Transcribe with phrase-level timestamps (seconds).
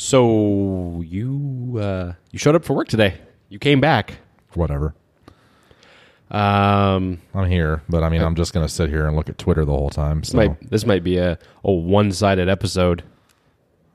[0.00, 3.14] So you uh, you showed up for work today.
[3.48, 4.18] You came back.
[4.54, 4.94] Whatever.
[6.30, 9.64] Um, I'm here, but I mean, I'm just gonna sit here and look at Twitter
[9.64, 10.22] the whole time.
[10.22, 13.02] So, might, this might be a, a one sided episode.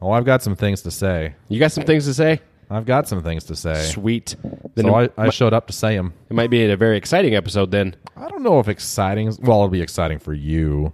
[0.01, 1.35] oh, I've got some things to say.
[1.47, 2.41] You got some things to say?
[2.69, 3.81] I've got some things to say.
[3.85, 4.35] Sweet.
[4.75, 6.13] Then So I, I showed up to say them.
[6.29, 7.95] it might be a very exciting episode then.
[8.17, 9.27] I don't know if exciting.
[9.41, 10.91] Well, it'll be exciting for you.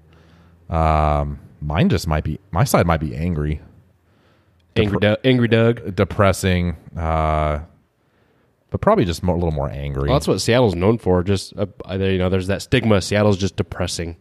[0.69, 2.39] Um, mine just might be.
[2.51, 3.59] My side might be angry,
[4.79, 5.95] Angry, Doug, Angry Doug.
[5.95, 7.59] depressing, uh,
[8.69, 10.09] but probably just more, a little more angry.
[10.09, 11.23] Well, that's what Seattle's known for.
[11.23, 11.65] Just uh,
[11.97, 13.01] you know, there's that stigma.
[13.01, 14.15] Seattle's just depressing.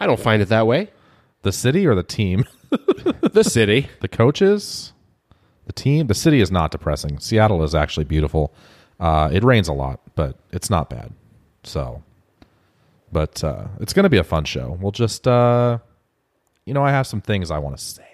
[0.00, 0.90] I don't find it that way.
[1.42, 2.44] the city or the team,
[3.32, 3.88] The city.
[4.00, 4.92] the coaches,
[5.66, 6.06] the team.
[6.06, 7.18] The city is not depressing.
[7.18, 8.52] Seattle is actually beautiful.
[9.00, 11.12] Uh, it rains a lot, but it's not bad.
[11.64, 12.02] So,
[13.12, 14.76] but uh, it's going to be a fun show.
[14.80, 15.78] We'll just, uh,
[16.64, 18.07] you know, I have some things I want to say.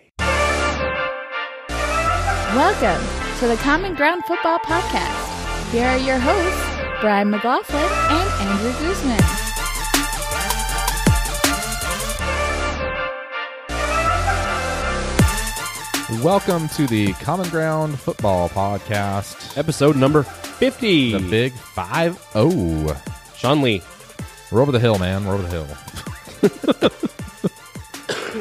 [2.54, 3.04] Welcome
[3.40, 5.72] to the Common Ground Football Podcast.
[5.72, 9.18] Here are your hosts, Brian McLaughlin and Andrew Guzman.
[16.22, 19.58] Welcome to the Common Ground Football Podcast.
[19.58, 21.10] Episode number 50.
[21.10, 22.96] The big five oh.
[23.36, 23.82] Sean Lee.
[24.52, 25.24] We're over the hill, man.
[25.24, 27.10] We're over the hill.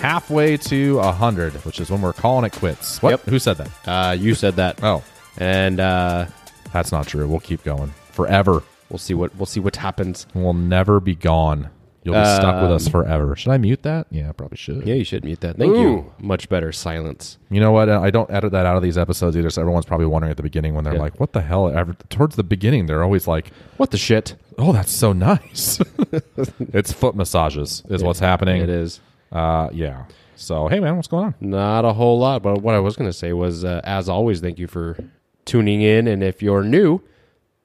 [0.02, 3.02] Halfway to a hundred, which is when we're calling it quits.
[3.02, 3.12] What?
[3.12, 3.22] Yep.
[3.24, 3.70] Who said that?
[3.86, 4.84] Uh, you said that.
[4.84, 5.04] Oh,
[5.38, 6.26] And uh,
[6.72, 7.28] that's not true.
[7.28, 8.64] We'll keep going forever.
[8.90, 10.28] we'll see what we'll see what happens.
[10.34, 11.70] We'll never be gone.
[12.06, 13.34] You'll be stuck with us forever.
[13.38, 14.08] Should I mute that?
[14.12, 14.86] Yeah, I probably should.
[14.86, 15.56] Yeah, you should mute that.
[15.56, 16.12] Thank you.
[16.20, 17.38] Much better silence.
[17.50, 17.88] You know what?
[17.88, 19.50] I don't edit that out of these episodes either.
[19.50, 21.00] So everyone's probably wondering at the beginning when they're Yeah.
[21.00, 21.72] like, "What the hell?"
[22.10, 24.36] Towards the beginning, they're always like, What the shit?
[24.58, 25.80] "Oh, that's so nice."
[26.74, 28.62] it's foot massages is what's happening.
[28.62, 29.00] It is.
[29.34, 30.06] Uh, yeah.
[30.36, 31.36] So hey, man, what's going on?
[31.42, 34.40] Not a whole lot, but what I was going to say was, uh, as always,
[34.40, 34.98] thank you for
[35.46, 36.08] tuning in.
[36.08, 37.02] And if you're new,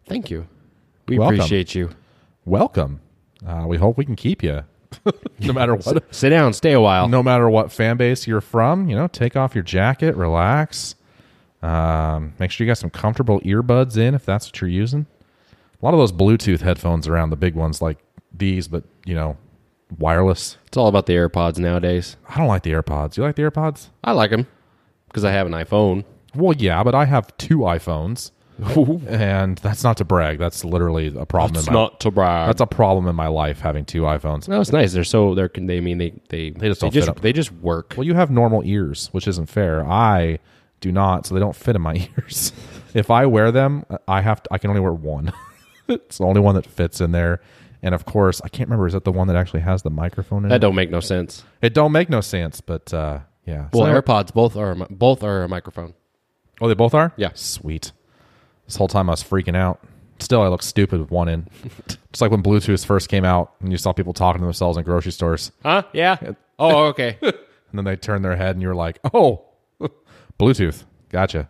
[0.07, 0.47] thank you.
[1.07, 1.37] We Welcome.
[1.37, 1.91] appreciate you.
[2.45, 3.01] Welcome.
[3.47, 4.63] Uh, we hope we can keep you,
[5.41, 6.03] no matter what.
[6.15, 7.09] Sit down, stay a while.
[7.09, 10.95] no matter what fan base you're from, you know, take off your jacket, relax.
[11.63, 15.07] Um, make sure you got some comfortable earbuds in if that's what you're using.
[15.81, 17.99] A lot of those Bluetooth headphones around, the big ones like
[18.33, 19.37] these, but you know,
[19.99, 20.57] wireless.
[20.67, 22.17] It's all about the AirPods nowadays.
[22.29, 23.17] I don't like the AirPods.
[23.17, 23.89] You like the AirPods?
[24.05, 24.47] I like them
[25.09, 26.05] because I have an iPhone.
[26.35, 28.31] Well, yeah, but I have two iPhones,
[29.09, 30.39] and that's not to brag.
[30.39, 31.51] That's literally a problem.
[31.51, 32.49] in my, It's not to brag.
[32.49, 34.47] That's a problem in my life having two iPhones.
[34.49, 34.93] no, it's nice.
[34.93, 35.49] They're so they're.
[35.49, 37.95] Can they I mean they they They just don't just they just work.
[37.97, 39.85] Well, you have normal ears, which isn't fair.
[39.87, 40.39] I
[40.81, 42.53] do not, so they don't fit in my ears.
[42.95, 45.33] if I wear them, I have to, I can only wear one.
[45.89, 47.41] it's the only one that fits in there.
[47.83, 48.87] And of course, I can't remember.
[48.87, 50.59] Is that the one that actually has the microphone in That it?
[50.61, 51.45] don't make no sense.
[51.63, 53.69] It don't make no sense, but uh, yeah.
[53.73, 55.95] Well, So- AirPods both are both are a microphone.
[56.61, 57.13] oh, they both are.
[57.17, 57.31] Yeah.
[57.35, 57.93] sweet.
[58.67, 59.81] This whole time I was freaking out.
[60.21, 61.47] Still, I look stupid with one in.
[62.13, 64.83] Just like when Bluetooth first came out, and you saw people talking to themselves in
[64.85, 65.85] grocery stores, Huh?
[65.93, 66.17] Yeah.
[66.59, 67.17] Oh, okay.
[67.23, 67.33] and
[67.73, 69.45] then they turned their head, and you were like, "Oh,
[70.41, 71.49] Bluetooth, gotcha."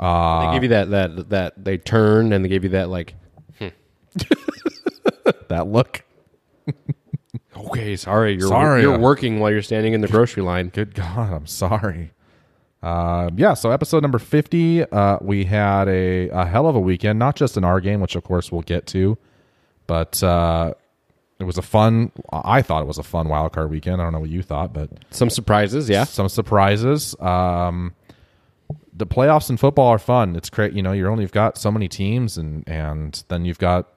[0.00, 3.14] they give you that that that they turn and they give you that like.
[5.48, 6.04] That look.
[7.56, 8.82] Okay, sorry, you're Sorry.
[8.82, 10.68] you're working while you're standing in the grocery line.
[10.74, 12.12] Good God, I'm sorry.
[12.82, 17.18] Uh, yeah, so episode number 50, uh, we had a, a hell of a weekend,
[17.18, 19.18] not just in our game, which of course we'll get to,
[19.86, 20.72] but uh,
[21.38, 24.00] it was a fun, I thought it was a fun wild card weekend.
[24.00, 26.04] I don't know what you thought, but Some surprises, yeah.
[26.04, 27.14] some surprises.
[27.20, 27.94] Um,
[28.94, 30.34] the playoffs in football are fun.
[30.36, 30.72] It's great.
[30.72, 33.88] You know, you're only, you've got so many teams and, and then you've got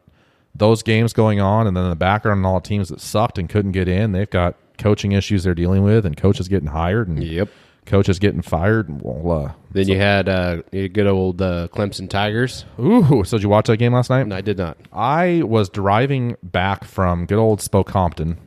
[0.56, 1.68] those games going on.
[1.68, 4.12] And then in the background, and all the teams that sucked and couldn't get in,
[4.12, 7.50] they've got coaching issues they're dealing with and coaches getting hired and Yep.
[7.86, 8.90] coaches getting fired.
[8.90, 12.66] And Well, uh, Then you had uh, good old uh, Clemson Tigers.
[12.80, 14.28] ooh, so did you watch that game last night?
[14.28, 14.78] No, I did not.
[14.92, 18.38] I was driving back from good old Spokompton,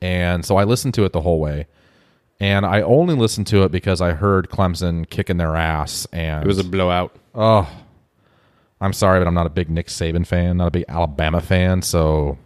[0.00, 1.66] and so I listened to it the whole way.
[2.40, 6.46] And I only listened to it because I heard Clemson kicking their ass, and It
[6.46, 7.14] was a blowout.
[7.34, 7.68] oh,
[8.84, 11.82] I'm sorry, but I'm not a big Nick Saban fan, not a big Alabama fan.
[11.82, 12.38] So,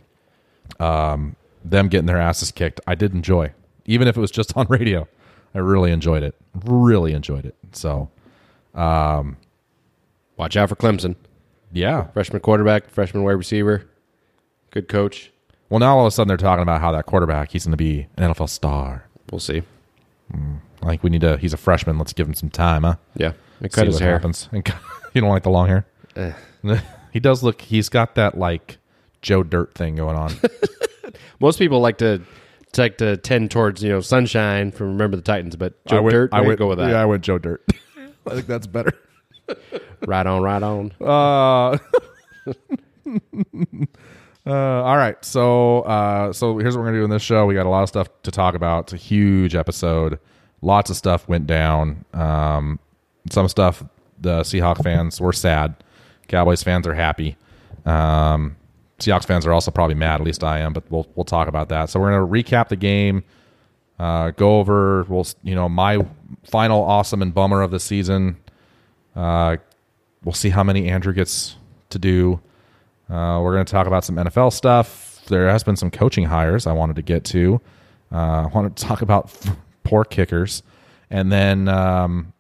[0.81, 3.53] um, them getting their asses kicked, I did enjoy,
[3.87, 5.09] even if it was just on radio.
[5.55, 6.35] I really enjoyed it.
[6.65, 7.55] Really enjoyed it.
[7.73, 8.09] So,
[10.37, 11.17] Watch out for Clemson.
[11.73, 13.89] yeah, Freshman quarterback, freshman wide receiver,
[14.71, 15.33] good coach.
[15.69, 17.77] Well, now all of a sudden they're talking about how that quarterback he's going to
[17.77, 19.05] be an NFL star.
[19.31, 19.63] We'll see.
[20.81, 21.37] Like we need to.
[21.39, 21.99] He's a freshman.
[21.99, 22.97] Let's give him some time, huh?
[23.17, 24.13] Yeah, it See his what hair.
[24.13, 24.49] happens.
[24.53, 24.67] And
[25.15, 25.87] you don't like the long hair?
[26.19, 26.33] Eh.
[27.13, 27.61] he does look.
[27.63, 28.79] He's got that like
[29.23, 30.35] Joe Dirt thing going on.
[31.41, 32.21] Most people like to
[32.77, 36.13] like to tend towards you know sunshine from Remember the Titans, but Joe I went,
[36.13, 36.31] Dirt.
[36.33, 36.91] I went, go with that.
[36.91, 37.65] Yeah, I went Joe Dirt.
[38.27, 38.93] I think that's better.
[40.07, 40.93] Right on, right on.
[41.01, 41.79] Uh,
[44.47, 44.53] uh,
[44.85, 45.25] all right.
[45.25, 47.47] So, uh, so here's what we're gonna do in this show.
[47.47, 48.85] We got a lot of stuff to talk about.
[48.85, 50.19] It's a huge episode.
[50.61, 52.05] Lots of stuff went down.
[52.13, 52.79] Um,
[53.31, 53.83] some stuff
[54.21, 55.75] the Seahawks fans were sad.
[56.29, 57.37] Cowboys fans are happy.
[57.85, 58.57] Um,
[58.99, 60.21] Seahawks fans are also probably mad.
[60.21, 60.73] At least I am.
[60.73, 61.91] But we'll we'll talk about that.
[61.91, 63.25] So we're gonna recap the game.
[63.99, 65.05] Uh, go over.
[65.05, 66.07] We'll you know my
[66.45, 68.37] final awesome and bummer of the season.
[69.17, 69.57] Uh,
[70.25, 71.57] we'll see how many Andrew gets
[71.91, 72.41] to do.
[73.09, 75.23] Uh, we're going to talk about some NFL stuff.
[75.29, 77.61] There has been some coaching hires I wanted to get to.
[78.13, 79.35] Uh, I want to talk about
[79.85, 80.63] poor kickers,
[81.11, 82.33] and then um,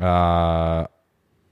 [0.00, 0.86] uh,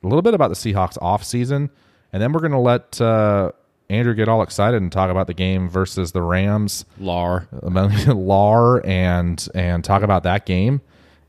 [0.02, 1.70] a little bit about the Seahawks off season,
[2.12, 3.52] and then we're going to let uh,
[3.88, 6.84] Andrew get all excited and talk about the game versus the Rams.
[6.98, 7.48] Lar.
[8.06, 10.80] Lar and and talk about that game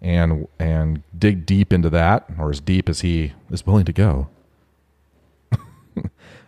[0.02, 4.28] and and dig deep into that or as deep as he is willing to go.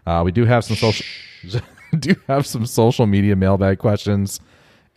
[0.05, 1.05] uh, we do have some social
[1.99, 4.39] do have some social media mailbag questions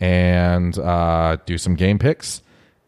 [0.01, 2.43] and uh, do some game picks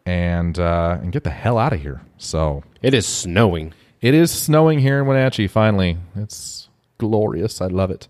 [0.05, 2.01] and uh, and get the hell out of here.
[2.17, 3.73] So It is snowing.
[4.01, 5.47] It is snowing here in Wenatchee.
[5.47, 7.61] Finally, it's glorious.
[7.61, 8.07] I love it.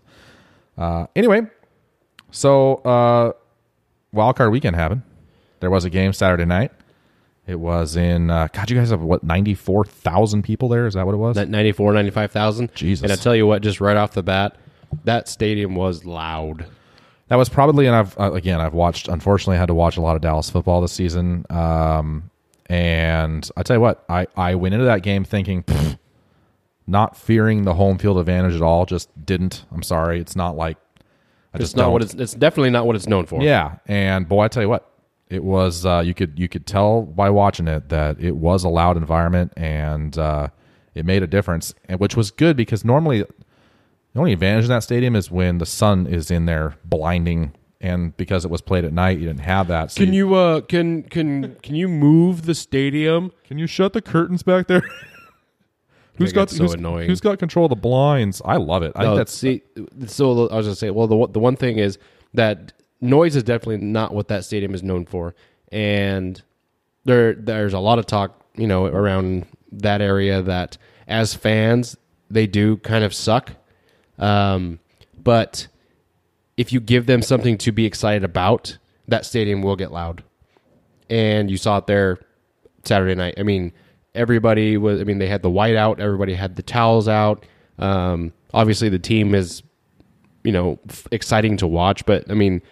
[0.76, 1.42] Uh, anyway,
[2.30, 3.32] so uh,
[4.12, 5.02] wild card weekend happened.
[5.60, 6.72] There was a game Saturday night.
[7.46, 8.70] It was in uh, God.
[8.70, 10.86] You guys have what ninety four thousand people there?
[10.86, 11.36] Is that what it was?
[11.36, 12.74] That 94, 95,000.
[12.74, 13.04] Jesus.
[13.04, 14.56] And I tell you what, just right off the bat,
[15.04, 16.66] that stadium was loud.
[17.28, 19.08] That was probably, and I've uh, again, I've watched.
[19.08, 21.46] Unfortunately, I had to watch a lot of Dallas football this season.
[21.48, 22.30] Um,
[22.68, 25.64] and I tell you what, I I went into that game thinking,
[26.86, 28.86] not fearing the home field advantage at all.
[28.86, 29.64] Just didn't.
[29.72, 30.20] I'm sorry.
[30.20, 30.76] It's not like
[31.54, 31.92] I It's just not don't.
[31.92, 32.14] what it's.
[32.14, 33.42] It's definitely not what it's known for.
[33.42, 34.90] Yeah, and boy, I tell you what,
[35.28, 35.86] it was.
[35.86, 39.52] Uh, you could you could tell by watching it that it was a loud environment,
[39.56, 40.48] and uh,
[40.94, 44.82] it made a difference, and which was good because normally the only advantage in that
[44.82, 47.52] stadium is when the sun is in there blinding,
[47.86, 49.90] and because it was played at night, you didn't have that.
[49.92, 53.32] So Can you uh can can can you move the stadium?
[53.44, 54.82] can you shut the curtains back there?
[56.16, 57.08] who's think got so who's, annoying.
[57.08, 58.42] who's got control of the blinds?
[58.44, 58.92] I love it.
[58.96, 59.62] I No, think that's see.
[60.06, 61.98] So I was gonna say, well, the one- the one thing is
[62.34, 65.34] that noise is definitely not what that stadium is known for,
[65.70, 66.42] and
[67.04, 71.96] there there's a lot of talk, you know, around that area that as fans
[72.30, 73.52] they do kind of suck,
[74.18, 74.78] um,
[75.22, 75.68] but
[76.56, 80.22] if you give them something to be excited about, that stadium will get loud,
[81.10, 82.18] and you saw it there
[82.84, 83.34] Saturday night.
[83.38, 83.72] I mean,
[84.14, 85.00] everybody was.
[85.00, 86.00] I mean, they had the white out.
[86.00, 87.44] Everybody had the towels out.
[87.78, 89.62] Um, obviously, the team is,
[90.42, 92.04] you know, f- exciting to watch.
[92.06, 92.62] But I mean,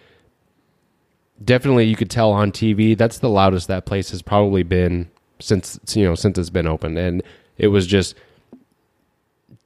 [1.43, 5.09] definitely you could tell on TV that's the loudest that place has probably been
[5.39, 7.21] since you know since it's been open, and
[7.57, 8.15] it was just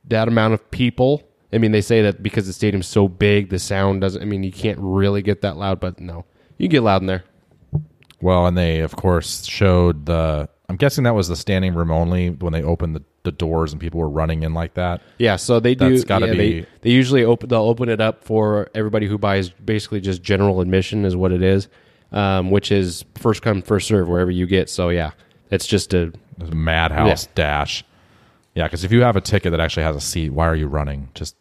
[0.06, 1.24] that amount of people.
[1.51, 4.22] I mean, they say that because the stadium's so big, the sound doesn't.
[4.22, 6.25] I mean, you can't really get that loud, but no,
[6.57, 7.24] you can get loud in there.
[8.22, 10.50] Well, and they of course showed the.
[10.68, 13.81] I'm guessing that was the standing room only when they opened the, the doors and
[13.81, 15.01] people were running in like that.
[15.18, 15.90] Yeah, so they do.
[15.90, 17.50] That's gotta yeah, be- They, they usually open.
[17.50, 19.50] They'll open it up for everybody who buys.
[19.50, 21.69] Basically, just general admission is what it is,
[22.12, 24.69] um, which is first come first serve wherever you get.
[24.69, 25.12] So yeah,
[25.50, 27.31] it's just a There's a madhouse Yeah.
[27.34, 27.84] dash.
[28.59, 30.68] Yeah, because if you have a ticket that actually has a seat, why are you
[30.68, 31.11] running?
[31.13, 31.37] Just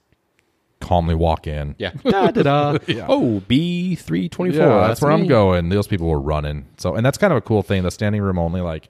[0.79, 1.75] calmly walk in.
[1.77, 1.91] yeah.
[2.05, 2.79] da, da, da.
[3.09, 4.65] Oh, B three twenty four.
[4.65, 5.69] Yeah, that's where I'm going.
[5.69, 6.67] Those people were running.
[6.77, 7.83] So, and that's kind of a cool thing.
[7.83, 8.89] The standing room only, like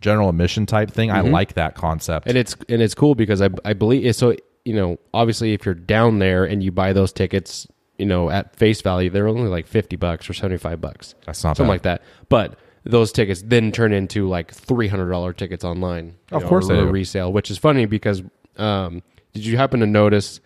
[0.00, 1.10] general admission type thing.
[1.10, 1.30] I mm-hmm.
[1.30, 2.26] like that concept.
[2.26, 4.34] and it's and it's cool because I I believe so.
[4.64, 7.66] You know, obviously, if you're down there and you buy those tickets,
[7.98, 11.14] you know, at face value, they're only like fifty bucks or seventy five bucks.
[11.26, 11.74] That's not something bad.
[11.74, 12.02] like that.
[12.30, 16.16] But those tickets then turn into like three hundred dollar tickets online.
[16.32, 18.22] Of know, course or, or resale, which is funny because
[18.56, 20.40] um, did you happen to notice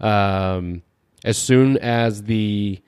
[0.00, 0.82] um,
[1.24, 2.80] as soon as the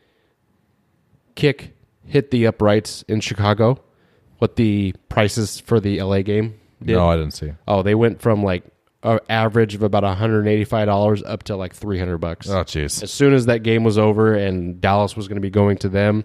[1.34, 3.82] kick hit the uprights in Chicago,
[4.38, 6.94] what the prices for the LA game did?
[6.94, 7.52] no, I didn't see.
[7.66, 8.64] Oh, they went from like
[9.02, 12.48] an average of about $185 up to like 300 bucks.
[12.48, 13.02] Oh, jeez.
[13.02, 15.88] As soon as that game was over and Dallas was going to be going to
[15.88, 16.24] them,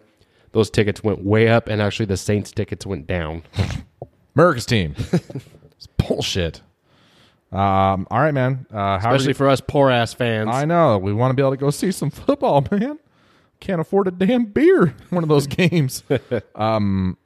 [0.52, 3.44] those tickets went way up and actually the Saints tickets went down.
[4.36, 4.96] America's team.
[5.12, 6.62] it's bullshit.
[7.52, 8.66] Um, all right, man.
[8.72, 10.50] Uh, how Especially for us poor ass fans.
[10.52, 13.00] I know we want to be able to go see some football, man.
[13.60, 16.04] Can't afford a damn beer one of those games.
[16.56, 17.18] um,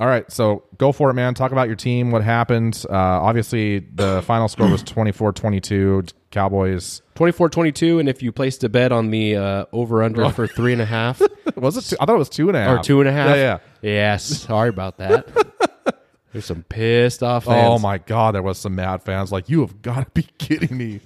[0.00, 1.34] All right, so go for it, man.
[1.34, 2.10] Talk about your team.
[2.10, 2.84] What happened?
[2.90, 6.12] Uh, obviously, the final score was 24-22.
[6.32, 7.00] Cowboys.
[7.14, 10.82] 24-22, and if you placed a bet on the uh, over under for three and
[10.82, 11.22] a half
[11.56, 11.82] Was it?
[11.82, 11.96] Two?
[12.00, 12.80] I thought it was two and a half.
[12.80, 13.90] or two and a half, Yeah, yeah.
[14.12, 15.28] Yes, sorry about that.
[16.32, 19.80] There's some pissed off Oh my god, there was some mad fans like you have
[19.82, 21.00] got to be kidding me.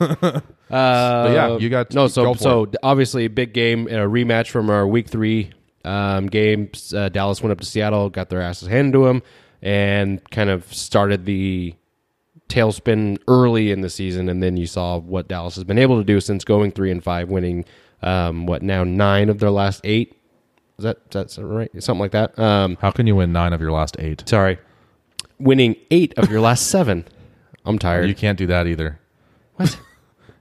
[0.00, 2.04] Uh, yeah, you got- no.
[2.04, 5.52] go So for so obviously a big game, a rematch from our week three
[5.84, 6.92] um, games.
[6.94, 9.22] Uh, Dallas went up to Seattle, got their asses handed to them,
[9.62, 11.74] and kind of started the
[12.48, 14.28] tailspin early in the season.
[14.28, 17.02] And then you saw what Dallas has been able to do since going three and
[17.02, 17.64] five, winning
[18.02, 20.16] um, what now nine of their last eight.
[20.78, 21.70] Is that that's right?
[21.82, 22.36] Something like that.
[22.38, 24.28] Um, How can you win nine of your last eight?
[24.28, 24.58] sorry,
[25.38, 27.04] winning eight of your last seven.
[27.64, 28.08] I'm tired.
[28.08, 28.98] You can't do that either.
[29.56, 29.78] what?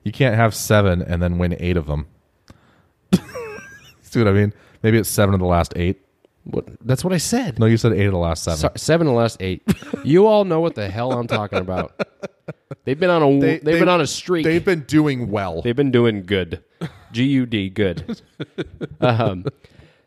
[0.05, 2.07] You can't have seven and then win eight of them.
[4.01, 4.53] See what I mean?
[4.83, 6.01] Maybe it's seven of the last eight.
[6.43, 6.67] what?
[6.81, 7.57] That's what I said.
[7.57, 8.57] No, you said eight of the last seven.
[8.59, 9.63] So- seven of the last eight.
[10.03, 11.93] you all know what the hell I'm talking about.
[12.83, 14.43] They've been on a they, have been on a streak.
[14.43, 15.61] They've been doing well.
[15.61, 16.61] They've been doing good.
[17.13, 18.21] G U D good.
[19.01, 19.45] um,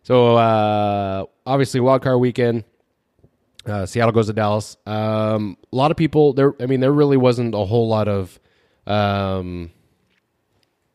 [0.02, 2.64] so uh, obviously wild card weekend.
[3.64, 4.76] Uh, Seattle goes to Dallas.
[4.86, 6.54] Um, a lot of people there.
[6.60, 8.38] I mean, there really wasn't a whole lot of.
[8.86, 9.72] Um,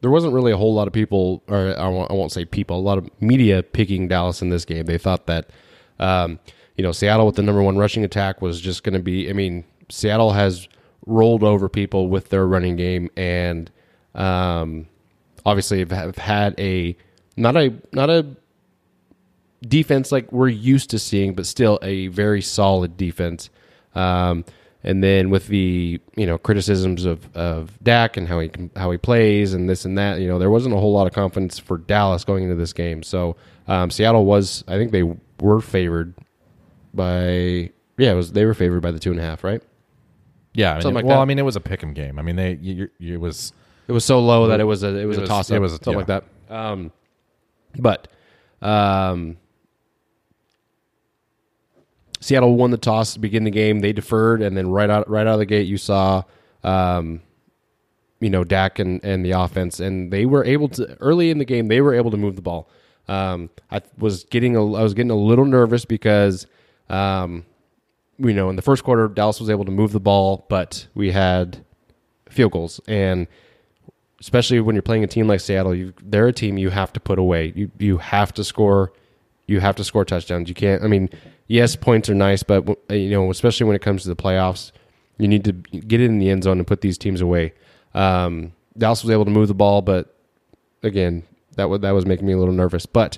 [0.01, 2.77] there wasn't really a whole lot of people, or I won't, I won't say people,
[2.77, 4.86] a lot of media picking Dallas in this game.
[4.86, 5.50] They thought that,
[6.00, 6.39] um,
[6.75, 9.29] you know, Seattle with the number one rushing attack was just going to be.
[9.29, 10.67] I mean, Seattle has
[11.05, 13.70] rolled over people with their running game, and
[14.15, 14.88] um,
[15.46, 16.98] obviously have, have had a
[17.38, 18.25] not a not a
[19.62, 23.50] defense like we're used to seeing, but still a very solid defense.
[23.93, 24.46] Um,
[24.83, 28.97] and then with the you know criticisms of of Dak and how he how he
[28.97, 31.77] plays and this and that, you know, there wasn't a whole lot of confidence for
[31.77, 33.03] Dallas going into this game.
[33.03, 33.35] So
[33.67, 35.03] um, Seattle was, I think they
[35.39, 36.13] were favored
[36.93, 39.61] by yeah, it was they were favored by the two and a half, right?
[40.53, 41.21] yeah, I mean, something like well, that.
[41.21, 42.19] I mean, it was a pick 'em game.
[42.19, 43.53] I mean, they you, you, it was
[43.88, 45.55] It was so low that it was a it was It a was- toss it
[45.55, 45.97] up, was- something yeah.
[45.97, 46.23] like that.
[46.50, 46.91] Um,
[47.79, 48.07] but
[48.61, 49.38] um,
[52.21, 53.79] Seattle won the toss to begin the game.
[53.79, 56.23] They deferred, and then right out right out of the gate, you saw,
[56.63, 57.21] um,
[58.19, 61.45] you know, Dak and, and the offense, and they were able to early in the
[61.45, 61.67] game.
[61.67, 62.69] They were able to move the ball.
[63.07, 66.45] Um, I was getting a, I was getting a little nervous because,
[66.89, 67.43] um,
[68.19, 71.11] you know, in the first quarter, Dallas was able to move the ball, but we
[71.11, 71.65] had
[72.29, 73.27] field goals, and
[74.19, 76.99] especially when you're playing a team like Seattle, you, they're a team you have to
[76.99, 77.51] put away.
[77.55, 78.93] You you have to score.
[79.47, 80.47] You have to score touchdowns.
[80.47, 80.83] You can't.
[80.83, 81.09] I mean,
[81.51, 84.72] yes, points are nice, but you know, especially when it comes to the playoffs,
[85.17, 87.53] you need to get it in the end zone and put these teams away.
[87.93, 90.15] Um, Dallas was able to move the ball, but
[90.81, 91.24] again,
[91.58, 92.86] that was that was making me a little nervous.
[92.86, 93.17] But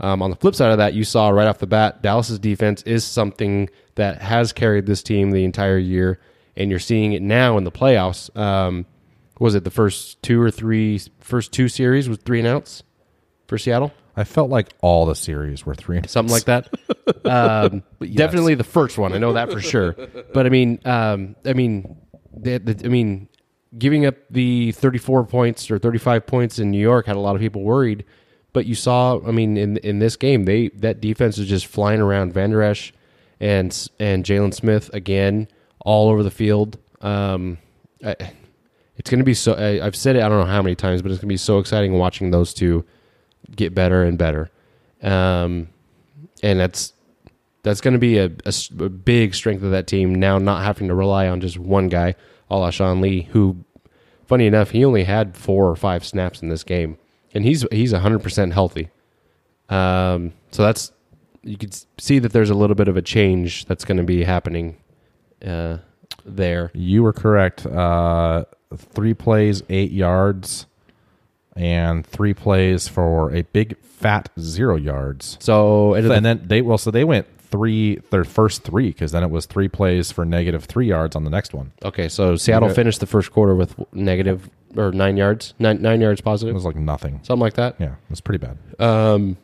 [0.00, 2.82] um, on the flip side of that, you saw right off the bat, Dallas's defense
[2.82, 6.18] is something that has carried this team the entire year,
[6.56, 8.34] and you're seeing it now in the playoffs.
[8.36, 8.86] Um,
[9.38, 12.82] was it the first two or three first two series was three and outs
[13.46, 16.00] for Seattle, I felt like all the series were three.
[16.06, 16.72] something like that.
[17.26, 19.96] Um, Definitely the first one, I know that for sure.
[20.32, 21.96] But I mean, um, I mean,
[22.34, 23.28] the, the, I mean,
[23.78, 27.40] giving up the 34 points or 35 points in New York had a lot of
[27.40, 28.04] people worried.
[28.52, 32.00] But you saw, I mean, in in this game, they that defense was just flying
[32.00, 32.32] around.
[32.32, 32.92] Van Der Esch
[33.40, 35.48] and and Jaylon Smith again
[35.80, 36.78] all over the field.
[37.00, 37.58] Um,
[38.04, 38.16] I,
[38.96, 39.54] it's going to be so.
[39.54, 40.22] I, I've said it.
[40.22, 42.54] I don't know how many times, but it's going to be so exciting watching those
[42.54, 42.84] two
[43.54, 44.50] get better and better.
[45.02, 45.68] Um,
[46.42, 46.92] and that's
[47.62, 51.28] that's going to be a big strength of that team now, not having to rely
[51.28, 52.14] on just one guy,
[52.50, 53.64] a la Sean Lee, who,
[54.26, 56.98] funny enough, he only had four or five snaps in this game,
[57.32, 58.90] and he's he's hundred percent healthy.
[59.70, 60.92] Um, so that's
[61.42, 64.24] you could see that there's a little bit of a change that's going to be
[64.24, 64.76] happening
[65.44, 65.78] uh,
[66.24, 66.70] there.
[66.74, 67.64] You were correct.
[67.66, 68.44] Uh,
[68.76, 70.66] three plays, eight yards,
[71.56, 75.36] and three plays for a big fat zero yards.
[75.40, 79.22] So and and then they well, so they went three their first three because then
[79.22, 81.72] it was three plays for negative three yards on the next one.
[81.84, 82.74] okay, so Seattle Okay.
[82.74, 86.50] finished the first quarter with negative or nine yards, nine nine yards positive.
[86.50, 87.20] It was like nothing.
[87.22, 87.76] something like that.
[87.78, 88.58] Yeah, it was pretty bad.
[88.80, 89.36] Um,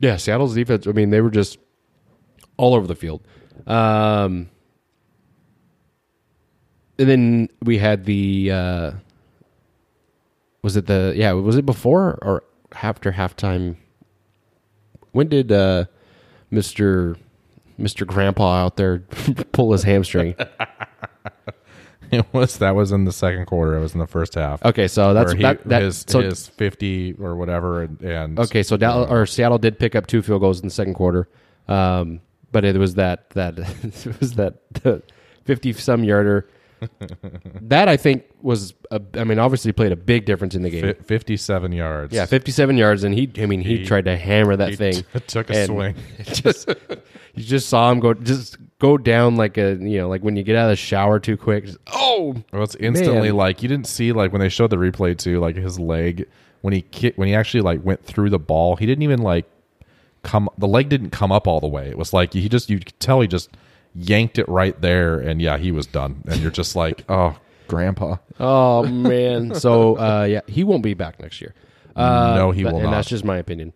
[0.00, 0.86] yeah, Seattle's defense.
[0.86, 1.58] I mean, they were just
[2.56, 3.20] all over the field.
[3.66, 4.48] Um,
[6.98, 8.50] and then we had the.
[8.52, 8.90] Uh,
[10.62, 11.32] was it the yeah?
[11.32, 12.44] Was it before or
[12.82, 13.76] after halftime?
[15.12, 15.86] When did uh,
[16.50, 17.16] Mister
[17.76, 18.98] Mister Grandpa out there
[19.52, 20.34] pull his hamstring?
[22.10, 23.76] It was that was in the second quarter.
[23.76, 24.64] It was in the first half.
[24.64, 25.64] Okay, so that's he, that.
[25.64, 29.78] that his, so his fifty or whatever, and, and Okay, so Dallas, or Seattle did
[29.78, 31.28] pick up two field goals in the second quarter.
[31.66, 34.54] Um, but it was that that it was that
[35.44, 36.48] fifty some yarder.
[37.62, 40.82] That I think was, a, I mean, obviously played a big difference in the game.
[40.94, 42.14] Fi 57 yards.
[42.14, 44.94] Yeah, 57 yards, and he, I mean, he, He- tried to hammer that thing.
[44.94, 45.94] t- took a swing.
[46.24, 46.68] just,
[47.34, 50.42] you just saw him go, just go down like a, you know, like when you
[50.42, 51.66] get out of the shower too quick.
[51.66, 53.36] Just, oh, Well, it's instantly Man.
[53.36, 56.28] like you didn't see like when they showed the replay too, like his leg
[56.60, 59.46] when he ki- when he actually like went through the ball, he didn't even like
[60.22, 60.48] come.
[60.58, 61.88] The leg didn't come up all the way.
[61.88, 63.48] It was like he just you could tell he just
[63.94, 66.22] yanked it right there, and yeah, he was done.
[66.28, 68.16] And you're just like, oh, grandpa.
[68.40, 69.54] oh man.
[69.54, 71.54] so uh, yeah, he won't be back next year.
[71.96, 72.96] Uh, No, he but- will and not.
[72.96, 73.72] that's just my opinion.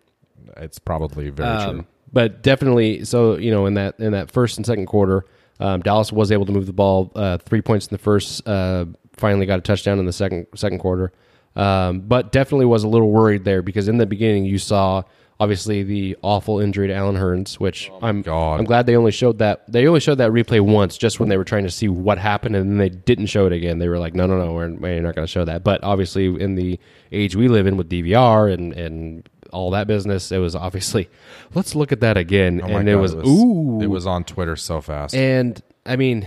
[0.57, 1.85] It's probably very Um, true.
[2.11, 5.25] but definitely, so you know, in that in that first and second quarter,
[5.59, 8.47] um, Dallas was able to move the ball uh, three points in the first.
[8.47, 8.85] Uh,
[9.17, 11.11] finally, got a touchdown in the second second quarter,
[11.55, 15.01] um, but definitely was a little worried there because in the beginning you saw
[15.43, 18.59] obviously the awful injury to Allen Hurns, which oh I'm God.
[18.59, 21.37] I'm glad they only showed that they only showed that replay once, just when they
[21.37, 23.79] were trying to see what happened, and then they didn't show it again.
[23.79, 25.63] They were like, no, no, no, we're, we're not going to show that.
[25.63, 26.79] But obviously, in the
[27.11, 31.09] age we live in with DVR and and all that business, it was obviously
[31.53, 34.55] let's look at that again, Oh and it God, was, ooh, It was on Twitter
[34.55, 35.13] so fast.
[35.13, 36.25] and I mean,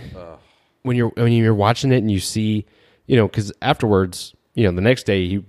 [0.83, 2.67] when you're when you're watching it and you see,
[3.07, 5.45] you know, because afterwards, you know, the next day he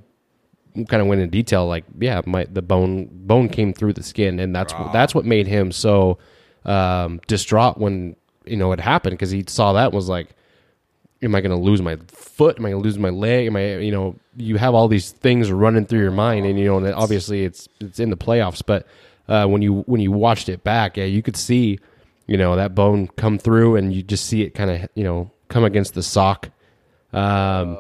[0.86, 4.40] kind of went in detail, like, yeah, my the bone bone came through the skin,
[4.40, 6.18] and that's that's what made him so
[6.66, 8.16] um, distraught when
[8.46, 10.30] you know it happened because he saw that was like,
[11.22, 12.60] am I going to lose my foot?
[12.60, 13.48] Am I going to lose my leg?
[13.48, 16.66] Am I, you know, you have all these things running through your mind, and you
[16.66, 18.86] know, and obviously it's it's in the playoffs, but
[19.28, 21.80] uh, when you when you watched it back, yeah, you could see,
[22.28, 25.32] you know, that bone come through, and you just see it kind of, you know,
[25.50, 26.50] come against the sock.
[27.14, 27.78] Um,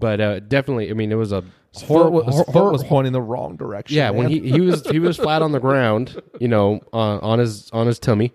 [0.00, 2.72] but uh, definitely, I mean, it was a His hor- foot was, his hor- foot
[2.72, 3.96] was pointing the wrong direction.
[3.96, 7.38] yeah, when he, he was he was flat on the ground, you know, on, on
[7.38, 8.32] his on his tummy,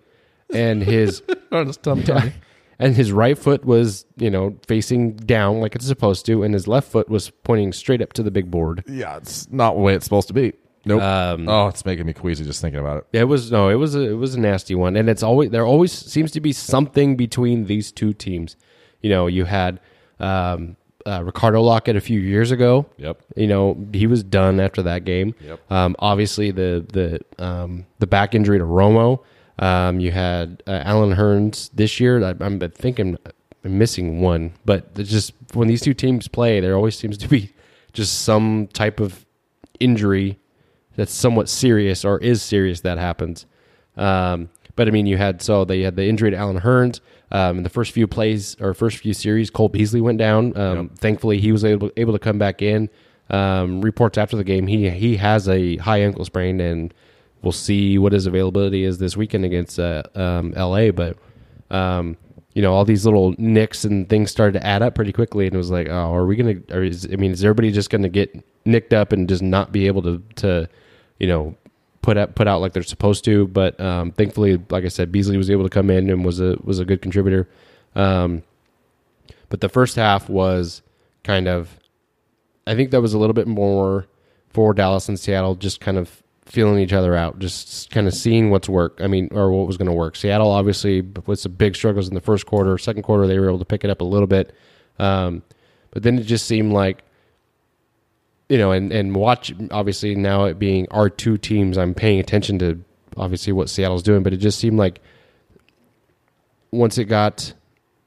[0.54, 2.34] and his on his tum tummy.
[2.80, 6.68] and his right foot was you know facing down like it's supposed to, and his
[6.68, 8.84] left foot was pointing straight up to the big board.
[8.88, 10.54] Yeah, it's not the way it's supposed to be.
[10.86, 11.02] Nope.
[11.02, 13.20] Um, oh, it's making me queasy just thinking about it.
[13.20, 15.66] It was no, it was a it was a nasty one, and it's always there.
[15.66, 18.56] Always seems to be something between these two teams.
[19.02, 19.82] You know, you had
[20.20, 22.86] um, uh, Ricardo Lockette a few years ago.
[22.98, 23.22] Yep.
[23.36, 25.36] You know, he was done after that game.
[25.42, 25.72] Yep.
[25.72, 29.24] Um, obviously, the the um, the back injury to Romo.
[29.60, 32.24] Um, you had uh, Allen Hurns this year.
[32.24, 33.18] I, I'm thinking
[33.64, 37.54] I'm missing one, but just when these two teams play, there always seems to be
[37.94, 39.26] just some type of
[39.80, 40.40] injury
[40.96, 43.46] that's somewhat serious or is serious that happens.
[43.98, 47.02] Um, but I mean, you had so they had the injury to Allen Hurns.
[47.32, 50.58] Um, in the first few plays or first few series, Cole Beasley went down.
[50.58, 52.90] Um, Thankfully, he was able able to come back in.
[53.30, 56.94] Um, reports after the game, he he has a high ankle sprain, and
[57.44, 60.90] we'll see what his availability is this weekend against uh, um, L.A.
[60.90, 61.18] But
[61.70, 62.18] um,
[62.54, 65.54] you know, all these little nicks and things started to add up pretty quickly, and
[65.54, 66.56] it was like, oh, are we gonna?
[66.72, 69.88] Or is, I mean, is everybody just gonna get nicked up and just not be
[69.88, 70.68] able to to
[71.20, 71.56] you know
[72.02, 73.48] put out put out like they're supposed to.
[73.48, 76.58] But um, thankfully, like I said, Beasley was able to come in and was a
[76.64, 77.50] was a good contributor.
[77.96, 78.44] Um,
[79.50, 80.82] but the first half was
[81.24, 81.80] kind of,
[82.68, 84.06] I think that was a little bit more
[84.50, 88.50] for Dallas and Seattle, just kind of feeling each other out, just kind of seeing
[88.50, 89.00] what's work.
[89.02, 90.16] I mean, or what was going to work.
[90.16, 93.60] Seattle obviously with some big struggles in the first quarter, second quarter they were able
[93.60, 94.56] to pick it up a little bit,
[94.98, 95.44] um,
[95.92, 97.04] but then it just seemed like
[98.50, 102.60] you know, and and watch obviously now it being our two teams, I'm paying attention
[102.60, 102.84] to
[103.16, 105.00] obviously what Seattle's doing, but it just seemed like
[106.72, 107.54] once it got,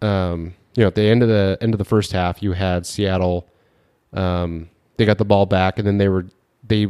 [0.01, 2.87] um, you know, at the end of the end of the first half, you had
[2.87, 3.49] Seattle,
[4.13, 6.27] um, they got the ball back, and then they were
[6.67, 6.87] they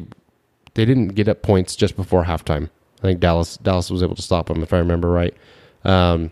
[0.74, 2.70] they didn't get up points just before halftime.
[3.00, 5.34] I think Dallas Dallas was able to stop them if I remember right.
[5.84, 6.30] Um,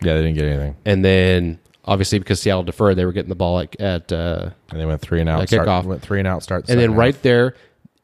[0.00, 3.34] Yeah, they didn't get anything, and then obviously because Seattle deferred, they were getting the
[3.34, 5.48] ball at, at uh, and they went three and out.
[5.48, 5.84] Start- kickoff.
[5.84, 6.42] went three and out.
[6.42, 7.22] Start, the and then second right half.
[7.22, 7.54] there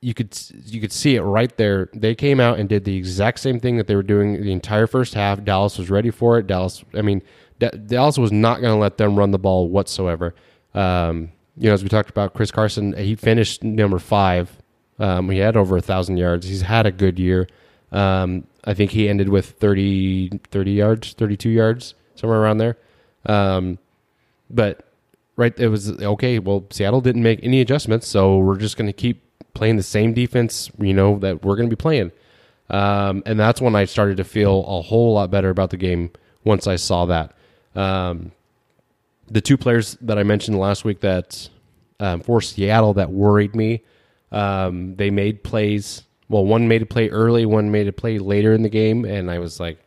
[0.01, 3.41] you could you could see it right there they came out and did the exact
[3.41, 6.47] same thing that they were doing the entire first half dallas was ready for it
[6.47, 7.23] dallas i mean
[7.59, 10.35] Da- dallas was not going to let them run the ball whatsoever
[10.75, 14.59] um, you know as we talked about chris carson he finished number five
[14.99, 17.49] um, he had over a thousand yards he's had a good year
[17.91, 22.77] um, i think he ended with 30 30 yards 32 yards somewhere around there
[23.27, 23.79] um,
[24.51, 24.87] but
[25.37, 28.93] right it was okay well seattle didn't make any adjustments so we're just going to
[28.93, 32.13] keep playing the same defense you know that we're going to be playing.
[32.71, 36.11] Um, and that's when i started to feel a whole lot better about the game
[36.45, 37.35] once i saw that.
[37.75, 38.33] Um,
[39.31, 41.49] the two players that i mentioned last week that
[42.01, 43.83] um, for seattle that worried me
[44.33, 46.03] um, they made plays.
[46.29, 49.31] Well one made a play early one made a play later in the game and
[49.31, 49.79] i was like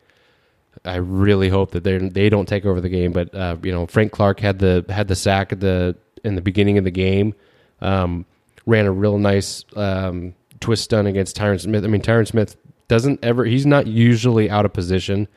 [0.84, 3.12] I really hope that they they don't take over the game.
[3.12, 6.40] But uh, you know, Frank Clark had the had the sack at the in the
[6.40, 7.34] beginning of the game.
[7.80, 8.26] Um,
[8.66, 11.84] ran a real nice um, twist stun against Tyron Smith.
[11.84, 12.56] I mean, Tyron Smith
[12.88, 13.44] doesn't ever.
[13.44, 15.28] He's not usually out of position,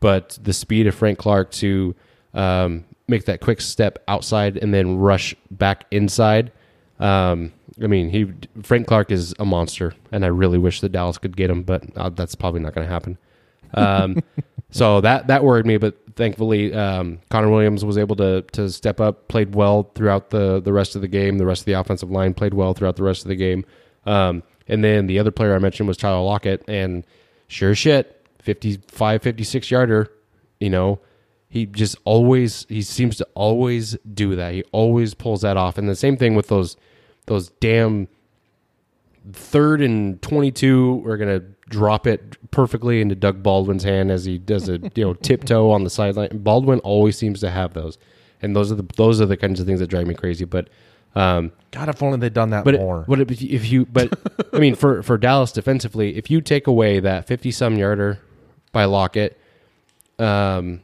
[0.00, 1.94] but the speed of Frank Clark to
[2.34, 6.52] um, make that quick step outside and then rush back inside.
[6.98, 11.18] Um, I mean, he Frank Clark is a monster, and I really wish that Dallas
[11.18, 13.18] could get him, but uh, that's probably not going to happen.
[14.72, 19.00] So that that worried me, but thankfully um, Connor Williams was able to to step
[19.00, 21.38] up, played well throughout the the rest of the game.
[21.38, 23.64] The rest of the offensive line played well throughout the rest of the game.
[24.06, 27.04] Um, and then the other player I mentioned was Tyler Lockett, and
[27.48, 30.10] sure shit, 55, 56 yarder.
[30.58, 31.00] You know,
[31.48, 34.54] he just always he seems to always do that.
[34.54, 35.76] He always pulls that off.
[35.76, 36.78] And the same thing with those
[37.26, 38.08] those damn
[39.32, 44.38] third and 22 we're going to drop it perfectly into Doug Baldwin's hand as he
[44.38, 46.28] does a you know tiptoe on the sideline.
[46.38, 47.98] Baldwin always seems to have those.
[48.40, 50.68] And those are the those are the kinds of things that drive me crazy, but
[51.14, 53.02] um, God, if only they'd done that but more.
[53.02, 54.12] It, but if you- if you but
[54.52, 58.18] I mean for for Dallas defensively, if you take away that 50 some yarder
[58.72, 59.38] by Lockett,
[60.18, 60.82] um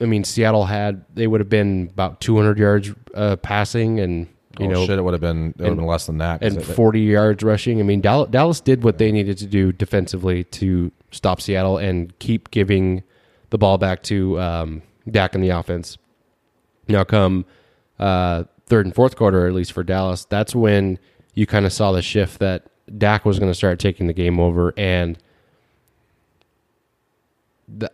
[0.00, 4.26] I mean Seattle had they would have been about 200 yards uh, passing and
[4.58, 6.42] you oh, know shit, it would have been it would have been less than that.
[6.42, 7.78] and it- 40 yards rushing.
[7.80, 12.16] I mean, Dallas, Dallas did what they needed to do defensively to stop Seattle and
[12.18, 13.02] keep giving
[13.50, 15.98] the ball back to um, Dak in the offense.
[16.88, 17.44] Now, come
[17.98, 20.98] uh, third and fourth quarter, at least for Dallas, that's when
[21.34, 22.66] you kind of saw the shift that
[22.98, 24.74] Dak was going to start taking the game over.
[24.76, 25.18] And
[27.68, 27.90] the,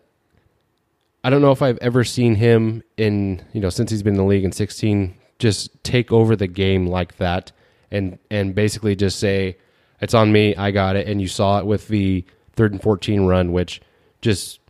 [1.23, 4.19] I don't know if I've ever seen him in, you know, since he's been in
[4.19, 7.53] the league in 16, just take over the game like that
[7.90, 9.57] and and basically just say
[10.01, 13.22] it's on me, I got it and you saw it with the third and 14
[13.25, 13.81] run which
[14.20, 14.61] just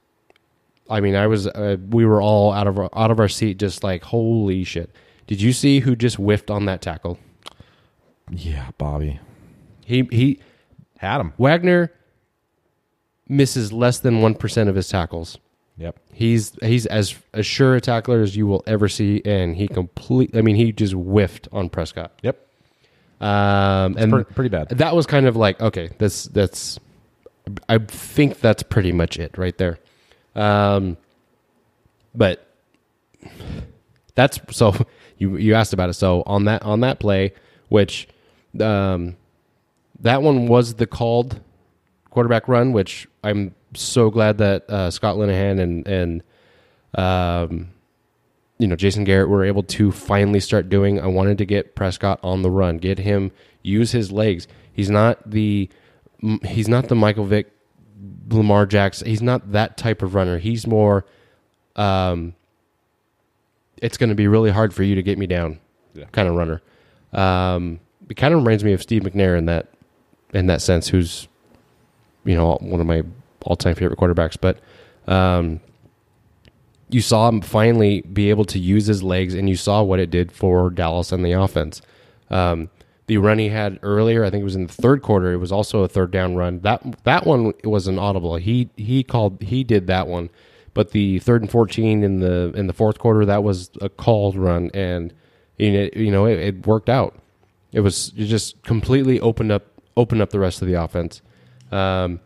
[0.89, 3.59] I mean, I was uh, we were all out of our, out of our seat
[3.59, 4.91] just like holy shit.
[5.27, 7.19] Did you see who just whiffed on that tackle?
[8.31, 9.21] yeah, Bobby
[9.85, 10.41] He he
[10.99, 11.33] had him.
[11.39, 11.93] Wagner
[13.29, 15.39] misses less than 1% of his tackles.
[15.77, 15.99] Yep.
[16.17, 20.35] He's he's as as sure a tackler as you will ever see, and he complete.
[20.35, 22.11] I mean, he just whiffed on Prescott.
[22.23, 22.41] Yep.
[23.21, 24.71] Um, and pre- pretty bad.
[24.71, 26.81] That was kind of like okay, this that's.
[27.69, 29.79] I think that's pretty much it right there.
[30.35, 30.97] Um,
[32.15, 32.51] but
[34.15, 34.75] that's so
[35.19, 35.95] you you asked about it.
[35.95, 37.35] So on that on that play,
[37.69, 38.09] which
[38.59, 39.19] um,
[40.01, 41.43] that one was the called
[42.09, 46.23] quarterback run, which I'm so glad that uh, Scott Linehan and and
[46.95, 47.69] um,
[48.59, 51.01] you know Jason Garrett were able to finally start doing.
[51.01, 53.33] I wanted to get Prescott on the run, get him
[53.67, 54.47] use his legs.
[54.73, 55.69] He's not the
[56.45, 57.51] he's not the Michael Vick,
[58.31, 59.09] Lamar Jackson.
[59.09, 60.39] He's not that type of runner.
[60.39, 61.05] He's more.
[61.75, 62.35] Um,
[63.83, 65.59] it's going to be really hard for you to get me down,
[66.13, 66.63] kind of runner.
[67.13, 69.69] Um, it kind of reminds me of Steve McNair in that
[70.33, 71.29] in that sense, who's
[72.25, 73.03] you know one of my
[73.47, 74.37] all time favorite quarterbacks.
[74.41, 74.59] But
[75.11, 75.61] um,
[76.89, 80.11] you saw him finally be able to use his legs, and you saw what it
[80.11, 81.83] did for Dallas and the offense.
[82.31, 82.71] Um,
[83.07, 85.33] the run he had earlier, I think it was in the third quarter.
[85.33, 86.61] It was also a third down run.
[86.61, 88.37] That that one was an audible.
[88.37, 90.29] He he called he did that one,
[90.75, 94.37] but the third and fourteen in the in the fourth quarter that was a called
[94.37, 95.15] run, and
[95.59, 97.15] you know, it, it worked out.
[97.73, 101.23] It was it just completely opened up opened up the rest of the offense.
[101.71, 102.21] Um,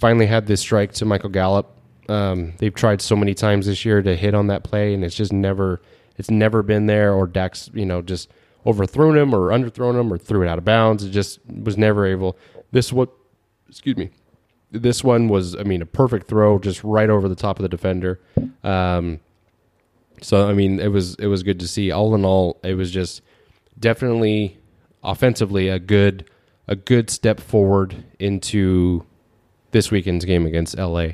[0.00, 1.76] finally had this strike to Michael Gallup.
[2.08, 5.14] Um, they've tried so many times this year to hit on that play, and it's
[5.14, 5.80] just never
[6.16, 7.14] it's never been there.
[7.14, 8.30] Or Dak's, you know, just
[8.66, 11.04] overthrown him or underthrown him or threw it out of bounds.
[11.04, 12.36] It just was never able.
[12.72, 13.10] This what,
[13.68, 14.10] excuse me,
[14.72, 17.68] this one was I mean a perfect throw, just right over the top of the
[17.68, 18.20] defender.
[18.64, 19.20] Um,
[20.22, 21.90] so I mean it was it was good to see.
[21.90, 23.22] All in all, it was just
[23.78, 24.58] definitely
[25.04, 26.28] offensively a good
[26.66, 29.04] a good step forward into
[29.70, 31.10] this weekend's game against LA.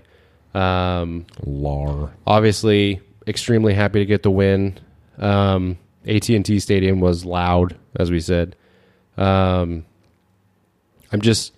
[0.55, 2.13] Um, Lar.
[2.27, 4.79] obviously, extremely happy to get the win.
[5.19, 8.57] Um, AT and T Stadium was loud, as we said.
[9.17, 9.85] Um,
[11.13, 11.53] I'm just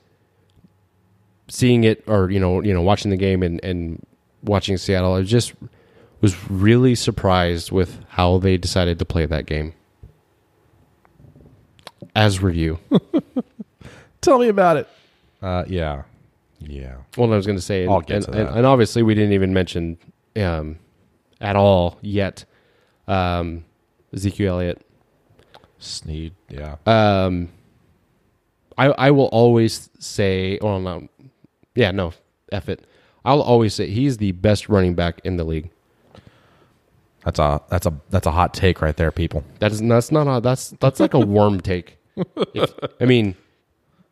[1.49, 4.05] seeing it, or you know, you know, watching the game and and
[4.43, 5.15] watching Seattle.
[5.15, 5.55] I just
[6.21, 9.75] was really surprised with how they decided to play that game.
[12.15, 12.79] As were you.
[14.21, 14.89] Tell me about it.
[15.41, 16.03] Uh, yeah,
[16.59, 16.97] yeah.
[17.17, 18.57] Well, I was going to say, and, and, to and, that.
[18.57, 19.99] and obviously we didn't even mention
[20.37, 20.79] um,
[21.41, 22.45] at all yet
[23.07, 23.65] um,
[24.13, 24.85] Ezekiel Elliott.
[25.79, 26.35] Sneed.
[26.49, 26.77] Yeah.
[26.87, 27.51] Um,
[28.77, 31.09] I I will always say, well, no,
[31.75, 32.13] yeah, no,
[32.53, 32.85] F it.
[33.25, 35.71] I'll always say he's the best running back in the league.
[37.25, 39.45] That's a that's a that's a hot take right there, people.
[39.59, 41.99] That is that's not a, that's that's like a warm take.
[42.53, 43.37] If, I mean,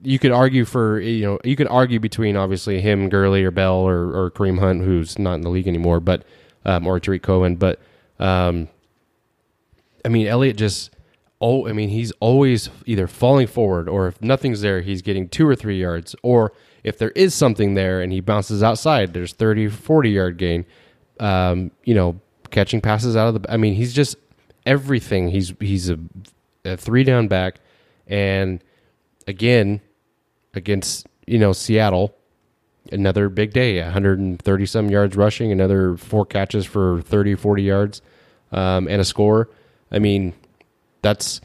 [0.06, 3.78] you could argue for you know you could argue between obviously him, Gurley, or Bell,
[3.78, 6.22] or, or Kareem Hunt, who's not in the league anymore, but
[6.64, 7.80] um, or Tarik Cohen, but
[8.20, 8.68] um,
[10.04, 10.94] I mean Elliott just
[11.40, 15.46] oh I mean he's always either falling forward or if nothing's there he's getting two
[15.46, 16.14] or three yards.
[16.22, 16.52] Or
[16.84, 20.64] if there is something there and he bounces outside there's 30 40 yard gain.
[21.18, 24.16] Um, you know catching passes out of the I mean he's just
[24.64, 25.30] everything.
[25.30, 25.98] He's he's a,
[26.64, 27.58] a three down back.
[28.06, 28.62] And
[29.26, 29.80] again
[30.56, 32.14] against you know Seattle.
[32.92, 38.02] Another big day 130 some yards rushing another four catches for 30 40 yards
[38.52, 39.50] um, and a score.
[39.90, 40.34] I mean
[41.02, 41.40] that's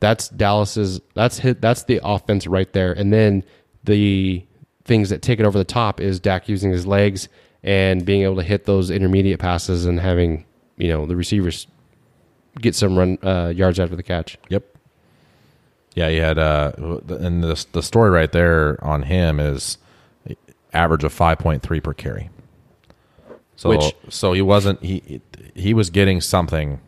[0.00, 2.92] that's dallas's that's hit that's the offense right there.
[2.92, 3.44] And then
[3.84, 4.44] the
[4.84, 7.28] things that take it over the top is Dak using his legs
[7.62, 10.46] and being able to hit those intermediate passes and having
[10.76, 11.66] you know the receivers
[12.58, 14.38] get some run uh, yards after the catch.
[14.48, 14.64] Yep.
[16.00, 16.72] Yeah, he had uh
[17.08, 19.76] and the the story right there on him is
[20.72, 22.30] average of 5.3 per carry.
[23.56, 25.20] So Which- so he wasn't he
[25.54, 26.80] he was getting something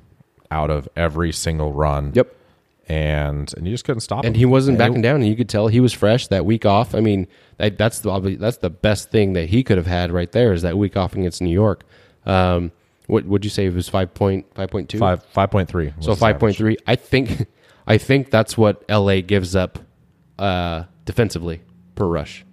[0.51, 2.13] out of every single run.
[2.15, 2.35] yep
[2.89, 4.39] And and you just couldn't stop and him.
[4.39, 6.95] he wasn't And backing down and you could tell he was fresh that week off
[6.95, 7.27] i mean
[7.59, 10.63] that, that's the that's the best thing that he could have had right there is
[10.63, 11.85] that week off against new york
[12.27, 12.71] um
[13.09, 15.93] what would you say it was 5.5.2 Five five point three.
[16.01, 17.47] so 5.3 i think
[17.87, 19.79] i think that's what la gives up
[20.39, 21.61] uh defensively
[21.95, 22.45] per rush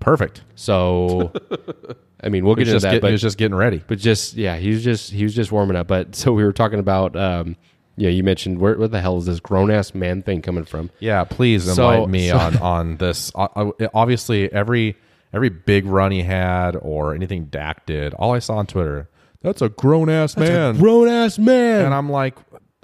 [0.00, 0.42] Perfect.
[0.54, 1.32] so
[2.22, 3.82] i mean we'll get into that get- but he was just getting ready.
[3.86, 5.88] but just yeah, he was just he was just warming up.
[5.88, 7.56] But so we were talking about um,
[7.96, 10.90] yeah, you mentioned where where the hell is this grown ass man thing coming from?
[11.00, 13.32] Yeah, please So- me so- on on this.
[13.34, 14.96] Obviously, every
[15.32, 19.08] every big run he had or anything Dak did, all I saw on Twitter,
[19.42, 21.86] that's a grown ass man, grown ass man.
[21.86, 22.36] and I'm like,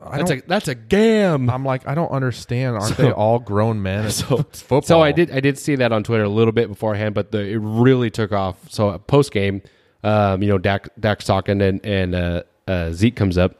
[0.04, 1.48] I that's a that's a gam.
[1.50, 2.76] I'm like, I don't understand.
[2.76, 4.10] Aren't they all grown men?
[4.10, 4.82] So football.
[4.82, 7.40] So I did I did see that on Twitter a little bit beforehand, but the,
[7.40, 8.56] it really took off.
[8.70, 9.62] So post game,
[10.04, 13.56] um, you know, Dak Dak's talking and and uh, uh, Zeke comes up,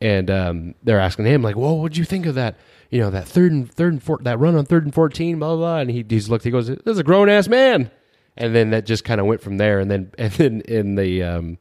[0.00, 2.56] and um, they're asking him like, "Well, what'd you think of that?
[2.90, 5.48] You know, that third and third and four, that run on third and fourteen, blah
[5.50, 5.78] blah." blah.
[5.78, 7.90] And he he's looked, he goes, "This is a grown ass man,"
[8.36, 9.78] and then that just kind of went from there.
[9.78, 11.58] And then and then in the um,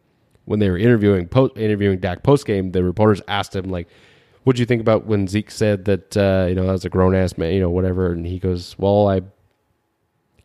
[0.50, 3.88] when they were interviewing post interviewing Dak post game, the reporters asked him like,
[4.46, 6.90] "What do you think about when Zeke said that uh, you know that was a
[6.90, 9.22] grown ass man, you know, whatever?" And he goes, "Well, I."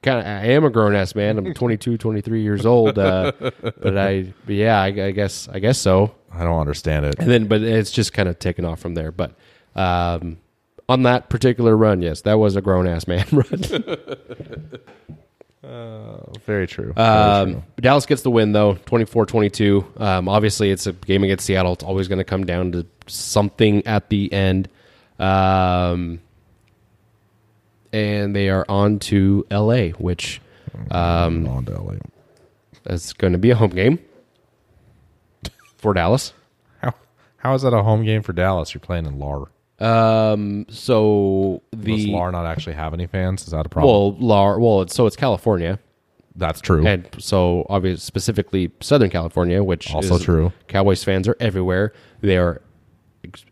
[0.02, 1.38] Kind of, I am a grown ass man.
[1.38, 5.78] I'm 22, 23 years old, uh, but I, but yeah, I, I guess, I guess
[5.78, 6.14] so.
[6.30, 7.14] I don't understand it.
[7.18, 9.10] And then, but it's just kind of taken off from there.
[9.10, 9.34] But
[9.74, 10.36] um,
[10.90, 13.62] on that particular run, yes, that was a grown ass man run.
[16.44, 16.92] Very true.
[16.92, 17.62] Very Um, true.
[17.80, 20.00] Dallas gets the win though, 24-22.
[20.00, 21.72] Um, obviously, it's a game against Seattle.
[21.72, 24.68] It's always going to come down to something at the end.
[25.18, 26.20] Um,
[27.92, 30.40] and they are on to LA, which
[30.90, 31.94] um, On to LA.
[32.86, 33.98] is going to be a home game
[35.76, 36.32] for Dallas.
[36.82, 36.94] How
[37.36, 38.74] how is that a home game for Dallas?
[38.74, 39.46] You're playing in Lar.
[39.80, 43.42] Um, so Does the Lar not actually have any fans?
[43.42, 43.92] Is that a problem?
[43.92, 45.78] well, Lar, well, it's, so it's California,
[46.36, 46.86] That's true.
[46.86, 50.52] and so obviously specifically Southern California, which Also is- true.
[50.68, 51.92] Cowboys fans are everywhere.
[52.20, 52.60] They are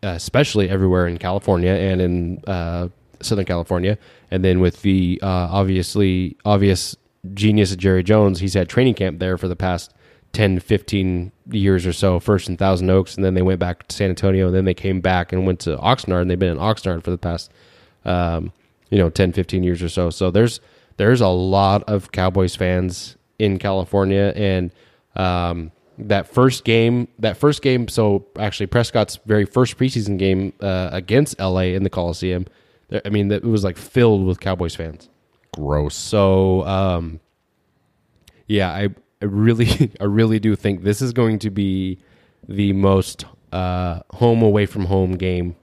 [0.01, 2.87] especially everywhere in California and in uh,
[3.21, 3.97] Southern California.
[4.31, 6.95] And then with the uh, obviously obvious
[7.33, 9.93] genius of Jerry Jones, he's had training camp there for the past
[10.33, 12.19] 10, 15 years or so.
[12.19, 14.73] First in Thousand Oaks, and then they went back to San Antonio, and then they
[14.73, 17.51] came back and went to Oxnard, and they've been in Oxnard for the past
[18.05, 18.51] um,
[18.93, 20.59] you know 10 15 years or so so there's
[20.97, 24.71] there's a lot of cowboys fans in california and
[25.15, 30.89] um, that first game that first game so actually prescott's very first preseason game uh,
[30.91, 32.45] against la in the coliseum
[33.03, 35.09] i mean it was like filled with cowboys fans
[35.55, 35.95] Gross.
[35.95, 37.19] so um,
[38.45, 38.89] yeah I,
[39.23, 41.97] I really i really do think this is going to be
[42.47, 45.55] the most uh, home away from home game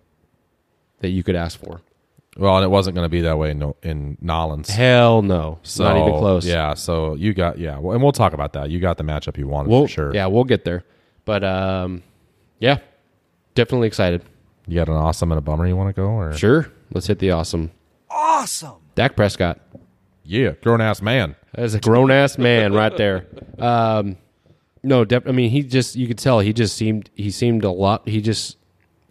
[1.00, 1.82] that you could ask for
[2.38, 4.70] Well, and it wasn't going to be that way in, in Nolans.
[4.70, 6.46] Hell no, So, not even close.
[6.46, 8.70] Yeah, so you got yeah, well, and we'll talk about that.
[8.70, 10.14] You got the matchup you wanted we'll for sure.
[10.14, 10.84] Yeah, we'll get there.
[11.26, 12.02] But um,
[12.60, 12.78] yeah,
[13.54, 14.22] definitely excited.
[14.66, 17.18] You got an awesome and a bummer you want to go or Sure, let's hit
[17.18, 17.72] the awesome.
[18.08, 18.76] Awesome.
[18.94, 19.60] Dak Prescott.
[20.24, 21.34] Yeah, grown ass man.
[21.58, 23.26] Is a grown ass man right there.
[23.58, 24.16] Um,
[24.82, 27.70] no, def- I mean he just you could tell he just seemed he seemed a
[27.70, 28.08] lot.
[28.08, 28.56] He just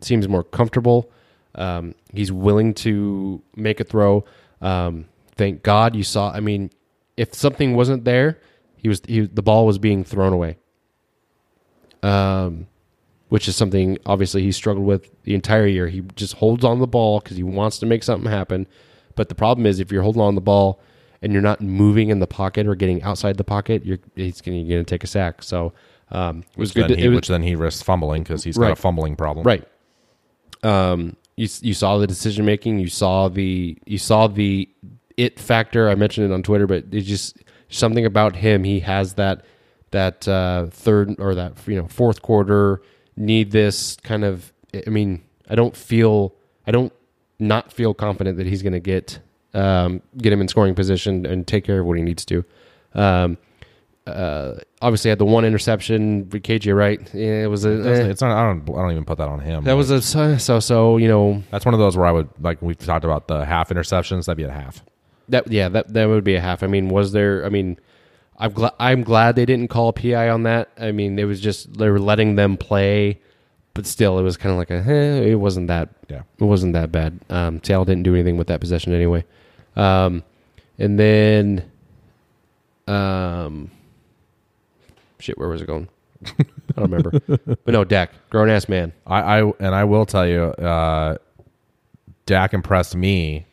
[0.02, 1.12] seems more comfortable.
[1.56, 4.24] Um, he's willing to make a throw.
[4.62, 6.32] Um, thank God you saw.
[6.32, 6.72] I mean,
[7.18, 8.40] if something wasn't there,
[8.78, 10.58] He was he, the ball was being thrown away.
[12.02, 12.68] Um,
[13.28, 15.88] which is something obviously he struggled with the entire year.
[15.88, 18.66] He just holds on the ball because he wants to make something happen.
[19.16, 20.80] But the problem is if you're holding on the ball
[21.22, 24.68] and you're not moving in the pocket or getting outside the pocket, you're he's going
[24.68, 25.44] to take a sack.
[25.44, 25.74] So
[26.12, 26.84] um, it was Which good.
[26.92, 29.46] then to- he, was, which then he risks fumbling because he's got a fumbling problem.
[29.46, 29.68] Right.
[30.64, 32.80] Um, you you saw the decision making.
[32.80, 34.68] You saw the you saw the
[35.18, 35.90] it factor.
[35.90, 37.38] I mentioned it on Twitter, but it's just
[37.70, 38.64] something about him.
[38.64, 39.46] He has that
[39.92, 42.82] that uh, third or that you know fourth quarter
[43.16, 44.52] need this kind of.
[44.86, 46.36] I mean, I don't feel
[46.68, 46.92] I don't
[47.40, 49.20] not feel confident that he's going to get
[49.54, 52.44] um, get him in scoring position and take care of what he needs to.
[52.94, 53.38] Um,
[54.08, 56.26] uh, obviously, had the one interception.
[56.26, 57.00] KJ Wright.
[57.14, 57.70] Yeah, it was a.
[57.70, 58.10] Eh.
[58.10, 58.32] It's not.
[58.32, 58.68] I don't.
[58.70, 59.64] I don't even put that on him.
[59.64, 62.30] That was a so so, so you know That's one of those where I would
[62.40, 62.62] like.
[62.62, 64.26] We've talked about the half interceptions.
[64.26, 64.84] That'd be a half.
[65.30, 66.64] that yeah that that would be a half.
[66.64, 67.46] I mean, was there?
[67.46, 67.78] I mean,
[68.38, 70.70] I'm glad I'm glad they didn't call PI on that.
[70.80, 73.20] I mean, it was just they were letting them play,
[73.74, 74.84] but still, it was kind of like a.
[74.90, 75.90] Eh, it wasn't that.
[76.10, 76.24] Yeah.
[76.40, 77.20] It wasn't that bad.
[77.30, 79.24] Um, Seattle didn't do anything with that possession anyway.
[79.80, 80.24] Um,
[80.78, 81.72] and then,
[82.88, 83.72] um,
[85.20, 85.88] shit, where was it going?
[86.26, 86.44] I
[86.76, 87.12] don't remember.
[87.28, 88.92] but no, Dak, grown ass man.
[89.08, 91.18] I, I and I will tell you, uh,
[92.26, 93.46] Dak impressed me.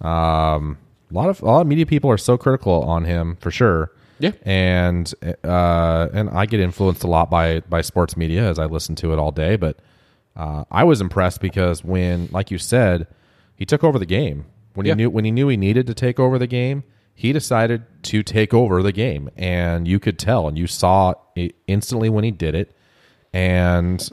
[0.00, 0.78] Um,
[1.10, 3.92] a lot of a lot of media people are so critical on him for sure.
[4.18, 4.32] Yeah.
[4.42, 5.10] and
[5.42, 9.14] uh, and I get influenced a lot by by sports media as I listen to
[9.14, 9.56] it all day.
[9.56, 9.78] But
[10.36, 13.06] uh, I was impressed because when, like you said,
[13.56, 14.92] he took over the game when Yeah.
[14.92, 16.84] he knew when he knew he needed to take over the game.
[17.14, 21.54] He decided to take over the game, and you could tell, and you saw it
[21.66, 22.74] instantly when he did it,
[23.32, 24.08] and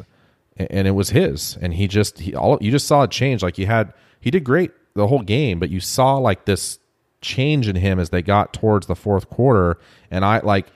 [0.57, 3.43] and it was his, and he just he all you just saw a change.
[3.43, 6.79] Like he had he did great the whole game, but you saw like this
[7.21, 9.77] change in him as they got towards the fourth quarter,
[10.11, 10.67] and I like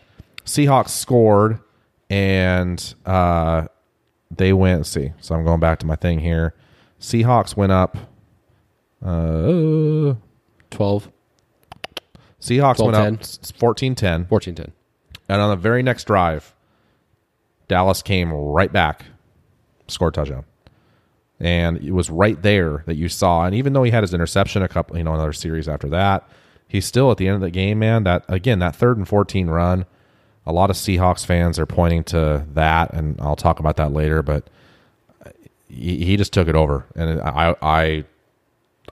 [0.45, 1.59] Seahawks scored,
[2.09, 3.65] and uh,
[4.29, 4.85] they went.
[4.85, 6.53] see, so I'm going back to my thing here.
[6.99, 7.97] Seahawks went up.
[9.03, 10.15] Uh,
[10.69, 11.11] Twelve.
[12.39, 13.13] Seahawks went 12-10.
[13.13, 14.27] up 14-10.
[14.27, 14.71] 14-10.
[15.29, 16.55] And on the very next drive,
[17.67, 19.05] Dallas came right back,
[19.87, 20.45] scored a touchdown.
[21.39, 23.45] And it was right there that you saw.
[23.45, 26.27] And even though he had his interception a couple, you know, another series after that,
[26.67, 28.03] he's still at the end of the game, man.
[28.03, 29.85] That again, that third and fourteen run,
[30.45, 34.21] a lot of Seahawks fans are pointing to that, and I'll talk about that later.
[34.21, 34.49] But
[35.67, 38.05] he, he just took it over, and I, I,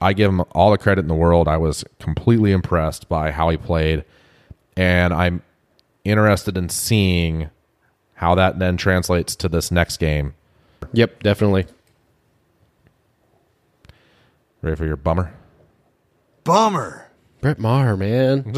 [0.02, 1.48] I give him all the credit in the world.
[1.48, 4.06] I was completely impressed by how he played,
[4.78, 5.42] and I'm
[6.04, 7.50] interested in seeing
[8.16, 10.34] how that then translates to this next game.
[10.94, 11.66] Yep, definitely.
[14.62, 15.34] Ready for your bummer?
[16.44, 17.10] Bummer.
[17.42, 18.54] Brett Maher, man,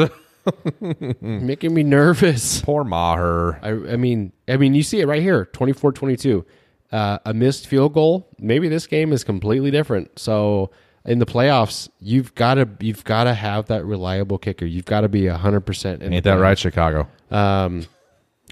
[1.21, 2.61] making me nervous.
[2.61, 3.59] Poor Maher.
[3.61, 6.43] I, I mean, I mean, you see it right here, 24-22.
[6.91, 8.27] Uh, a missed field goal.
[8.39, 10.17] Maybe this game is completely different.
[10.17, 10.71] So
[11.05, 14.65] in the playoffs, you've got to you've got to have that reliable kicker.
[14.65, 16.03] You've got to be hundred percent.
[16.03, 17.07] Ain't that right, Chicago?
[17.29, 17.85] Um,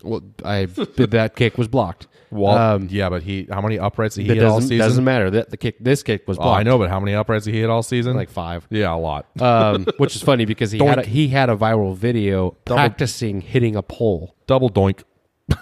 [0.04, 2.08] well, I that kick was blocked.
[2.32, 4.78] Well, um, yeah, but he how many uprights did he hit all season?
[4.78, 5.32] doesn't matter.
[5.32, 6.60] That the kick, this kick was Oh, blocked.
[6.60, 8.16] I know, but how many uprights did he hit all season?
[8.16, 8.68] like five.
[8.70, 9.26] yeah, a lot.
[9.42, 13.42] um, which is funny because he had a, he had a viral video Double- practicing
[13.42, 14.36] hitting a pole.
[14.48, 15.04] Double doink.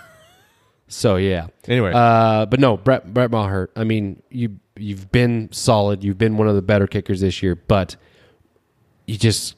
[0.90, 1.48] So yeah.
[1.68, 1.92] Anyway.
[1.94, 3.70] uh, but no, Brett Brett Maher.
[3.76, 6.04] I mean, you you've been solid.
[6.04, 7.96] You've been one of the better kickers this year, but
[9.06, 9.56] you just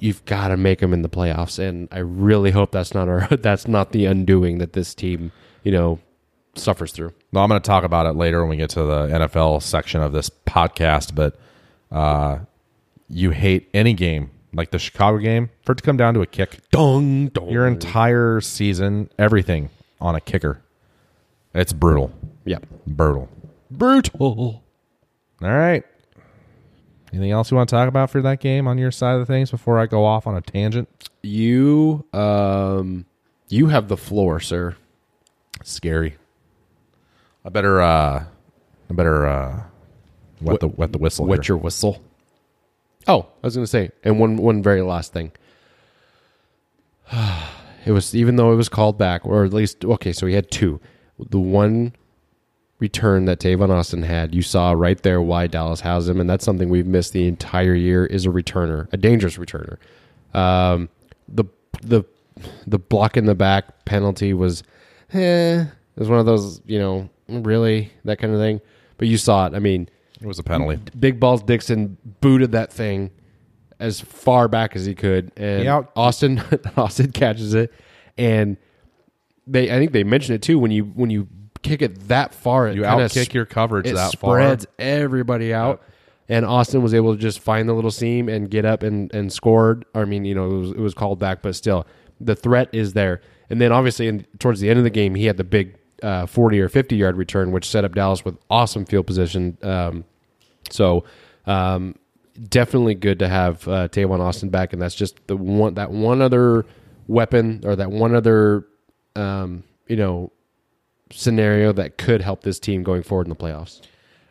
[0.00, 1.58] you've got to make them in the playoffs.
[1.58, 5.72] And I really hope that's not our that's not the undoing that this team you
[5.72, 5.98] know
[6.54, 7.12] suffers through.
[7.32, 10.00] No, I'm going to talk about it later when we get to the NFL section
[10.00, 11.14] of this podcast.
[11.14, 11.36] But
[11.90, 12.38] uh,
[13.08, 16.26] you hate any game like the Chicago game for it to come down to a
[16.26, 16.58] kick.
[16.70, 17.50] Dong dong.
[17.50, 20.60] Your entire season, everything on a kicker.
[21.54, 22.12] It's brutal.
[22.44, 22.58] yeah.
[22.86, 23.28] Brutal.
[23.78, 24.62] Brutal.
[25.42, 25.84] All right.
[27.12, 29.26] Anything else you want to talk about for that game on your side of the
[29.26, 30.88] things before I go off on a tangent?
[31.22, 33.06] You um
[33.48, 34.76] you have the floor, sir.
[35.62, 36.16] Scary.
[37.44, 38.24] I better uh
[38.90, 39.62] I better uh
[40.40, 41.26] wet the wet the whistle.
[41.26, 41.54] Wet here.
[41.54, 42.02] your whistle.
[43.06, 45.32] Oh, I was going to say, and one one very last thing.
[47.86, 50.10] It was even though it was called back, or at least okay.
[50.10, 50.80] So he had two.
[51.18, 51.92] The one
[52.84, 56.44] return that Tavon Austin had, you saw right there why Dallas has him, and that's
[56.44, 58.04] something we've missed the entire year.
[58.06, 59.76] Is a returner, a dangerous returner.
[60.34, 60.88] Um,
[61.28, 61.44] the
[61.82, 62.04] the
[62.66, 64.62] the block in the back penalty was,
[65.12, 65.68] eh, it
[65.98, 68.60] was one of those you know really that kind of thing.
[68.98, 69.54] But you saw it.
[69.54, 69.88] I mean,
[70.20, 70.78] It was a penalty.
[70.98, 73.10] Big Balls Dickson booted that thing
[73.80, 76.42] as far back as he could, and He out- Austin
[76.76, 77.72] Austin catches it,
[78.18, 78.56] and
[79.46, 81.26] they I think they mentioned it too when you when you
[81.64, 84.38] kick it that far, it You outkick sp- your coverage it that far.
[84.38, 85.82] spreads everybody out.
[86.28, 89.30] And Austin was able to just find the little seam and get up and, and
[89.32, 89.84] scored.
[89.94, 91.86] I mean, you know, it was, it was called back, but still,
[92.20, 93.20] the threat is there.
[93.50, 96.24] And then obviously, in, towards the end of the game, he had the big uh,
[96.24, 99.58] 40 or 50 yard return, which set up Dallas with awesome field position.
[99.62, 100.04] Um,
[100.70, 101.04] so,
[101.46, 101.94] um,
[102.48, 106.22] definitely good to have uh, Tavon Austin back, and that's just the one that one
[106.22, 106.64] other
[107.06, 108.66] weapon or that one other
[109.14, 110.32] um, you know
[111.14, 113.80] scenario that could help this team going forward in the playoffs.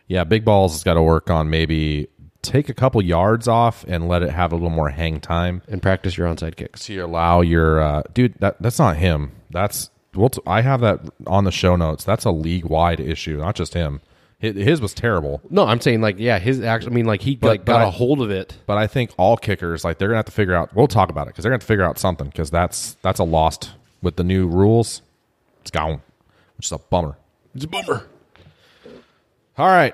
[0.07, 2.07] Yeah, Big Balls has got to work on maybe
[2.41, 5.81] take a couple yards off and let it have a little more hang time And
[5.81, 6.85] practice your onside kicks.
[6.87, 8.35] to allow your uh, dude.
[8.39, 9.31] That that's not him.
[9.49, 12.03] That's well, t- I have that on the show notes.
[12.03, 14.01] That's a league wide issue, not just him.
[14.39, 16.91] His, his was terrible, No, I'm saying like yeah, his actually.
[16.91, 18.57] I mean like he like but got I- a hold of it.
[18.65, 20.75] but I think all kickers like they're gonna have to figure out.
[20.75, 23.19] We'll talk about it because they're gonna have to figure out something because that's that's
[23.21, 23.71] a lost
[24.01, 25.01] with the new rules.
[25.61, 26.01] It's gone,
[26.63, 27.17] which is a bummer.
[27.53, 28.07] It's a bummer.
[29.57, 29.93] All right.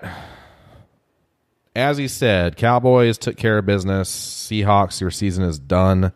[1.75, 4.11] As he said, Cowboys took care of business.
[4.11, 6.11] Seahawks, your season is done.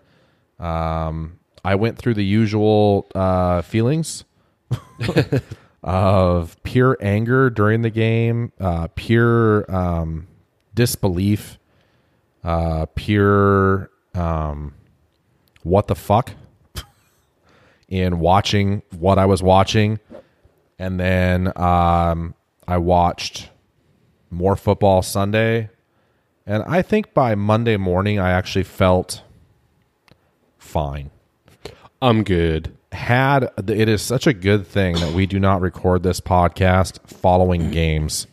[0.60, 4.26] Um, I went through the usual uh, feelings
[5.84, 10.28] of pure anger during the game, uh, pure um,
[10.76, 11.58] disbelief,
[12.44, 14.76] uh, pure um,
[15.64, 16.34] what the fuck
[17.90, 20.00] in watching what I was watching.
[20.84, 22.36] And then um,
[22.68, 23.50] I watched
[24.30, 25.70] more football Sunday.
[26.46, 29.22] And I think by Monday morning, I actually felt
[30.58, 31.10] fine.
[32.02, 32.76] I'm good.
[32.92, 37.72] Had it is such a good thing that we do not record this podcast following
[37.72, 38.28] games.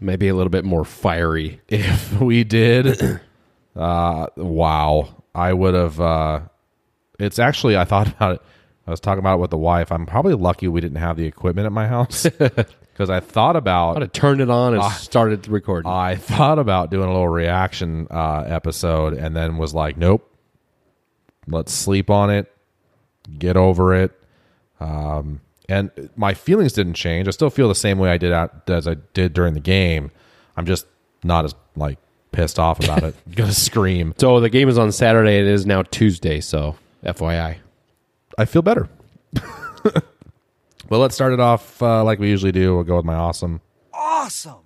[0.00, 1.60] Maybe a little bit more fiery.
[1.68, 3.20] If we did,
[3.76, 6.00] uh, wow, I would have.
[6.00, 6.40] Uh,
[7.20, 8.42] it's actually, I thought about it.
[8.86, 9.90] I was talking about it with the wife.
[9.90, 13.96] I'm probably lucky we didn't have the equipment at my house because I thought about
[13.96, 15.90] I'd have turned it on and started recording.
[15.90, 20.30] I thought about doing a little reaction uh, episode and then was like, nope,
[21.48, 22.52] let's sleep on it,
[23.38, 24.12] get over it.
[24.78, 27.26] Um, and my feelings didn't change.
[27.26, 30.12] I still feel the same way I did out, as I did during the game.
[30.56, 30.86] I'm just
[31.24, 31.98] not as like
[32.30, 33.16] pissed off about it.
[33.34, 34.14] Gonna scream.
[34.16, 35.38] so the game is on Saturday.
[35.38, 36.40] It is now Tuesday.
[36.40, 37.56] So FYI.
[38.38, 38.88] I feel better.
[40.88, 42.74] well, let's start it off uh, like we usually do.
[42.74, 43.60] We'll go with my awesome.
[43.92, 44.58] Awesome.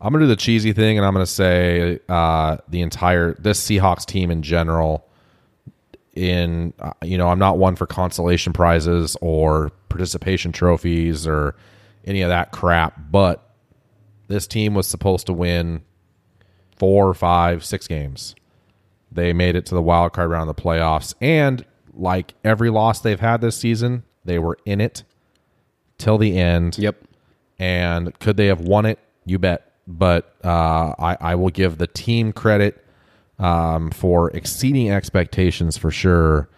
[0.00, 4.04] I'm gonna do the cheesy thing, and I'm gonna say uh, the entire this Seahawks
[4.04, 5.06] team in general.
[6.14, 11.54] In uh, you know, I'm not one for consolation prizes or participation trophies or
[12.04, 13.48] any of that crap, but
[14.26, 15.82] this team was supposed to win
[16.76, 18.34] four, five, six games.
[19.10, 21.64] They made it to the wild card round of the playoffs, and
[21.94, 25.04] like every loss they've had this season, they were in it
[25.98, 26.78] till the end.
[26.78, 26.96] Yep.
[27.58, 28.98] And could they have won it?
[29.24, 29.70] You bet.
[29.86, 32.84] But uh, I, I will give the team credit
[33.38, 36.48] um, for exceeding expectations for sure.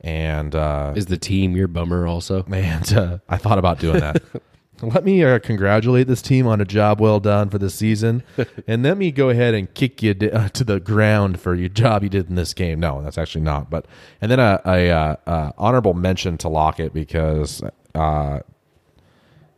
[0.00, 2.44] And uh, Is the team your bummer also?
[2.48, 4.22] Man, uh, I thought about doing that.
[4.80, 8.22] let me uh, congratulate this team on a job well done for the season,
[8.66, 11.68] and let me go ahead and kick you d- uh, to the ground for your
[11.68, 12.80] job you did in this game.
[12.80, 13.70] No, that's actually not.
[13.70, 13.86] But
[14.20, 17.62] and then a, a, uh uh honorable mention to Lockett because
[17.94, 18.40] uh,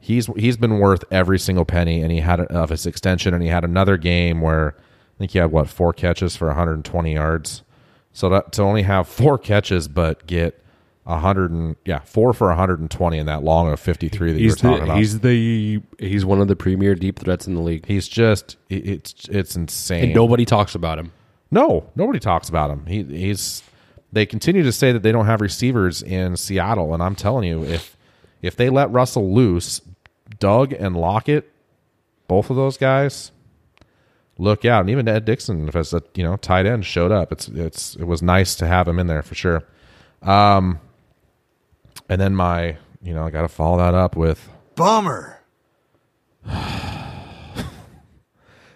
[0.00, 3.48] he's he's been worth every single penny, and he had of his extension, and he
[3.48, 7.62] had another game where I think he had what four catches for 120 yards.
[8.12, 10.63] So that, to only have four catches but get
[11.06, 14.78] hundred and yeah four for 120 in that long of 53 that you were talking
[14.78, 14.96] the, about.
[14.96, 18.86] he's the he's one of the premier deep threats in the league, He's just it-
[18.88, 20.04] it's it's insane.
[20.04, 21.12] and nobody talks about him.
[21.50, 22.86] No, nobody talks about him.
[22.86, 23.62] He he's
[24.12, 27.64] they continue to say that they don't have receivers in Seattle, and I'm telling you,
[27.64, 27.96] if
[28.42, 29.80] if they let Russell loose,
[30.38, 31.50] Doug and Lockett,
[32.28, 33.30] both of those guys,
[34.38, 34.80] look out.
[34.82, 37.30] And even Ed Dickson, if as a you know tight end, showed up.
[37.32, 39.64] It's it's it was nice to have him in there for sure.
[40.22, 40.80] Um,
[42.08, 45.40] and then my you know I got to follow that up with Bummer.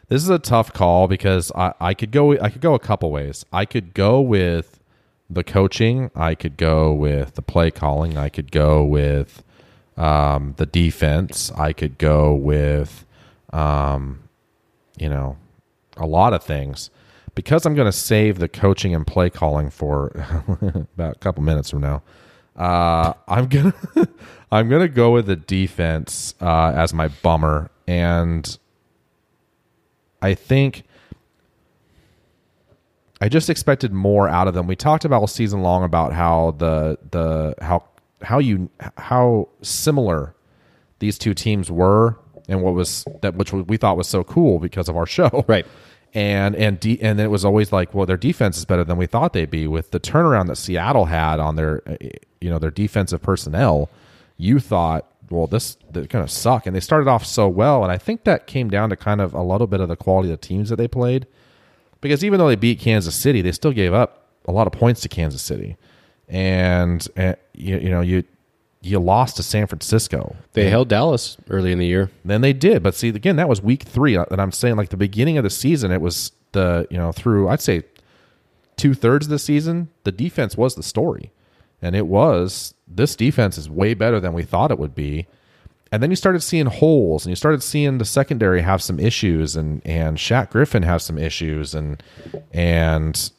[0.08, 3.10] This is a tough call because I, I could go I could go a couple
[3.10, 3.44] ways.
[3.52, 4.80] I could go with
[5.28, 6.10] the coaching.
[6.14, 8.16] I could go with the play calling.
[8.16, 9.42] I could go with
[9.98, 11.52] um, the defense.
[11.52, 13.04] I could go with
[13.52, 14.22] um,
[14.98, 15.36] you know
[15.98, 16.90] a lot of things.
[17.34, 20.08] Because I'm going to save the coaching and play calling for
[20.96, 22.02] about a couple minutes from now.
[22.58, 23.74] Uh, I'm gonna
[24.52, 28.58] I'm gonna go with the defense uh, as my bummer and
[30.20, 30.82] I think
[33.20, 34.66] I just expected more out of them.
[34.66, 37.84] We talked about all season long about how the the how
[38.22, 40.34] how you how similar
[40.98, 44.88] these two teams were and what was that which we thought was so cool because
[44.88, 45.44] of our show.
[45.48, 45.66] Right.
[46.14, 49.06] And and de- and it was always like, well, their defense is better than we
[49.06, 49.66] thought they'd be.
[49.66, 51.96] With the turnaround that Seattle had on their uh,
[52.40, 53.90] you know, their defensive personnel.
[54.36, 56.66] You thought, well, this they're going to suck.
[56.66, 57.82] And they started off so well.
[57.82, 60.32] And I think that came down to kind of a little bit of the quality
[60.32, 61.26] of the teams that they played.
[62.00, 65.00] Because even though they beat Kansas City, they still gave up a lot of points
[65.02, 65.76] to Kansas City,
[66.26, 68.24] and, and you, you know you
[68.88, 70.36] you lost to San Francisco.
[70.52, 72.10] They held Dallas early in the year.
[72.24, 74.88] Then they did, but see again that was week three, uh, and I'm saying like
[74.88, 77.82] the beginning of the season, it was the you know through I'd say
[78.76, 81.30] two thirds of the season, the defense was the story,
[81.82, 85.26] and it was this defense is way better than we thought it would be.
[85.90, 89.56] And then you started seeing holes, and you started seeing the secondary have some issues,
[89.56, 92.02] and and Shaq Griffin have some issues, and
[92.52, 93.30] and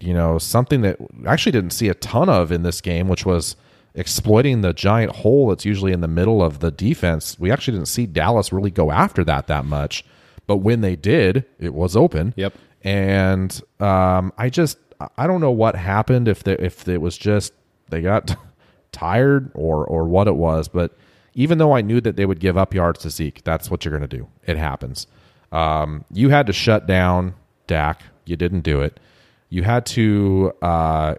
[0.00, 0.96] you know something that
[1.26, 3.56] I actually didn't see a ton of in this game, which was
[3.94, 7.38] exploiting the giant hole that's usually in the middle of the defense.
[7.38, 10.04] We actually didn't see Dallas really go after that that much,
[10.46, 12.34] but when they did, it was open.
[12.36, 12.54] Yep.
[12.82, 14.78] And um, I just
[15.16, 17.52] I don't know what happened if the, if it was just
[17.88, 18.36] they got
[18.92, 20.96] tired or or what it was, but
[21.34, 23.96] even though I knew that they would give up yards to Zeke, that's what you're
[23.96, 24.28] going to do.
[24.46, 25.06] It happens.
[25.52, 27.34] Um, you had to shut down
[27.66, 28.02] Dak.
[28.24, 28.98] You didn't do it.
[29.48, 31.14] You had to uh,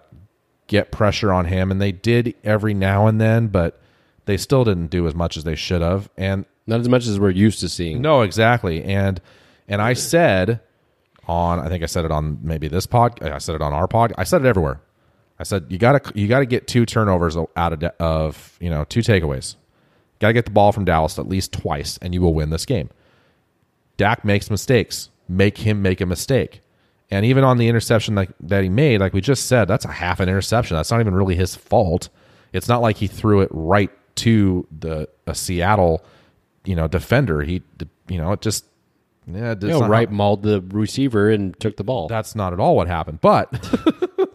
[0.72, 3.80] get pressure on him, and they did every now and then, but
[4.26, 6.10] they still didn't do as much as they should have.
[6.18, 8.02] And Not as much as we're used to seeing.
[8.02, 8.82] no, exactly.
[8.84, 9.20] And
[9.68, 10.62] and I said
[11.28, 13.22] on I think I said it on maybe this pod.
[13.22, 14.14] I said it on our pod.
[14.18, 14.80] I said it everywhere.
[15.38, 18.58] I said you got to you got to get two turnovers out of de- of
[18.62, 19.56] you know two takeaways.
[20.20, 22.66] Got to get the ball from Dallas at least twice, and you will win this
[22.66, 22.90] game.
[23.98, 25.10] Dak makes mistakes.
[25.28, 26.62] Make him make a mistake.
[27.12, 29.91] And even on the interception like, that he made, like we just said, that's a
[29.91, 30.78] half an interception.
[30.78, 32.07] That's not even really his fault.
[32.53, 36.03] It's not like he threw it right to the a Seattle,
[36.64, 37.41] you know, defender.
[37.41, 37.64] He,
[38.07, 38.66] you know, it just
[39.28, 42.07] yeah, You know, right how- mauled the receiver and took the ball.
[42.07, 43.22] that's not at all what happened.
[43.22, 43.53] But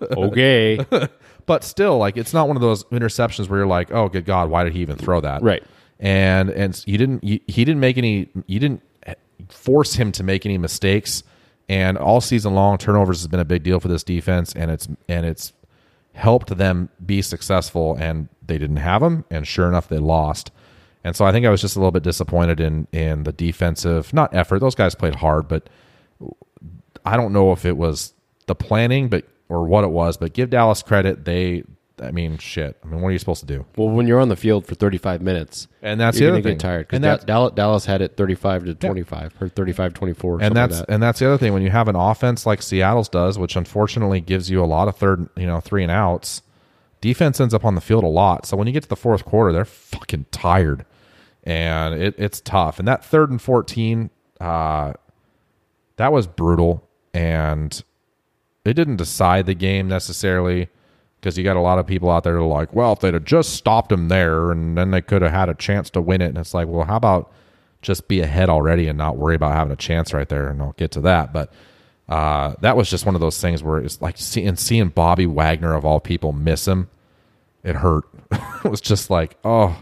[0.16, 0.84] okay.
[1.46, 4.50] but still, like it's not one of those interceptions where you're like, oh, good God,
[4.50, 5.42] why did he even throw that?
[5.42, 5.62] Right.
[5.98, 8.82] And and you didn't you, he didn't make any you didn't
[9.48, 11.22] force him to make any mistakes.
[11.68, 14.88] And all season long, turnovers has been a big deal for this defense, and it's
[15.08, 15.52] and it's
[16.14, 17.96] helped them be successful.
[17.98, 20.52] And they didn't have them, and sure enough, they lost.
[21.02, 24.12] And so I think I was just a little bit disappointed in in the defensive
[24.12, 24.60] not effort.
[24.60, 25.68] Those guys played hard, but
[27.04, 28.12] I don't know if it was
[28.46, 30.16] the planning, but or what it was.
[30.16, 31.24] But give Dallas credit.
[31.24, 31.64] They,
[32.02, 32.76] I mean, shit.
[32.84, 33.64] I mean, what are you supposed to do?
[33.76, 36.60] Well, when you're on the field for 35 minutes, And that's you're the other get
[36.60, 36.80] tired.
[36.80, 40.38] And Because that's- Dallas, Dallas had it 35 to 25 or 35 24.
[40.42, 40.92] and that's like that.
[40.92, 44.20] and that's the other thing when you have an offense like Seattle's does, which unfortunately
[44.20, 46.42] gives you a lot of third, you know, three and outs.
[47.00, 49.24] Defense ends up on the field a lot, so when you get to the fourth
[49.24, 50.84] quarter, they're fucking tired,
[51.44, 52.78] and it, it's tough.
[52.78, 54.92] And that third and fourteen, uh,
[55.96, 57.82] that was brutal, and
[58.64, 60.68] it didn't decide the game necessarily
[61.20, 63.14] because you got a lot of people out there that are like, well, if they'd
[63.14, 66.20] have just stopped him there, and then they could have had a chance to win
[66.20, 66.26] it.
[66.26, 67.32] And it's like, well, how about
[67.82, 70.48] just be ahead already and not worry about having a chance right there?
[70.48, 71.52] And I'll get to that, but
[72.08, 75.74] uh, that was just one of those things where it's like seeing seeing Bobby Wagner
[75.74, 76.88] of all people miss him.
[77.64, 78.04] It hurt.
[78.64, 79.76] it was just like, oh,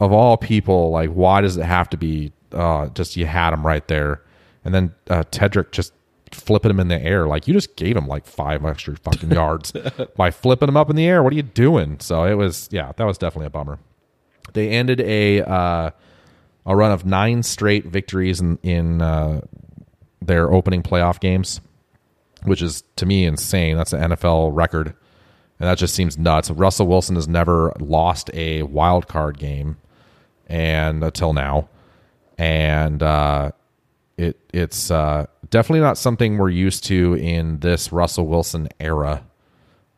[0.00, 2.32] of all people, like why does it have to be?
[2.52, 4.22] Uh, just you had him right there,
[4.64, 5.92] and then uh, Tedric just
[6.32, 7.26] flipping him in the air.
[7.26, 9.72] Like you just gave him like five extra fucking yards
[10.16, 11.22] by flipping him up in the air.
[11.22, 11.98] What are you doing?
[12.00, 13.78] So it was, yeah, that was definitely a bummer.
[14.52, 15.90] They ended a uh,
[16.66, 19.42] a run of nine straight victories in in uh,
[20.20, 21.60] their opening playoff games,
[22.44, 23.76] which is to me insane.
[23.76, 24.88] That's an NFL record,
[25.58, 26.50] and that just seems nuts.
[26.50, 29.76] Russell Wilson has never lost a wild card game,
[30.46, 31.68] and until now,
[32.38, 33.52] and uh,
[34.16, 39.24] it it's uh, definitely not something we're used to in this Russell Wilson era.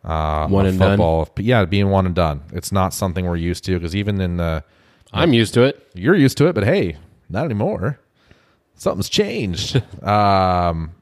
[0.05, 0.93] Uh, One and done?
[0.93, 1.29] football.
[1.35, 2.43] But yeah, being one and done.
[2.53, 4.65] It's not something we're used to because even in the
[5.13, 5.87] I'm used to it.
[5.95, 6.97] you're used to it, but hey,
[7.29, 7.99] not anymore.
[8.75, 9.77] Something's changed.
[10.03, 10.93] um,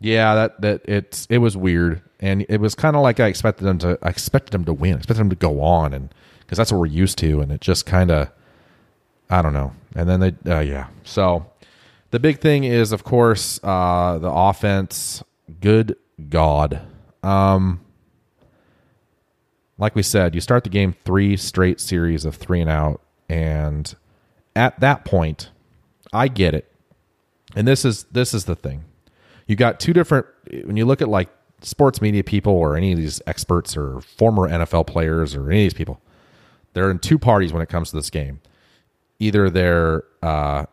[0.00, 3.64] yeah, that that it's it was weird, and it was kind of like I expected
[3.64, 3.98] them to.
[4.02, 4.94] I expected them to win.
[4.94, 7.60] I expected them to go on, and because that's what we're used to, and it
[7.60, 8.30] just kind of,
[9.30, 9.72] I don't know.
[9.96, 10.86] And then they, uh, yeah.
[11.02, 11.46] So
[12.10, 15.22] the big thing is, of course, uh, the offense.
[15.60, 15.96] Good
[16.28, 16.80] God.
[17.22, 17.80] Um,
[19.78, 23.94] like we said, you start the game three straight series of three and out, and
[24.54, 25.50] at that point,
[26.12, 26.72] I get it.
[27.54, 28.84] And this is this is the thing.
[29.46, 30.26] You got two different
[30.64, 31.28] when you look at like
[31.60, 35.72] sports media people or any of these experts or former NFL players or any of
[35.72, 36.00] these people,
[36.72, 38.40] they're in two parties when it comes to this game.
[39.18, 40.66] Either they're uh,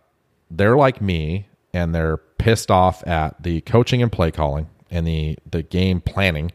[0.58, 5.38] they're like me and they're pissed off at the coaching and play calling and the
[5.50, 6.52] the game planning,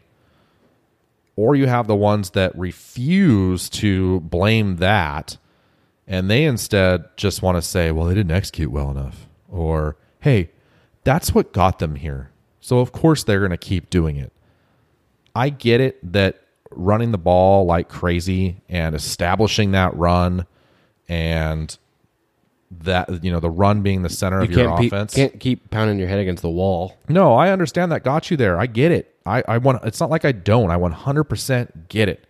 [1.35, 5.37] or you have the ones that refuse to blame that
[6.07, 10.49] and they instead just want to say, well, they didn't execute well enough, or hey,
[11.03, 12.31] that's what got them here.
[12.59, 14.33] So of course they're going to keep doing it.
[15.35, 16.41] I get it that
[16.71, 20.45] running the ball like crazy and establishing that run
[21.07, 21.77] and
[22.71, 25.13] that you know the run being the center of You your can't, pe- offense.
[25.13, 26.95] can't keep pounding your head against the wall.
[27.07, 28.59] No, I understand that got you there.
[28.59, 29.15] I get it.
[29.25, 30.69] I, I want it's not like I don't.
[30.71, 32.25] I 100% get it.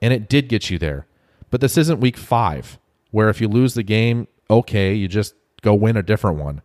[0.00, 1.06] And it did get you there.
[1.50, 2.78] But this isn't week 5
[3.10, 6.62] where if you lose the game, okay, you just go win a different one.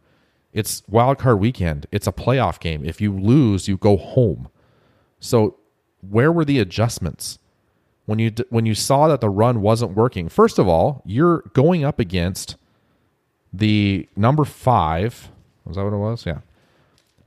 [0.53, 1.85] It's wild card weekend.
[1.91, 2.83] It's a playoff game.
[2.85, 4.49] If you lose, you go home.
[5.19, 5.57] So,
[6.01, 7.37] where were the adjustments?
[8.05, 10.29] When you when you saw that the run wasn't working.
[10.29, 12.55] First of all, you're going up against
[13.53, 15.31] the number 5.
[15.65, 16.25] Was that what it was?
[16.25, 16.39] Yeah.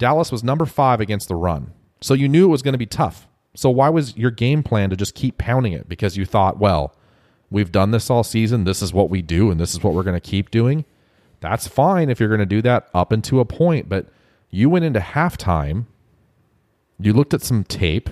[0.01, 1.73] Dallas was number five against the run.
[2.01, 3.29] So you knew it was going to be tough.
[3.55, 5.89] So why was your game plan to just keep pounding it?
[5.89, 6.97] Because you thought, well,
[7.51, 8.65] we've done this all season.
[8.65, 10.87] This is what we do, and this is what we're going to keep doing.
[11.41, 13.91] That's fine if you're going to do that up into a point.
[13.91, 14.07] But
[14.49, 15.85] you went into halftime.
[16.99, 18.09] You looked at some tape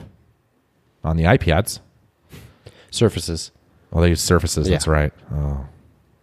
[1.02, 1.80] on the iPads.
[2.90, 3.50] Surfaces.
[3.92, 4.68] Oh, they use surfaces.
[4.68, 5.12] That's right.
[5.32, 5.66] Oh,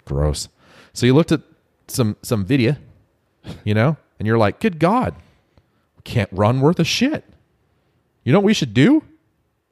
[0.03, 0.47] gross.
[0.93, 1.41] So you looked at
[1.87, 2.75] some some video,
[3.63, 5.15] you know, and you're like, "Good God,
[5.97, 7.23] we can't run worth a shit."
[8.23, 9.03] You know what we should do?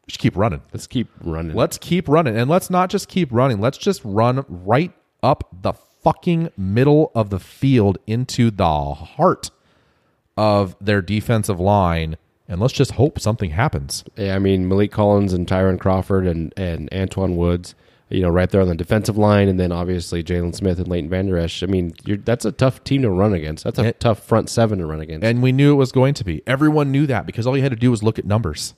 [0.05, 0.61] We should keep running.
[0.71, 1.55] Let's keep running.
[1.55, 3.59] Let's keep running, and let's not just keep running.
[3.61, 4.91] Let's just run right
[5.21, 9.49] up the fucking middle of the field into the heart
[10.35, 14.03] of their defensive line, and let's just hope something happens.
[14.17, 17.75] Yeah, I mean Maliek Collins and Tyrone Crawford and and Antwaun Woods,
[18.09, 21.09] you know, right there on the defensive line, and then obviously Jaylon Smith and Leighton
[21.09, 21.63] Vander Esch.
[21.63, 23.63] I mean, you're, that's a tough team to run against.
[23.63, 25.25] That's a And- tough front seven to run against.
[25.25, 26.43] And we knew it was going to be.
[26.45, 28.73] Everyone knew that because all you had to do was look at numbers.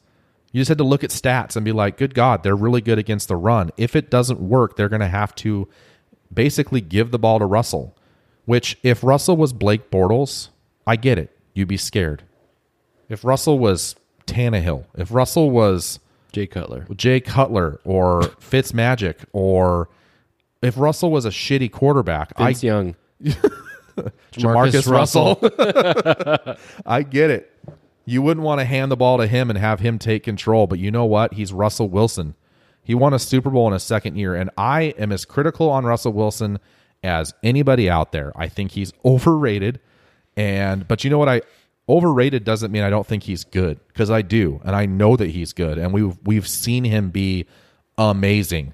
[0.52, 2.98] You just had to look at stats and be like, good God, they're really good
[2.98, 3.72] against the run.
[3.76, 5.68] If it doesn't work, they're going to have to
[6.34, 7.94] basically give the ball to Russell,
[8.46, 10.50] which if Russell was Blake Bortles,
[10.88, 11.38] I get it.
[11.54, 12.24] You'd be scared.
[13.10, 13.96] If Russell was
[14.28, 16.00] Tannehill, if Russell was
[16.36, 16.86] Jay Cutler.
[16.96, 19.88] Jay Cutler or Fitz Magic or
[20.62, 22.96] if Russell was a shitty quarterback, Vince I Young.
[24.34, 25.40] Jamarcus Russell.
[26.86, 27.52] I get it.
[28.04, 30.78] You wouldn't want to hand the ball to him and have him take control, but
[30.78, 31.36] you know what?
[31.36, 32.36] He's Russell Wilson.
[32.84, 35.86] He won a Super Bowl in his second year, and I am as critical on
[35.86, 36.60] Russell Wilson
[37.02, 38.34] as anybody out there.
[38.36, 39.80] I think he's overrated,
[40.36, 41.30] and but you know what?
[41.30, 41.42] I
[41.88, 45.32] overrated doesn't mean I don't think he's good because I do, and I know that
[45.32, 47.46] he's good, and we've we've seen him be
[47.98, 48.74] amazing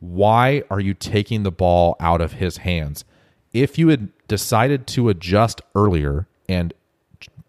[0.00, 3.04] why are you taking the ball out of his hands?
[3.52, 6.72] If you had decided to adjust earlier and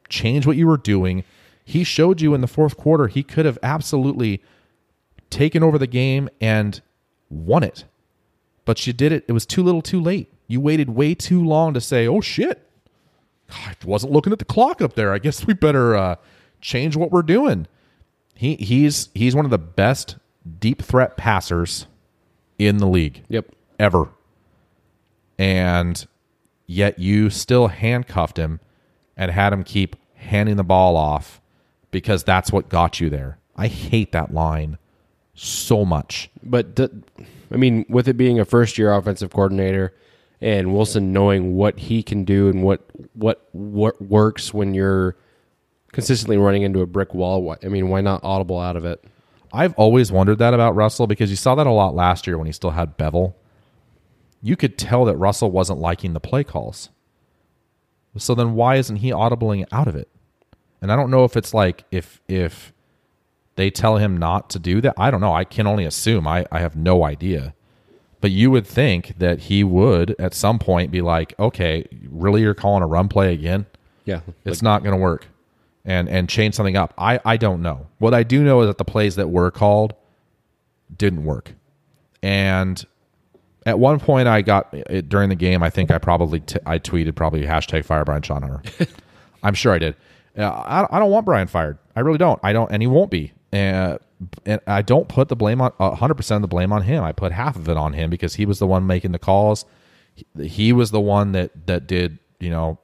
[0.09, 1.23] change what you were doing,
[1.63, 4.43] he showed you in the fourth quarter he could have absolutely
[5.29, 6.81] taken over the game and
[7.29, 7.85] won it.
[8.65, 9.23] But you did it.
[9.27, 10.31] It was too little too late.
[10.47, 12.67] You waited way too long to say, oh shit,
[13.51, 15.13] I wasn't looking at the clock up there.
[15.13, 16.15] I guess we better uh,
[16.61, 17.67] change what we're doing.
[18.35, 20.17] He he's he's one of the best
[20.59, 21.85] deep threat passers
[22.57, 23.51] in the league Yep.
[23.79, 24.09] ever.
[25.37, 26.05] And
[26.67, 28.59] yet you still handcuffed him
[29.17, 31.41] and had him keep handing the ball off
[31.91, 33.37] because that's what got you there.
[33.55, 34.77] I hate that line
[35.33, 36.29] so much.
[36.43, 36.79] But
[37.51, 39.93] I mean, with it being a first year offensive coordinator
[40.41, 42.81] and Wilson knowing what he can do and what
[43.13, 45.15] what what works when you're
[45.91, 49.03] consistently running into a brick wall, I mean, why not audible out of it?
[49.53, 52.47] I've always wondered that about Russell because you saw that a lot last year when
[52.47, 53.33] he still had Bevell.
[54.41, 56.89] You could tell that Russell wasn't liking the play calls.
[58.17, 60.09] So then why isn't he audibling out of it?
[60.81, 62.73] And I don't know if it's like if if
[63.55, 64.95] they tell him not to do that.
[64.97, 65.33] I don't know.
[65.33, 66.27] I can only assume.
[66.27, 67.53] I, I have no idea.
[68.21, 72.53] But you would think that he would at some point be like, okay, really you're
[72.53, 73.65] calling a run play again?
[74.05, 75.27] Yeah, It's not going to work.
[75.83, 76.93] And and change something up.
[76.97, 77.87] I I don't know.
[77.97, 79.95] What I do know is that the plays that were called
[80.95, 81.53] didn't work.
[82.21, 82.83] And
[83.65, 86.77] at one point I got it during the game, I think I probably t- I
[86.77, 88.87] tweeted probably hashtag fire Brian Schottenheimer.
[89.43, 89.95] I'm sure I did.
[90.37, 91.79] Uh, I, I don't want Brian fired.
[91.95, 92.39] I really don't.
[92.43, 93.33] I don't, and he won't be.
[93.51, 93.97] Uh,
[94.45, 97.03] and I don't put the blame on 100 percent of the blame on him.
[97.03, 99.65] I put half of it on him because he was the one making the calls.
[100.39, 102.77] He, was the one that that did you know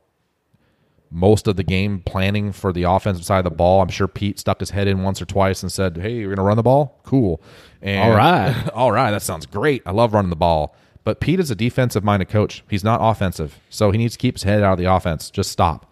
[1.11, 3.81] most of the game planning for the offensive side of the ball.
[3.81, 6.37] I'm sure Pete stuck his head in once or twice and said, "Hey, you're going
[6.37, 6.99] to run the ball?
[7.03, 7.41] Cool."
[7.81, 8.69] And, All right.
[8.73, 9.83] all right, that sounds great.
[9.85, 10.75] I love running the ball.
[11.03, 12.63] But Pete is a defensive minded coach.
[12.69, 13.61] He's not offensive.
[13.69, 15.29] So he needs to keep his head out of the offense.
[15.31, 15.89] Just stop.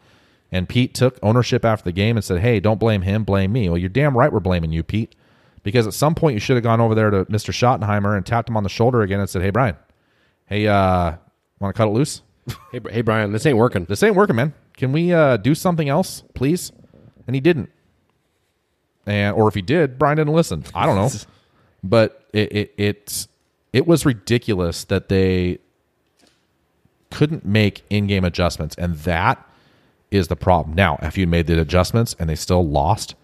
[0.51, 3.69] And Pete took ownership after the game and said, Hey, don't blame him, blame me.
[3.69, 5.15] Well, you're damn right we're blaming you, Pete.
[5.65, 7.51] Because at some point you should have gone over there to Mr.
[7.51, 9.75] Schottenheimer and tapped him on the shoulder again and said, Hey, Brian,
[10.45, 11.15] hey, uh,
[11.59, 12.21] want to cut it loose?
[12.71, 13.85] Hey, hey, Brian, this ain't working.
[13.85, 14.53] This ain't working, man.
[14.77, 16.71] Can we uh, do something else, please?
[17.25, 17.71] And he didn't.
[19.07, 20.63] And or if he did, Brian didn't listen.
[20.75, 21.09] I don't know.
[21.83, 23.27] but it, it it's
[23.73, 25.57] it was ridiculous that they
[27.09, 29.43] couldn't make in-game adjustments, and that
[30.11, 30.75] is the problem.
[30.75, 33.15] Now, if you made the adjustments and they still lost,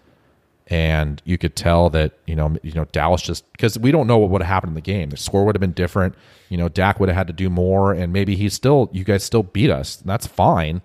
[0.68, 4.18] and you could tell that you know you know Dallas just because we don't know
[4.18, 5.10] what would have happened in the game.
[5.10, 6.14] The score would have been different.
[6.48, 9.24] You know, Dak would have had to do more, and maybe he's still you guys
[9.24, 9.96] still beat us.
[9.96, 10.82] That's fine,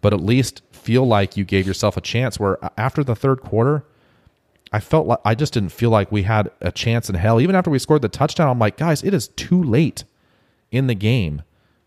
[0.00, 2.38] but at least feel like you gave yourself a chance.
[2.38, 3.84] Where after the third quarter,
[4.72, 7.40] I felt like I just didn't feel like we had a chance in hell.
[7.40, 10.04] Even after we scored the touchdown, I'm like, guys, it is too late
[10.70, 11.42] in the game.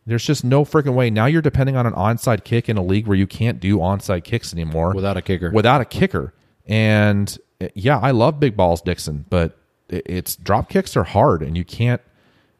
[0.06, 1.12] There's just no freaking way.
[1.12, 4.24] Now you're depending on an onside kick in a league where you can't do onside
[4.24, 5.52] kicks anymore Without a kicker.
[5.52, 6.34] Without a kicker,
[6.70, 9.57] and uh, yeah, I love big balls, Dickson, but
[9.89, 12.01] it's drop kicks are hard, and you can't.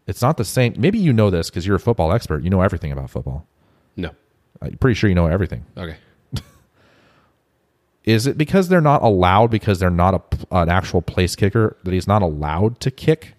[0.08, 0.74] It's not the same.
[0.78, 2.44] Maybe you know this because you're a football expert.
[2.44, 3.48] You know everything about football.
[3.96, 4.10] No.
[4.62, 5.66] I'm pretty sure you know everything.
[5.78, 5.96] Okay.
[8.04, 11.94] Is it because they're not allowed because they're not a, an actual place kicker that
[11.94, 13.36] he's not allowed to kick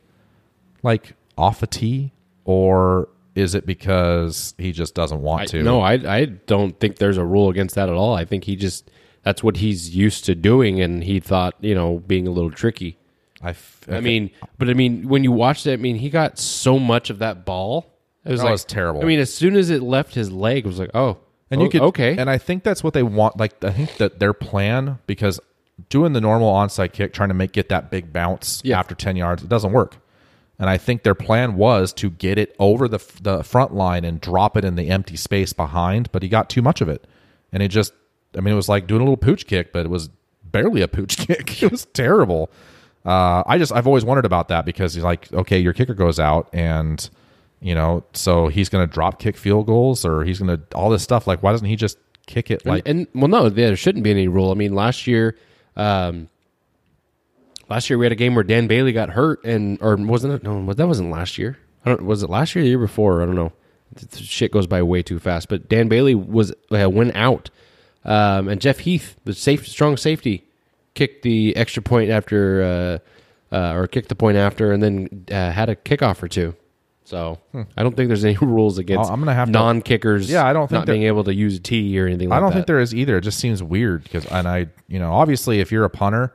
[0.84, 2.12] like off a tee,
[2.44, 5.62] or is it because he just doesn't want I, to?
[5.64, 8.14] no, I I don't think there's a rule against that at all.
[8.14, 8.88] I think he just
[9.22, 12.96] that's what he's used to doing, and he thought you know being a little tricky.
[13.42, 16.38] I, f- I mean, but I mean, when you watched it, I mean, he got
[16.38, 17.86] so much of that ball.
[18.22, 19.00] It was That like, was terrible.
[19.00, 21.16] I mean, as soon as it left his leg, it was like, oh,
[21.50, 23.38] and oh, you could okay, and I think that's what they want.
[23.38, 25.40] Like I think that their plan because
[25.88, 28.78] doing the normal onside kick, trying to make get that big bounce Yeah.
[28.78, 29.96] after ten yards, it doesn't work.
[30.58, 34.20] And I think their plan was to get it over the the front line and
[34.20, 37.06] drop it in the empty space behind, but he got too much of it,
[37.52, 37.94] and it just.
[38.36, 40.08] I mean, it was like doing a little pooch kick, but it was
[40.44, 41.62] barely a pooch kick.
[41.62, 42.50] It was terrible.
[43.04, 46.20] Uh, I just I've always wondered about that because he's like, okay, your kicker goes
[46.20, 47.08] out, and
[47.60, 50.90] you know, so he's going to drop kick field goals or he's going to all
[50.90, 51.26] this stuff.
[51.26, 52.86] Like, why doesn't he just kick it like?
[52.86, 54.50] and, and well, no, there shouldn't be any rule.
[54.50, 55.36] I mean, last year,
[55.76, 56.28] um,
[57.68, 60.42] last year we had a game where Dan Bailey got hurt, and or wasn't it?
[60.42, 61.58] No, that wasn't last year.
[61.84, 62.04] I don't.
[62.04, 62.62] Was it last year?
[62.62, 63.22] Or the year before?
[63.22, 63.52] I don't know.
[64.14, 65.48] Shit goes by way too fast.
[65.48, 67.50] But Dan Bailey was uh, went out,
[68.04, 70.44] um, and Jeff Heath, the safe, strong safety,
[70.94, 73.00] kicked the extra point after,
[73.52, 76.54] uh, uh, or kicked the point after, and then uh, had a kickoff or two.
[77.04, 77.38] So
[77.76, 79.14] I don't think there's any rules against Hmm.
[79.14, 80.30] I'm gonna have to- non kickers.
[80.30, 82.28] Yeah, I don't think not that- being able to use a tee or anything.
[82.28, 82.54] like I don't that.
[82.54, 83.16] think there is either.
[83.18, 86.32] It just seems weird because, and I, you know, obviously, if you're a punter,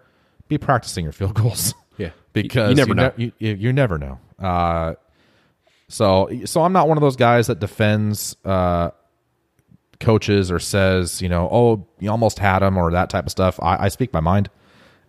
[0.49, 1.73] be practicing your field goals.
[1.97, 2.09] Yeah.
[2.33, 3.11] because You never know.
[3.17, 4.19] ne- you, you, you never know.
[4.37, 4.95] Uh,
[5.87, 8.89] so, so I'm not one of those guys that defends uh,
[9.99, 13.59] coaches or says, you know, oh, you almost had him or that type of stuff.
[13.61, 14.49] I, I speak my mind,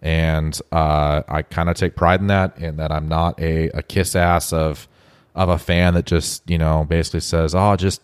[0.03, 3.82] and uh, I kind of take pride in that, and that I'm not a, a
[3.82, 4.89] kiss ass of
[5.34, 8.01] of a fan that just you know basically says, oh, just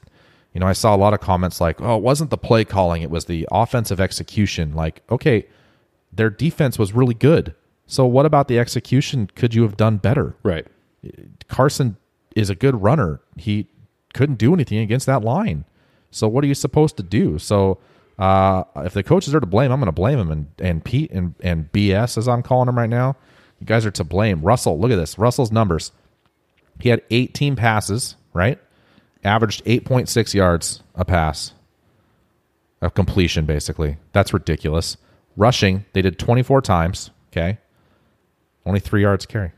[0.52, 3.02] you know, I saw a lot of comments like, oh, it wasn't the play calling,
[3.02, 4.74] it was the offensive execution.
[4.74, 5.46] Like, okay,
[6.12, 7.54] their defense was really good.
[7.86, 9.28] So what about the execution?
[9.34, 10.36] Could you have done better?
[10.42, 10.66] Right.
[11.48, 11.96] Carson
[12.36, 13.20] is a good runner.
[13.36, 13.68] He
[14.14, 15.64] couldn't do anything against that line.
[16.12, 17.38] So what are you supposed to do?
[17.38, 17.78] So
[18.18, 20.30] uh, if the coaches are to blame, I'm going to blame him.
[20.30, 23.16] And and Pete and and BS as I'm calling him right now,
[23.58, 24.42] you guys are to blame.
[24.42, 25.18] Russell, look at this.
[25.18, 25.90] Russell's numbers.
[26.78, 28.58] He had 18 passes, right?
[29.24, 31.52] Averaged 8.6 yards a pass
[32.80, 33.98] of completion, basically.
[34.12, 34.96] That's ridiculous.
[35.36, 37.10] Rushing, they did 24 times.
[37.30, 37.58] Okay,
[38.66, 39.52] only three yards carry.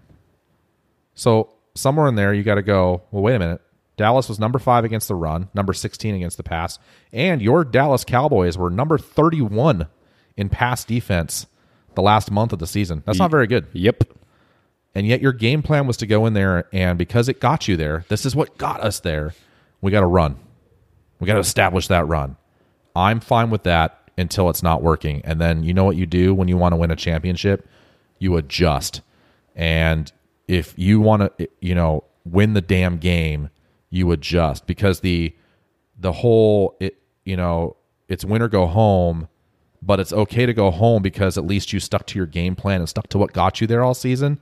[1.15, 3.03] So somewhere in there, you got to go.
[3.11, 3.61] Well, wait a minute.
[3.97, 6.79] Dallas was number five against the run, number 16 against the pass,
[7.13, 9.87] and your Dallas Cowboys were number 31
[10.37, 11.47] in pass defense
[11.95, 13.03] the last month of the season.
[13.07, 13.67] That's not very good.
[13.73, 14.05] Yep.
[14.95, 17.77] And yet your game plan was to go in there, and because it got you
[17.77, 19.35] there, this is what got us there.
[19.81, 20.37] We got to run.
[21.21, 22.37] We got to establish that run.
[22.95, 25.21] I'm fine with that until it's not working.
[25.25, 27.69] And then you know what you do when you want to win a championship?
[28.19, 29.01] You adjust.
[29.57, 30.11] And
[30.47, 33.51] if you want to, you know, win the damn game,
[33.95, 35.35] you adjust because the
[35.99, 37.77] the whole it you know
[38.09, 39.29] it's win or go home
[39.83, 42.81] but it's okay to go home because at least you stuck to your game plan
[42.81, 44.39] and stuck to what got you there all season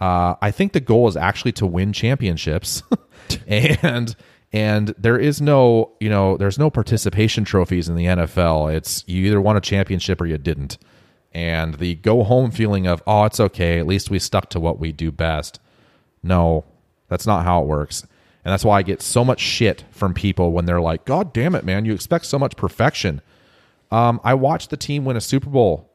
[0.00, 2.82] Uh, I think the goal is actually to win championships,
[3.46, 4.16] and
[4.52, 8.74] and there is no you know there's no participation trophies in the NFL.
[8.74, 10.76] It's you either won a championship or you didn't,
[11.32, 14.80] and the go home feeling of oh it's okay at least we stuck to what
[14.80, 15.60] we do best.
[16.22, 16.64] No,
[17.08, 18.04] that's not how it works.
[18.44, 21.54] And that's why I get so much shit from people when they're like, God damn
[21.54, 23.20] it, man, you expect so much perfection.
[23.90, 25.88] Um, I watched the team win a Super Bowl.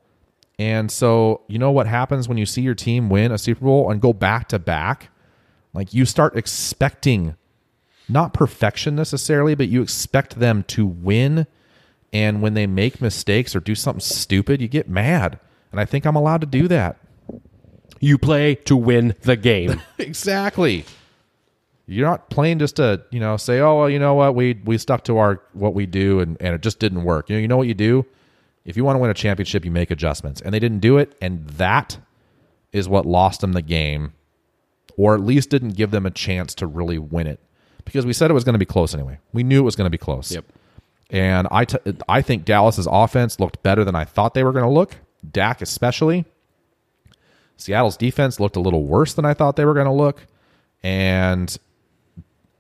[0.60, 3.92] And so, you know what happens when you see your team win a Super Bowl
[3.92, 5.10] and go back to back?
[5.74, 7.36] Like you start expecting
[8.10, 11.48] not perfection necessarily, but you expect them to win.
[12.14, 15.40] And when they make mistakes or do something stupid, you get mad.
[15.72, 16.98] And I think I'm allowed to do that.
[18.00, 19.82] You play to win the game.
[19.98, 20.86] exactly.
[21.90, 24.78] You're not playing just to, you know, say, oh well, you know what, we we
[24.78, 27.30] stuck to our what we do and, and it just didn't work.
[27.30, 28.06] You know, you know what you do?
[28.66, 30.42] If you want to win a championship, you make adjustments.
[30.42, 31.98] And they didn't do it, and that
[32.74, 34.14] is what lost them the game,
[34.98, 37.40] or at least didn't give them a chance to really win it.
[37.86, 39.20] Because we said it was going to be close anyway.
[39.32, 40.34] We knew it was going to be close.
[40.34, 40.44] Yep.
[41.10, 41.78] And I, t-
[42.10, 44.98] I think Dallas's offense looked better than I thought they were going to look.
[45.32, 46.26] Dak especially.
[47.56, 50.28] Seattle's defense looked a little worse than I thought they were going to look.
[50.84, 51.58] And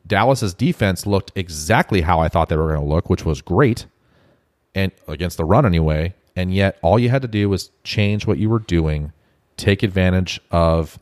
[0.07, 3.85] Dallas's defense looked exactly how I thought they were going to look, which was great,
[4.73, 6.13] and against the run anyway.
[6.35, 9.11] And yet, all you had to do was change what you were doing,
[9.57, 10.99] take advantage of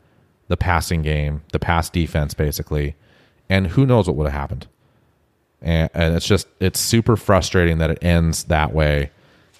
[0.48, 2.96] the passing game, the pass defense, basically,
[3.48, 4.66] and who knows what would have happened.
[5.60, 9.10] And, and it's just it's super frustrating that it ends that way.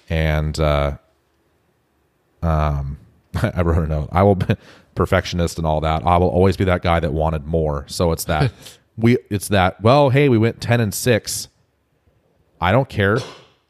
[0.09, 0.97] And uh,
[2.41, 2.97] um,
[3.41, 4.09] I wrote a note.
[4.11, 4.55] I will be
[4.95, 6.05] perfectionist and all that.
[6.05, 7.85] I will always be that guy that wanted more.
[7.87, 8.51] So it's that
[8.97, 11.47] we it's that well hey we went 10 and 6
[12.59, 13.19] i don't care.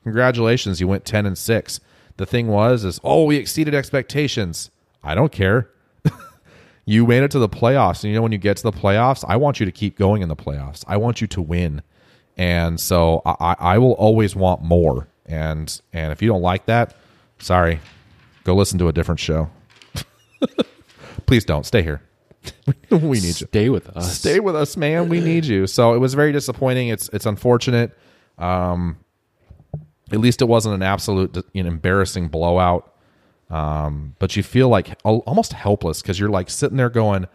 [0.04, 1.80] Congratulations you went 10 and 6
[2.16, 4.72] the thing was is oh we exceeded expectations.
[5.04, 5.70] I don't care.
[6.90, 9.26] You made it to the playoffs and you know when you get to the playoffs
[9.28, 10.86] i want you to keep going in the playoffs.
[10.88, 11.82] I want you to win.
[12.38, 15.10] And so i, I will always want more.
[15.26, 16.96] And and if you don't like that
[17.40, 17.82] sorry.
[18.46, 19.50] Go listen to a different show.
[21.26, 21.66] Please don't.
[21.66, 22.07] Stay here
[22.92, 24.18] we need you Stay with us.
[24.20, 25.10] stay with us, man.
[25.10, 25.68] We need you.
[25.68, 26.90] So it was very disappointing.
[26.90, 27.98] It's it's unfortunate.
[28.38, 28.98] Um,
[30.12, 32.94] at least it wasn't an absolute you know, embarrassing blowout.
[33.50, 37.28] Um, but you feel like almost helpless because you're like sitting there going,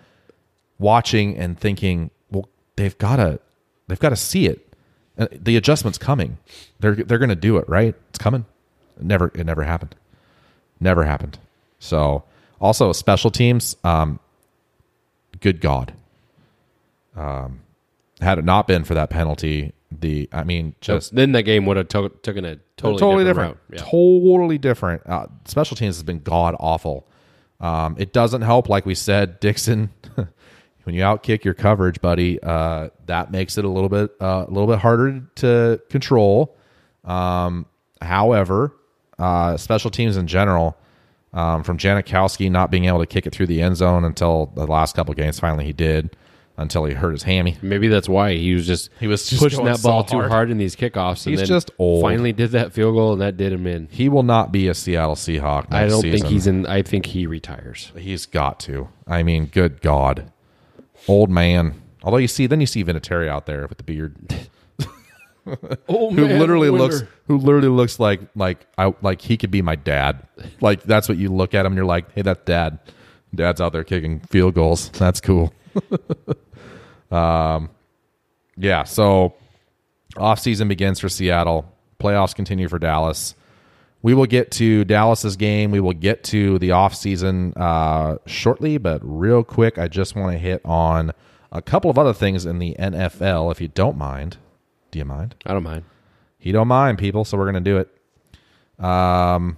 [0.78, 3.40] watching and thinking, well, they've got to
[3.88, 4.68] they've got to see it.
[5.16, 6.38] And the adjustment's coming.
[6.80, 7.94] They're they're going to do it, right?
[8.10, 8.44] It's coming.
[8.98, 9.94] It never it never happened.
[10.80, 11.38] Never happened.
[11.78, 12.24] So
[12.60, 13.76] also special teams.
[13.84, 14.18] Um,
[15.42, 15.92] good God.
[17.14, 17.60] Um,
[18.20, 21.76] had it not been for that penalty, the I mean, just then that game would
[21.76, 23.78] have to- taken a totally, totally different, different, route.
[23.78, 23.90] Yeah.
[23.90, 25.02] totally different.
[25.06, 27.06] Uh, special teams has been god awful.
[27.60, 29.90] Um, it doesn't help, like we said, Dickson.
[30.84, 34.50] when you outkick your coverage, buddy, uh, that makes it a little bit uh, a
[34.50, 36.56] little bit harder to control.
[37.04, 37.66] Um,
[38.00, 38.74] however,
[39.18, 40.76] uh, special teams in general,
[41.32, 44.66] um, from Janikowski not being able to kick it through the end zone until the
[44.66, 46.14] last couple games, finally he did,
[46.58, 47.56] until he hurt his hammy.
[47.62, 50.30] Maybe that's why he was just He was just pushing that ball so too hard.
[50.30, 51.26] hard in these kickoffs.
[51.26, 52.02] And He's just old.
[52.02, 53.88] Finally, did that field goal, and that did him in.
[53.90, 55.70] He will not be a Seattle Seahawk.
[55.70, 56.66] Next I don't think he's in.
[56.66, 57.92] I think he retires.
[57.96, 58.88] He's got to.
[59.06, 60.30] I mean, good God,
[61.08, 61.80] old man.
[62.02, 64.16] Although you see, then you see Vinatieri out there with the beard,
[65.86, 70.26] who literally looks, who literally looks like like I like he could be my dad.
[70.60, 72.78] Like that's what you look at him and you're like, hey, that's dad.
[73.34, 74.90] Dad's out there kicking field goals.
[74.90, 75.52] That's cool.
[77.10, 77.70] um,
[78.56, 78.84] yeah.
[78.84, 79.34] So
[80.16, 81.72] off season begins for Seattle.
[81.98, 83.34] Playoffs continue for Dallas.
[84.02, 85.70] We will get to Dallas's game.
[85.70, 90.38] We will get to the offseason uh, shortly, but real quick, I just want to
[90.38, 91.12] hit on
[91.52, 94.38] a couple of other things in the NFL, if you don't mind.
[94.92, 95.34] Do you mind?
[95.44, 95.84] I don't mind.
[96.38, 98.84] He don't mind, people, so we're going to do it.
[98.84, 99.56] Um,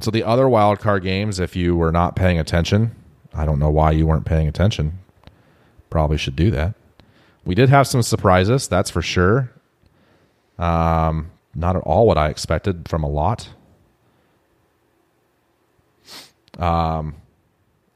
[0.00, 2.94] so the other wild card games, if you were not paying attention,
[3.34, 4.98] I don't know why you weren't paying attention.
[5.88, 6.74] Probably should do that.
[7.44, 9.50] We did have some surprises, that's for sure.
[10.58, 13.48] Um, not at all what I expected from a lot.
[16.58, 17.14] Um,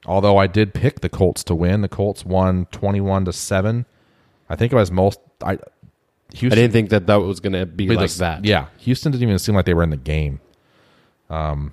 [0.06, 1.82] although I did pick the Colts to win.
[1.82, 3.84] The Colts won twenty-one to seven.
[4.48, 5.20] I think it was most.
[5.44, 5.58] I
[6.34, 8.44] Houston, I didn't think that that was going to be be like the- that.
[8.44, 10.40] Yeah, Houston didn't even seem like they were in the game.
[11.30, 11.72] Um,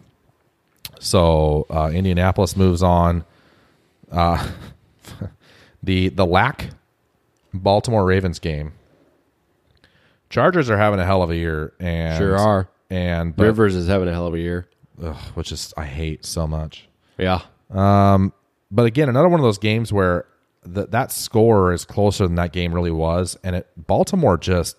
[0.99, 3.26] so uh, Indianapolis moves on.
[4.12, 4.47] Uh,
[5.84, 6.70] the the lack
[7.53, 8.74] Baltimore Ravens game.
[10.30, 12.70] Chargers are having a hell of a year, and Sure are.
[12.89, 14.68] and but- Rivers is having a hell of a year.
[15.03, 16.88] ugh, which is I hate so much.
[17.18, 17.41] Yeah.
[17.70, 18.34] Um,
[18.70, 20.26] but again, another one of those games where
[20.64, 24.78] the, that score is closer than that game really was, and it Baltimore just.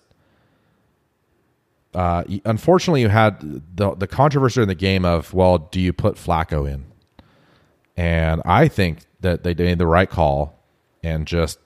[1.93, 3.39] Uh, unfortunately, you had
[3.75, 6.85] the the controversy in the game of well, do you put Flacco in?
[7.95, 10.59] And I think that they made the right call
[11.03, 11.59] and just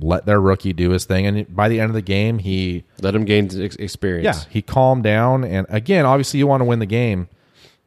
[0.00, 1.26] let their rookie do his thing.
[1.26, 4.24] And by the end of the game, he Let him gain experience.
[4.44, 5.42] yeah, he calmed down.
[5.42, 7.28] And again, obviously, you want to win the game.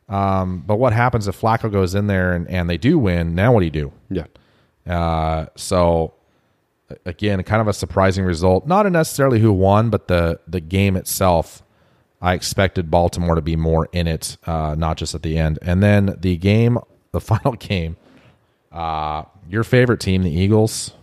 [0.10, 3.34] Um, but what happens if Flacco goes in there and, and they do win?
[3.34, 3.94] Now, what do you do?
[4.10, 4.26] Yeah.
[4.88, 6.14] Uh, so
[7.06, 8.68] again, kind of a surprising result.
[8.68, 11.64] Not necessarily who won, but the the game itself.
[12.22, 15.58] I expected Baltimore to be more in it, uh, not just at the end.
[15.64, 16.78] And then the game,
[17.12, 17.98] the final game,
[18.72, 20.94] uh, your favorite team, the Eagles,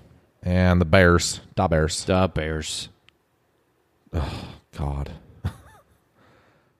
[0.45, 2.05] and the Bears, da Bears.
[2.05, 2.89] The Bears.
[4.12, 4.45] Oh,
[4.76, 5.11] God,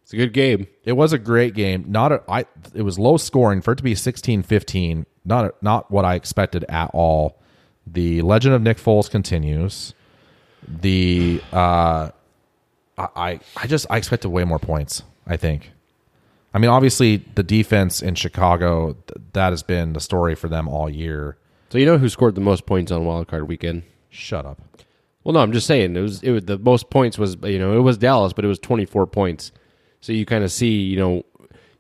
[0.03, 0.68] It's a good game.
[0.84, 1.84] it was a great game.
[1.88, 2.46] Not a, I.
[2.74, 5.05] It was low scoring for it to be 16-15.
[5.28, 7.38] Not not what I expected at all.
[7.86, 9.94] The legend of Nick Foles continues.
[10.66, 12.10] The uh,
[12.98, 15.02] I I- just I expected way more points.
[15.26, 15.70] I think.
[16.54, 20.66] I mean, obviously, the defense in Chicago th- that has been the story for them
[20.66, 21.36] all year.
[21.70, 23.82] So you know who scored the most points on Wild Card Weekend?
[24.08, 24.58] Shut up.
[25.22, 27.76] Well, no, I'm just saying it was it was the most points was you know
[27.76, 29.52] it was Dallas, but it was 24 points.
[30.00, 31.24] So you kind of see you know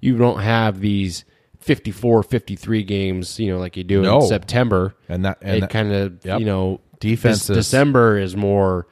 [0.00, 1.24] you don't have these
[1.68, 4.16] 54, 53 games you know like you do No.
[4.20, 6.40] in September, And that- and it kind of yep.
[6.40, 8.86] you know defense December is more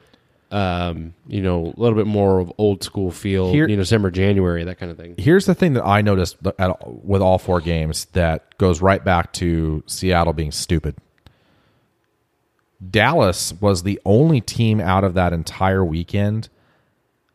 [0.49, 4.11] um you know a little bit more of old school feel Here- you know December
[4.11, 5.15] January that kind of thing.
[5.17, 6.71] Here's the thing that I noticed at,
[7.03, 10.95] with all four games that goes right back to Seattle being stupid.
[12.91, 16.47] Dallas was the only team out of that entire weekend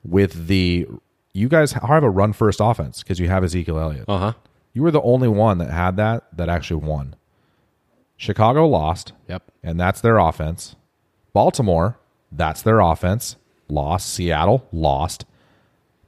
[0.05, 0.87] with the
[1.35, 4.05] you guys have a run first offense because you have Ezekiel Elliott.
[4.09, 4.33] Uh huh.
[4.73, 7.15] You were the only one that had that that actually won.
[8.17, 9.51] Chicago lost, Yep.
[9.63, 10.77] and that's their offense.
[11.33, 11.99] Baltimore,
[12.31, 13.37] that's their offense,
[13.69, 14.09] lost.
[14.13, 15.25] Seattle lost.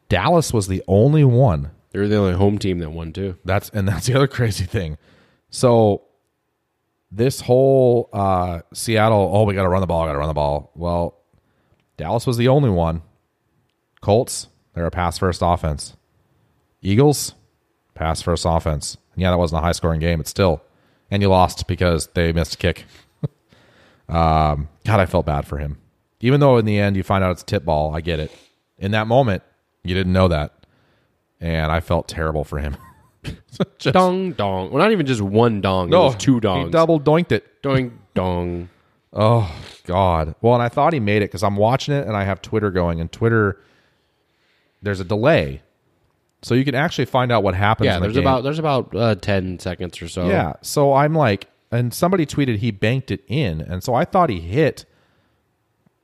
[0.09, 3.37] Dallas was the only one They're the only home team that won too.
[3.45, 4.97] that's and that's the other crazy thing.
[5.51, 6.03] So
[7.11, 10.35] this whole uh, Seattle, oh, we got to run the ball, got to run the
[10.35, 10.73] ball.
[10.75, 11.17] Well,
[11.97, 13.03] Dallas was the only one.
[14.01, 15.97] Colts, they're a pass first offense.
[16.83, 17.35] Eagles,
[17.95, 18.97] pass first offense.
[19.15, 20.63] And yeah, that wasn't a high scoring game, but still.
[21.11, 22.85] And you lost because they missed a kick.
[24.09, 25.79] um, God, I felt bad for him.
[26.21, 28.33] Even though in the end you find out it's tip ball, I get it.
[28.79, 29.43] In that moment,
[29.83, 30.53] you didn't know that.
[31.41, 32.77] And I felt terrible for him.
[33.79, 34.71] Just- Dong dong.
[34.71, 35.93] Well, not even just one dong.
[35.93, 36.65] it was two dongs.
[36.67, 37.63] He double doinked it.
[37.63, 38.69] Dong dong.
[39.17, 39.49] Oh
[39.85, 40.35] God.
[40.41, 42.73] Well, and I thought he made it because I'm watching it and I have Twitter
[42.73, 43.61] going, and Twitter
[44.83, 45.63] there's a delay,
[46.45, 47.87] so you can actually find out what happens.
[47.87, 48.25] Yeah, in the there's game.
[48.25, 50.29] about there's about uh, ten seconds or so.
[50.29, 50.53] yeah.
[50.63, 54.41] So I'm like, and somebody tweeted he banked it in, and so I thought he
[54.41, 54.85] hit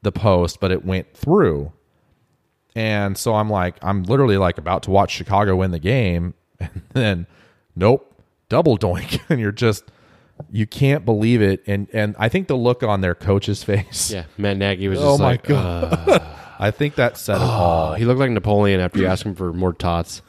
[0.02, 1.72] the post, but it went through.
[2.74, 6.82] And so I'm like, I'm literally like about to watch Chicago win the game, and
[6.92, 7.26] then
[7.76, 9.84] nope, double doink, and you're just
[10.50, 11.62] you can't believe it.
[11.66, 14.24] And and I think the look on their coach's face, yeah.
[14.38, 16.08] Matt Nagy was just Oh my like, God.
[16.08, 17.94] uh, I think that said it all.
[17.94, 20.20] he looked like Napoleon after you asked him for more tots.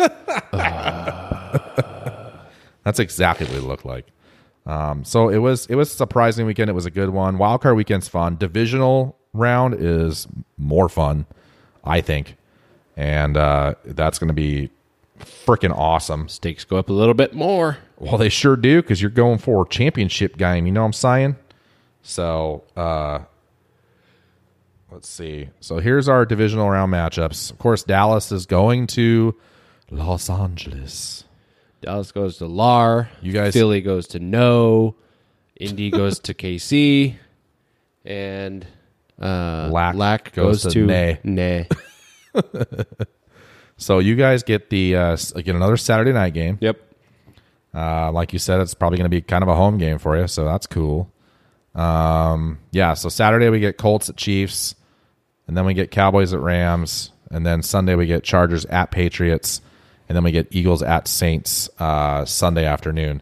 [2.83, 4.07] That's exactly what it looked like.
[4.65, 6.69] Um, so it was it was a surprising weekend.
[6.69, 7.37] It was a good one.
[7.37, 8.37] Wild card weekend's fun.
[8.37, 10.25] Divisional round is
[10.57, 11.25] more fun,
[11.83, 12.37] I think,
[12.95, 14.69] and uh, that's going to be
[15.19, 16.29] freaking awesome.
[16.29, 17.77] Stakes go up a little bit more.
[17.97, 20.65] Well, they sure do because you're going for a championship game.
[20.65, 21.35] You know what I'm saying?
[22.03, 23.19] So uh,
[24.91, 25.49] let's see.
[25.59, 27.51] So here's our divisional round matchups.
[27.51, 29.35] Of course, Dallas is going to
[29.89, 31.23] Los Angeles.
[31.81, 33.09] Dallas goes to Lar.
[33.21, 34.95] You guys- Philly goes to No.
[35.59, 37.15] Indy goes to KC.
[38.05, 38.65] And
[39.21, 41.19] uh, Lack goes, goes to to Nay.
[41.23, 41.67] Nay.
[43.77, 46.59] So you guys get the uh, get another Saturday night game.
[46.61, 46.79] Yep.
[47.73, 50.15] Uh, like you said, it's probably going to be kind of a home game for
[50.19, 51.11] you, so that's cool.
[51.73, 54.75] Um, yeah, so Saturday we get Colts at Chiefs,
[55.51, 59.59] and then we get Cowboys at Rams, and then Sunday we get Chargers at Patriots,
[60.07, 63.21] and then we get Eagles at Saints uh, Sunday afternoon.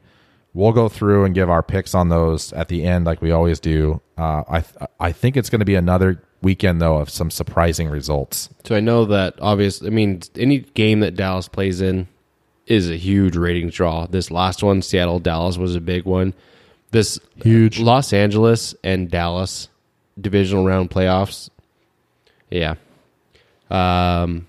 [0.53, 3.59] We'll go through and give our picks on those at the end, like we always
[3.59, 3.99] do.
[4.15, 7.89] Uh, I th- I think it's going to be another weekend though of some surprising
[7.89, 8.49] results.
[8.63, 9.81] So I know that obvious.
[9.81, 12.07] I mean, any game that Dallas plays in
[12.67, 14.05] is a huge ratings draw.
[14.05, 16.35] This last one, Seattle Dallas, was a big one.
[16.91, 17.79] This Huge.
[17.79, 19.69] Los Angeles and Dallas
[20.21, 21.49] divisional round playoffs.
[22.49, 22.75] Yeah,
[23.69, 24.47] um,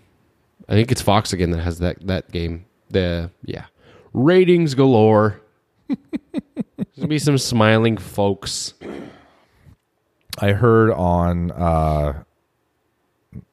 [0.68, 2.64] I think it's Fox again that has that that game.
[2.90, 3.66] The yeah,
[4.12, 5.40] ratings galore.
[6.96, 8.74] There'll be some smiling folks.
[10.38, 12.22] I heard on uh,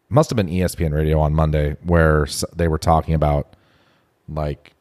[0.09, 3.55] must have been ESPN Radio on Monday where they were talking about
[4.29, 4.73] like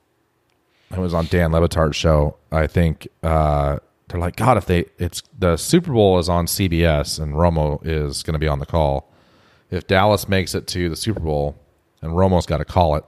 [0.90, 2.36] it was on Dan Le Batard's show.
[2.52, 7.20] I think uh, they're like, God, if they it's the Super Bowl is on CBS
[7.20, 9.12] and Romo is going to be on the call.
[9.70, 11.56] If Dallas makes it to the Super Bowl
[12.02, 13.04] and Romo's got to call it,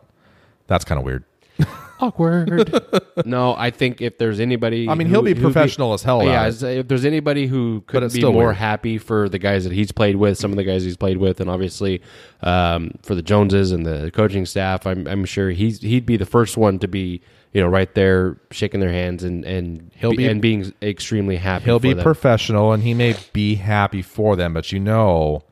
[0.66, 1.24] that's kind of weird.
[2.00, 2.80] Awkward.
[3.24, 6.22] no, I think if there's anybody, I mean, who- he'll be who'd professional as hell.
[6.22, 6.48] yeah, at it.
[6.48, 8.56] as- if there's anybody who could it's be still more weird.
[8.56, 11.40] happy for the guys that he's played with, some of the guys he's played with,
[11.40, 12.00] and obviously
[12.42, 16.26] um, for the Joneses and the coaching staff, I'm, I'm sure he's he'd be the
[16.26, 17.20] first one to be
[17.52, 21.64] you know right there shaking their hands and and He'll be- and being extremely happy.
[21.64, 22.02] he'll for be them.
[22.04, 25.42] professional and he may be happy for them, but you know,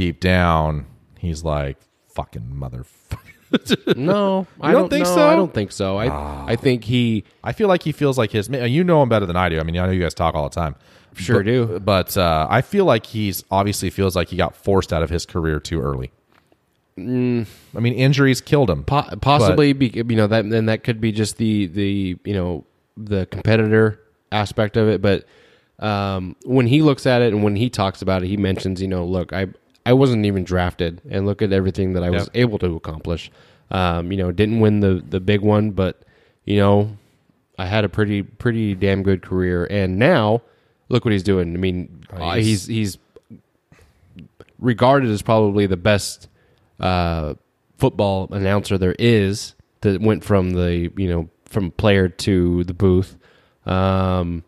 [0.00, 0.86] deep down,
[1.18, 1.76] he's like
[2.08, 3.94] fucking motherfucker.
[3.94, 5.28] No, I don't don't think no, so?
[5.28, 5.98] I don't think so.
[5.98, 8.48] I I think he I feel like he feels like his.
[8.48, 9.60] You know him better than I do.
[9.60, 10.74] I mean, I know you guys talk all the time.
[11.16, 11.80] Sure but, do.
[11.80, 15.26] But uh, I feel like he's obviously feels like he got forced out of his
[15.26, 16.12] career too early.
[16.96, 17.46] Mm.
[17.76, 18.84] I mean, injuries killed him.
[18.84, 22.64] Po- possibly be, you know that then that could be just the the you know
[22.96, 24.00] the competitor
[24.32, 25.24] aspect of it but
[25.80, 28.88] um, when he looks at it and when he talks about it he mentions you
[28.88, 29.46] know look i
[29.86, 33.30] i wasn't even drafted and look at everything that i was able to accomplish.
[33.70, 36.02] Um, you know didn't win the the big one but
[36.44, 36.96] you know
[37.58, 39.66] i had a pretty pretty damn good career.
[39.70, 40.42] And now
[40.88, 41.54] look what he's doing.
[41.54, 42.98] I mean uh, he's- he's he's
[44.58, 46.28] regarded as probably the best
[46.80, 47.34] uh,
[47.78, 53.16] football announcer there is that went from the you know from player to the booth,
[53.66, 54.42] um,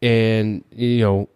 [0.00, 1.28] and you know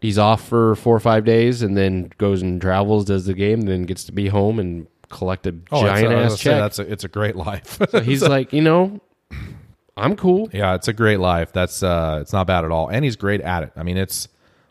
[0.00, 3.62] he's off for four or five days, and then goes and travels, does the game,
[3.62, 6.60] then gets to be home and collect a Oh, giant ass gonna say, check.
[6.60, 7.78] That's a, it's a great life.
[7.90, 9.00] so he's like, you know,
[9.96, 10.48] I'm cool.
[10.52, 11.52] Yeah, it's a great life.
[11.52, 13.72] That's uh, it's not bad at all, and he's great at it.
[13.76, 14.28] I mean, it's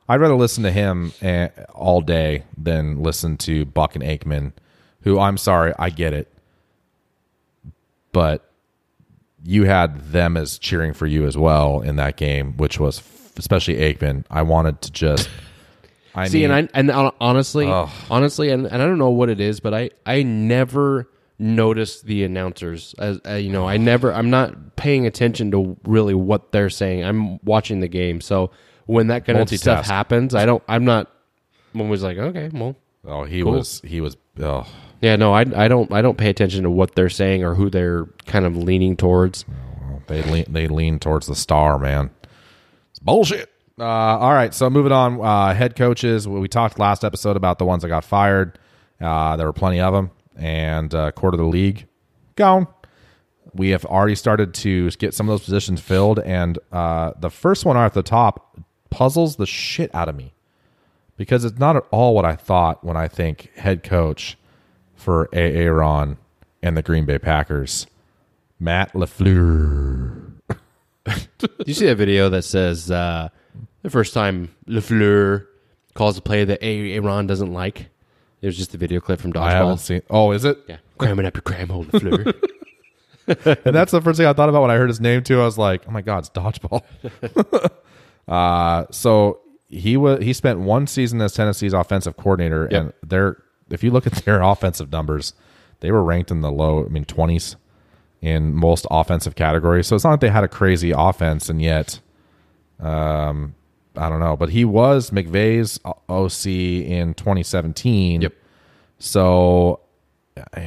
[0.09, 4.53] I'd rather listen to him eh, all day than listen to Buck and Aikman,
[5.01, 6.31] who I'm sorry, I get it,
[8.13, 8.43] but
[9.43, 12.99] you had them as cheering for you as well in that game, which was
[13.37, 14.25] especially Aikman.
[14.29, 15.29] I wanted to just.
[16.15, 17.89] I See, and I and honestly, Ugh.
[18.09, 21.07] honestly, and, and I don't know what it is, but I I never
[21.37, 22.95] notice the announcers.
[22.97, 24.11] As uh, you know, I never.
[24.11, 27.03] I'm not paying attention to really what they're saying.
[27.03, 28.49] I'm watching the game, so
[28.87, 30.63] when that kind of stuff happens, I don't.
[30.67, 31.11] I'm not.
[31.75, 32.75] I'm always like, okay, well,
[33.05, 33.53] oh, he Cool.
[33.53, 34.17] was he was.
[34.39, 34.65] Oh,
[35.01, 37.69] yeah, no, I I don't I don't pay attention to what they're saying or who
[37.69, 39.45] they're kind of leaning towards.
[40.07, 42.09] They lean, they lean towards the star, man.
[42.97, 43.51] It's bullshit.
[43.79, 45.21] Uh, all right, so moving on.
[45.21, 46.27] Uh, head coaches.
[46.27, 48.57] We talked last episode about the ones that got fired.
[48.99, 51.85] Uh, there were plenty of them, and uh, quarter of the league
[52.35, 52.65] gone.
[53.53, 57.65] We have already started to get some of those positions filled, and uh, the first
[57.65, 58.57] one at the top
[58.89, 60.33] puzzles the shit out of me
[61.15, 64.39] because it's not at all what I thought when I think head coach
[64.95, 66.17] for Aaron
[66.63, 67.85] and the Green Bay Packers.
[68.59, 70.26] Matt Lafleur.
[71.37, 73.29] Do you see that video that says uh,
[73.81, 75.45] the first time Lafleur
[75.93, 77.89] calls a play that A- Aaron doesn't like?
[78.41, 79.79] It was just a video clip from I haven't dodgeball.
[79.79, 80.01] seen.
[80.09, 80.59] Oh, is it?
[80.67, 82.33] Yeah, cramming up your cram hole, Lafleur.
[83.27, 85.41] And that's the first thing I thought about when I heard his name too.
[85.41, 86.81] I was like, oh my god, it's dodgeball.
[88.27, 93.83] uh, so he was he spent one season as Tennessee's offensive coordinator, and their if
[93.83, 95.33] you look at their offensive numbers,
[95.81, 97.57] they were ranked in the low, I mean twenties
[98.21, 99.87] in most offensive categories.
[99.87, 101.99] So it's not like they had a crazy offense, and yet,
[102.79, 103.55] um,
[103.95, 104.35] I don't know.
[104.35, 108.21] But he was McVay's OC in 2017.
[108.21, 108.33] Yep.
[108.99, 109.81] So,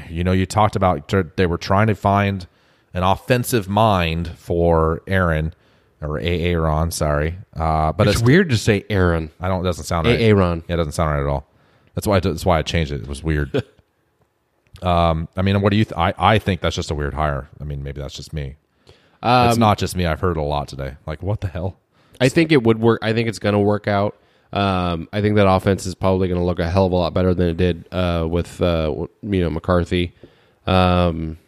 [0.08, 2.46] you know, you talked about they were trying to find
[2.94, 5.54] an offensive mind for Aaron
[6.00, 7.36] or Aaron, sorry.
[7.54, 9.30] Uh, but it's it's, weird to say Aaron.
[9.40, 10.20] I don't, it doesn't sound right.
[10.20, 10.64] Aaron.
[10.68, 11.46] Yeah, it doesn't sound right at all.
[11.94, 13.02] That's why, I, that's why I changed it.
[13.02, 13.50] It was weird.
[14.82, 17.48] um, I mean, what do you, th- I, I think that's just a weird hire.
[17.60, 18.56] I mean, maybe that's just me.
[19.50, 20.06] it's not just me.
[20.06, 20.96] I've heard it a lot today.
[21.06, 21.76] Like, what the hell?
[22.20, 23.00] I think it would work.
[23.02, 24.16] I think it's going to work out.
[24.52, 27.14] Um, I think that offense is probably going to look a hell of a lot
[27.14, 30.12] better than it did uh, with uh, you know McCarthy.
[30.66, 31.38] Um,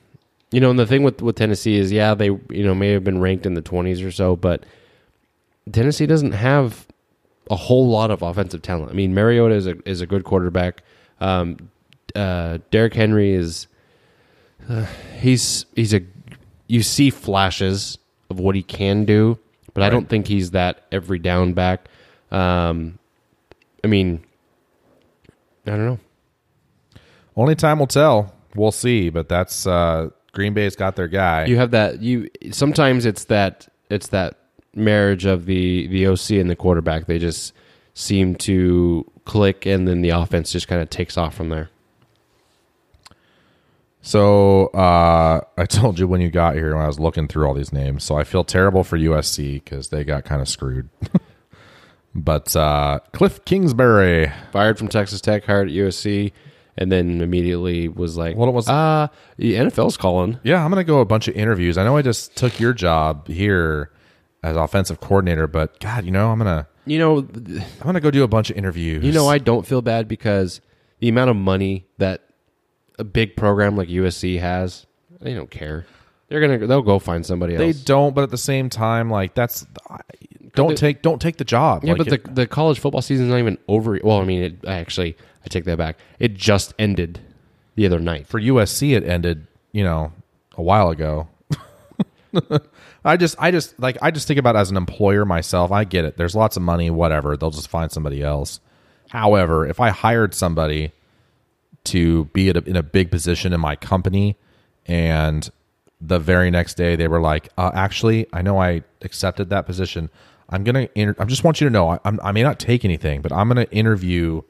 [0.51, 3.05] you know, and the thing with with Tennessee is, yeah, they you know may have
[3.05, 4.65] been ranked in the twenties or so, but
[5.71, 6.87] Tennessee doesn't have
[7.51, 8.91] a whole lot of offensive talent.
[8.91, 10.83] I mean, Mariota is a is a good quarterback.
[11.21, 11.71] Um,
[12.15, 13.67] uh, Derrick Henry is
[14.69, 14.87] uh,
[15.19, 16.03] he's he's a
[16.67, 17.99] you see flashes
[18.31, 19.39] of what he can do,
[19.75, 21.89] but I don't think he's that every down back.
[22.31, 22.99] Um,
[23.85, 24.25] I mean,
[25.67, 25.99] I don't know.
[27.37, 28.35] Only time will tell.
[28.55, 29.11] We'll see.
[29.11, 31.47] But that's uh, Green Bay's got their guy.
[31.47, 32.01] You have that.
[32.01, 34.39] You sometimes it's that it's that
[34.75, 37.07] marriage of the the OC and the quarterback.
[37.07, 37.53] They just
[37.95, 41.71] seem to click, and then the offense just kind of takes off from there.
[44.05, 47.55] So uh, I told you when you got here when I was looking through all
[47.55, 48.05] these names.
[48.05, 50.89] So I feel terrible for USC because they got kind of screwed.
[52.15, 56.33] but uh, Cliff Kingsbury, Fired from Texas Tech, hired at USC,
[56.77, 61.01] and then immediately was like, Well, was- uh the NFL's calling." yeah, I'm gonna go
[61.01, 61.79] a bunch of interviews.
[61.79, 63.91] I know I just took your job here
[64.43, 68.25] as offensive coordinator, but God, you know I'm gonna You know, I'm gonna go do
[68.25, 69.05] a bunch of interviews.
[69.05, 70.61] you know, I don't feel bad because
[70.99, 72.23] the amount of money that
[73.03, 74.87] a big program like USC has,
[75.21, 75.85] they don't care.
[76.29, 77.61] They're gonna they'll go find somebody else.
[77.61, 77.81] they else.
[77.83, 79.67] don't, but at the same time, like that's
[80.55, 81.85] don't the- take don't take the job.
[81.85, 83.99] Yeah, Like, but the the college football season's not even over.
[84.03, 85.99] Well, I mean, it, actually, I take that back.
[86.19, 87.21] It just ended
[87.75, 88.27] the other night.
[88.27, 90.13] for USC it ended, you know,
[90.57, 91.29] a while ago.
[93.05, 95.71] I just I just like I just think about it as an employer myself.
[95.73, 96.17] I get it.
[96.17, 97.37] There's lots of money, whatever.
[97.37, 98.61] They'll just find somebody else.
[99.11, 100.93] However, if I hired somebody
[101.85, 104.37] to be at a, in a big position in my company
[104.87, 105.51] and
[106.01, 110.11] the very next day they were like, uh, actually, I know I accepted that position.
[110.49, 110.89] I'm gonna.
[110.97, 111.89] Inter- I just want you to know.
[111.91, 114.43] I, I'm, I may not take anything, but I'm gonna interview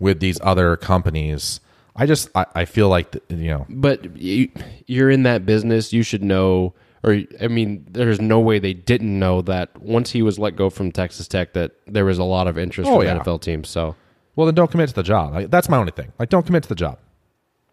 [0.00, 1.60] with these other companies.
[1.94, 2.28] I just.
[2.34, 3.66] I, I feel like th- you know.
[3.70, 4.50] But you,
[4.86, 5.92] you're in that business.
[5.92, 6.74] You should know.
[7.04, 10.68] Or I mean, there's no way they didn't know that once he was let go
[10.70, 13.18] from Texas Tech, that there was a lot of interest Oh, from yeah.
[13.20, 13.68] NFL teams.
[13.68, 13.94] So
[14.36, 15.32] Well, then don't commit to the job.
[15.34, 16.12] Like, that's my only thing.
[16.18, 16.98] Like, don't commit to the job.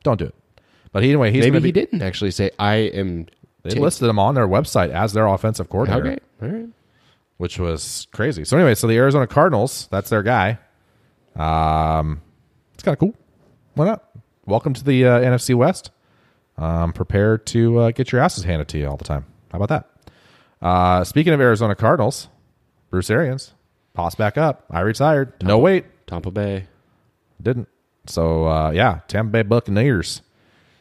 [0.04, 0.36] Don't do it.
[0.92, 3.28] But he, anyway, he's maybe gonna be, he didn't actually say, "I am."
[3.64, 6.08] They listed him on their website as their offensive coordinator.
[6.08, 6.70] Okay, all right.
[7.38, 8.44] which was crazy.
[8.44, 10.60] So anyway, so the Arizona Cardinals, that's their guy.
[11.36, 12.22] Um,
[12.74, 13.16] it's kind of cool.
[13.76, 14.04] Why not?
[14.46, 15.92] Welcome to the uh, NFC West.
[16.58, 19.26] Um, prepare to uh, get your asses handed to you all the time.
[19.52, 19.90] How about that?
[20.62, 22.28] Uh, speaking of Arizona Cardinals,
[22.92, 23.54] Bruce Arians,
[23.96, 24.66] toss back up.
[24.70, 25.34] I retired.
[25.42, 26.68] No wait, Tampa Bay.
[27.42, 27.68] didn't.
[28.06, 30.22] So uh, yeah, Tampa Bay Buccaneers,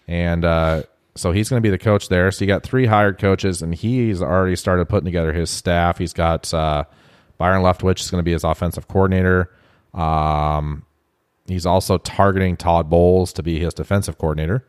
[0.07, 0.83] and uh,
[1.15, 2.31] so he's going to be the coach there.
[2.31, 5.99] So you got three hired coaches, and he's already started putting together his staff.
[5.99, 6.85] He's got uh,
[7.39, 9.51] Byron Leftwich is going to be his offensive coordinator.
[9.95, 10.85] Um,
[11.47, 14.67] he's also targeting Todd Bowles to be his defensive coordinator.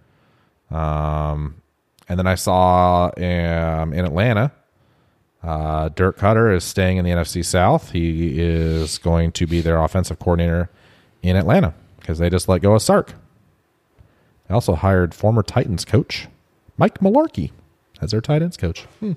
[0.71, 1.61] Um,
[2.07, 4.51] and then I saw um, in Atlanta,
[5.43, 7.91] uh, Dirk Koetter is staying in the NFC South.
[7.91, 10.69] He is going to be their offensive coordinator
[11.21, 13.13] in Atlanta because they just let go of Sark.
[14.47, 16.27] They also hired former Titans coach
[16.77, 17.51] Mike Mularkey
[18.01, 18.83] as their tight ends coach.
[18.99, 19.13] Hmm.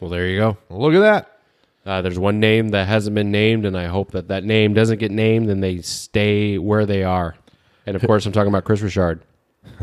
[0.00, 0.56] Well, there you go.
[0.70, 1.34] Look at that.
[1.84, 4.98] Uh, there's one name that hasn't been named, and I hope that that name doesn't
[4.98, 7.34] get named and they stay where they are.
[7.86, 9.22] And of course, I'm talking about Kris Richard.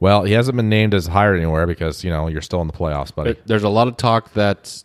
[0.00, 2.72] Well, he hasn't been named as hired anywhere because you know you're still in the
[2.72, 3.32] playoffs, buddy.
[3.34, 4.82] But there's a lot of talk that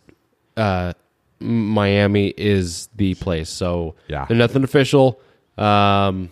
[0.56, 0.92] uh,
[1.40, 3.48] Miami is the place.
[3.50, 4.24] So Yeah.
[4.26, 5.20] there's nothing official.
[5.58, 6.30] Um,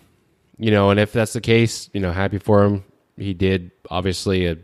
[0.57, 2.83] you know, and if that's the case, you know, happy for him.
[3.17, 4.57] He did obviously a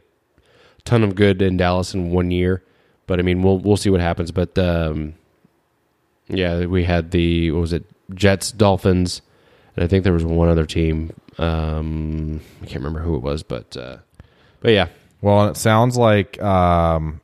[0.86, 2.64] ton of good in Dallas in one year,
[3.08, 4.32] but I mean, we'll we'll see what happens.
[4.32, 5.14] But um,
[6.28, 9.22] yeah, we had the what was it Jets, Dolphins,
[9.76, 11.12] and I think there was one other team.
[11.38, 13.98] Um, I can't remember who it was, but uh,
[14.61, 14.88] but yeah,
[15.22, 17.22] Well, and it sounds like um,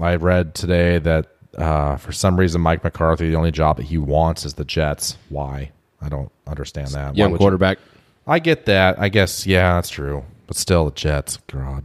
[0.00, 1.26] I read today that
[1.56, 5.16] uh, for some reason Mike McCarthy, the only job that he wants is the Jets.
[5.28, 5.72] Why?
[6.00, 7.16] I don't understand that.
[7.16, 7.78] Young would you- quarterback.
[8.26, 8.98] I get that.
[8.98, 10.24] I guess yeah, that's true.
[10.48, 11.38] But still, the Jets.
[11.46, 11.84] God,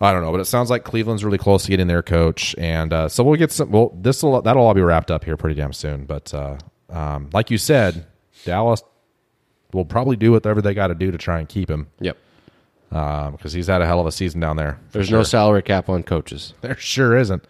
[0.00, 0.32] I don't know.
[0.32, 3.36] But it sounds like Cleveland's really close to getting their coach, and uh, so we'll
[3.38, 3.70] get some.
[3.70, 6.04] Well, this will that'll all be wrapped up here pretty damn soon.
[6.04, 6.58] But uh,
[6.90, 8.06] um, like you said,
[8.44, 8.82] Dallas
[9.72, 12.16] will probably do whatever they got to do to try and keep him Yep.
[12.90, 14.78] Because he's had a hell of a season down there.
[14.92, 15.18] There's sure.
[15.18, 16.54] no salary cap on coaches.
[16.60, 17.44] There sure isn't.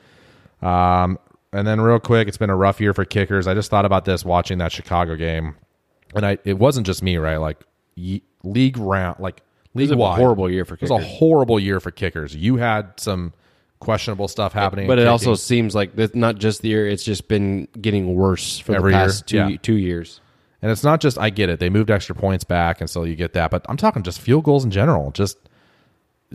[0.62, 1.18] Um,
[1.52, 3.46] and then real quick, it's been a rough year for kickers.
[3.46, 5.56] I just thought about this watching that Chicago game,
[6.14, 7.38] and I it wasn't just me, right?
[7.38, 7.58] Like
[7.96, 9.42] ye, league round, like
[9.74, 10.90] league wide, horrible year for kickers.
[10.90, 12.36] It was a horrible year for kickers.
[12.36, 13.32] You had some
[13.80, 17.26] questionable stuff happening, But it also seems like that not just the year; it's just
[17.26, 19.56] been getting worse for Every the year, past two yeah.
[19.60, 20.20] two years.
[20.62, 21.60] And it's not just I get it.
[21.60, 23.50] They moved extra points back, and so you get that.
[23.50, 25.38] But I'm talking just field goals in general, just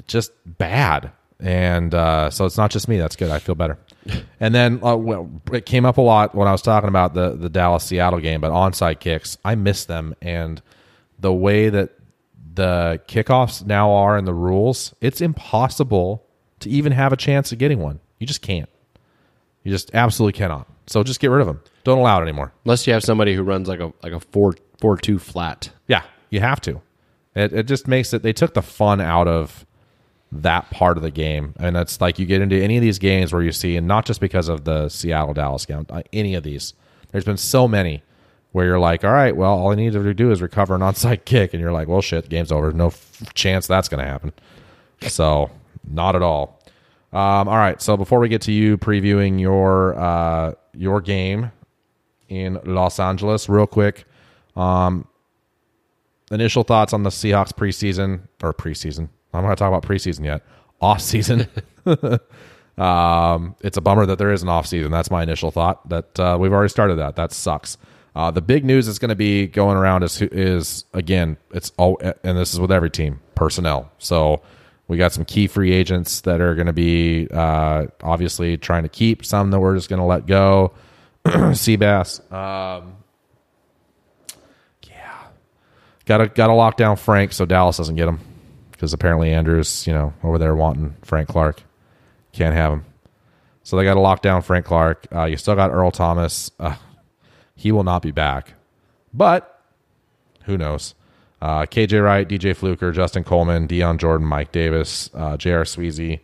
[0.07, 1.11] just bad.
[1.39, 2.97] And uh, so it's not just me.
[2.97, 3.29] That's good.
[3.29, 3.77] I feel better.
[4.39, 7.31] And then uh, well, it came up a lot when I was talking about the
[7.31, 10.13] the Dallas Seattle game, but onside kicks, I miss them.
[10.21, 10.61] And
[11.17, 11.91] the way that
[12.53, 16.23] the kickoffs now are in the rules, it's impossible
[16.59, 17.99] to even have a chance of getting one.
[18.19, 18.69] You just can't.
[19.63, 20.67] You just absolutely cannot.
[20.87, 21.61] So just get rid of them.
[21.83, 22.53] Don't allow it anymore.
[22.65, 25.71] Unless you have somebody who runs like a like a four four two flat.
[25.87, 26.81] Yeah, you have to.
[27.35, 28.23] It, it just makes it.
[28.23, 29.65] They took the fun out of
[30.31, 31.53] that part of the game.
[31.59, 34.05] And it's like you get into any of these games where you see, and not
[34.05, 36.73] just because of the Seattle Dallas game, uh, any of these.
[37.11, 38.03] There's been so many
[38.51, 41.25] where you're like, all right, well, all I need to do is recover an onside
[41.25, 42.71] kick, and you're like, well, shit, game's over.
[42.71, 44.33] No f- chance that's going to happen.
[45.01, 45.51] So,
[45.89, 46.54] not at all.
[47.15, 51.49] Um, all right, so before we get to you previewing your uh, your game
[52.27, 54.03] in Los Angeles, real quick,
[54.57, 55.07] um,
[56.29, 59.07] initial thoughts on the Seahawks preseason or preseason.
[59.33, 60.43] I'm not going to talk about preseason yet.
[60.81, 61.47] Off season.
[62.77, 64.91] um, it's a bummer that there is an off season.
[64.91, 65.87] That's my initial thought.
[65.87, 67.15] That uh, we've already started that.
[67.15, 67.77] That sucks.
[68.13, 71.97] Uh, the big news that's going to be going around is is again it's all
[72.25, 73.89] and this is with every team personnel.
[73.99, 74.41] So
[74.87, 78.89] we got some key free agents that are going to be uh, obviously trying to
[78.89, 80.73] keep some that we're just going to let go.
[81.25, 82.97] Seabass, um,
[84.87, 85.23] yeah,
[86.05, 88.19] got to got to lock down Frank so Dallas doesn't get him
[88.71, 91.63] because apparently Andrews, you know, over there wanting Frank Clark,
[92.31, 92.85] can't have him.
[93.63, 95.07] So they got to lock down Frank Clark.
[95.11, 96.51] Uh, you still got Earl Thomas.
[96.59, 96.75] Uh,
[97.55, 98.53] he will not be back,
[99.11, 99.63] but
[100.43, 100.93] who knows?
[101.45, 105.63] Uh, KJ Wright, DJ Fluker, Justin Coleman, Dion Jordan, Mike Davis, uh, J.R.
[105.63, 106.21] Sweezy,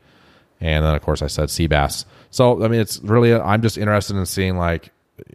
[0.59, 2.05] and then of course I said Seabass.
[2.31, 4.91] So I mean, it's really I'm just interested in seeing like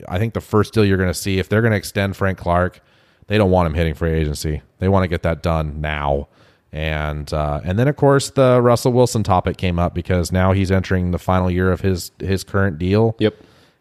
[0.09, 2.37] I think the first deal you're going to see if they're going to extend Frank
[2.37, 2.81] Clark,
[3.29, 4.61] they don't want him hitting free agency.
[4.81, 6.27] They want to get that done now.
[6.73, 10.73] And uh, and then of course the Russell Wilson topic came up because now he's
[10.73, 13.15] entering the final year of his his current deal.
[13.21, 13.37] Yep.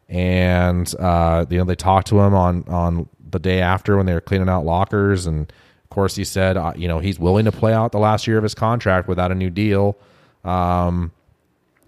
[0.07, 4.14] And uh, you know they talked to him on on the day after when they
[4.14, 5.52] were cleaning out lockers, and
[5.85, 8.37] of course he said uh, you know he's willing to play out the last year
[8.37, 9.97] of his contract without a new deal.
[10.43, 11.11] Um,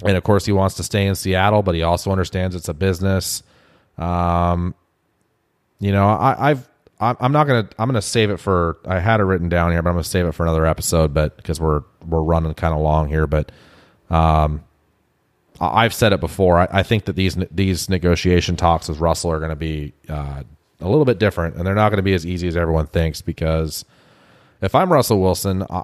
[0.06, 2.74] and of course he wants to stay in Seattle, but he also understands it's a
[2.74, 3.44] business.
[3.98, 4.76] Um,
[5.80, 6.70] you know, I, I've
[7.00, 9.90] I'm not gonna I'm gonna save it for I had it written down here, but
[9.90, 11.14] I'm gonna save it for another episode.
[11.14, 13.52] But because we're we're running kind of long here, but
[14.10, 14.64] um,
[15.60, 16.60] I've said it before.
[16.60, 20.44] I, I, think that these these negotiation talks with Russell are going to be uh,
[20.80, 23.22] a little bit different, and they're not going to be as easy as everyone thinks.
[23.22, 23.86] Because
[24.62, 25.84] if I'm Russell Wilson, I,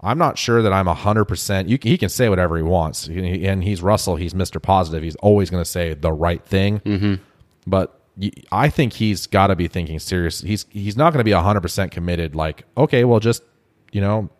[0.00, 1.68] I'm not sure that I'm hundred percent.
[1.68, 4.16] He can say whatever he wants, and he's Russell.
[4.16, 5.02] He's Mister Positive.
[5.02, 6.80] He's always going to say the right thing.
[6.80, 7.14] Mm-hmm.
[7.66, 8.00] But
[8.52, 10.40] I think he's got to be thinking serious.
[10.40, 12.34] He's he's not going to be hundred percent committed.
[12.34, 13.42] Like, okay, well, just
[13.92, 14.30] you know,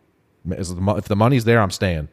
[0.49, 2.09] if the money's there, I'm staying.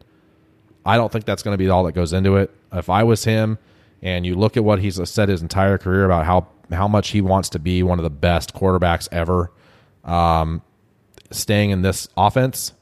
[0.84, 2.50] I don't think that's going to be all that goes into it.
[2.72, 3.58] If I was him,
[4.04, 7.20] and you look at what he's said his entire career about how how much he
[7.20, 9.50] wants to be one of the best quarterbacks ever,
[10.04, 10.62] um,
[11.30, 12.72] staying in this offense,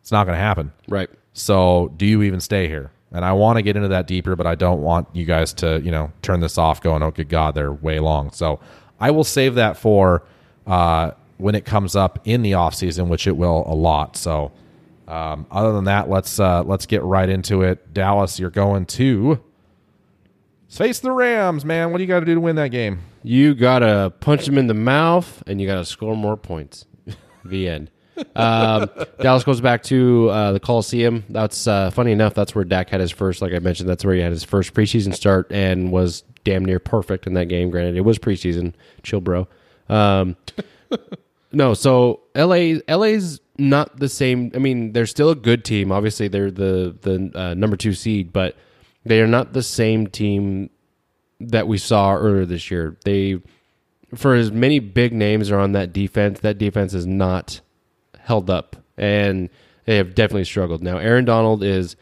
[0.00, 0.72] it's not going to happen.
[0.88, 1.10] Right.
[1.34, 2.90] So, do you even stay here?
[3.12, 5.80] And I want to get into that deeper, but I don't want you guys to,
[5.82, 8.30] you know, turn this off going, oh, good God, they're way long.
[8.30, 8.58] So
[8.98, 10.24] I will save that for
[10.66, 14.16] uh, when it comes up in the off season, which it will a lot.
[14.16, 14.50] So
[15.08, 17.92] um, other than that, let's uh, let's get right into it.
[17.92, 19.42] Dallas, you're going to
[20.76, 21.92] face the Rams, man.
[21.92, 23.00] What do you got to do to win that game?
[23.22, 26.86] You gotta punch them in the mouth, and you gotta score more points.
[27.44, 27.90] the end
[28.34, 28.90] um,
[29.20, 31.24] Dallas goes back to uh, the Coliseum.
[31.28, 32.34] That's uh, funny enough.
[32.34, 34.74] That's where Dak had his first, like I mentioned, that's where he had his first
[34.74, 37.70] preseason start and was damn near perfect in that game.
[37.70, 38.74] Granted, it was preseason.
[39.02, 39.48] Chill, bro.
[39.88, 40.36] Um,
[41.52, 44.50] no, so LA, LA's not the same.
[44.54, 45.92] I mean, they're still a good team.
[45.92, 48.56] Obviously, they're the the uh, number two seed, but
[49.04, 50.70] they are not the same team
[51.40, 52.96] that we saw earlier this year.
[53.04, 53.40] They,
[54.14, 57.60] for as many big names are on that defense, that defense is not
[58.18, 59.48] held up, and
[59.84, 60.82] they have definitely struggled.
[60.82, 61.96] Now, Aaron Donald is,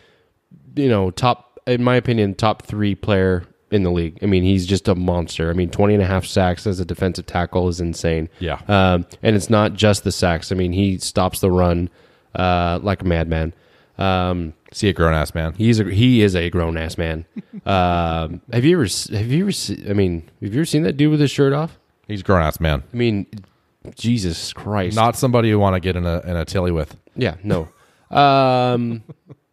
[0.76, 4.18] you know, top in my opinion, top three player in the league.
[4.22, 5.50] I mean, he's just a monster.
[5.50, 8.28] I mean, 20 and a half sacks as a defensive tackle is insane.
[8.40, 8.60] Yeah.
[8.66, 10.50] Um, and it's not just the sacks.
[10.50, 11.88] I mean, he stops the run
[12.34, 13.54] uh, like a madman.
[14.00, 15.54] Um, See a grown ass man.
[15.54, 17.26] He's a he is a grown ass man.
[17.66, 20.96] um, have you ever have you ever se- I mean have you ever seen that
[20.96, 21.78] dude with his shirt off?
[22.08, 22.82] He's a grown ass man.
[22.92, 23.26] I mean,
[23.96, 24.96] Jesus Christ!
[24.96, 26.96] Not somebody you want to get in a in a tilly with.
[27.16, 27.68] Yeah, no.
[28.10, 29.02] um,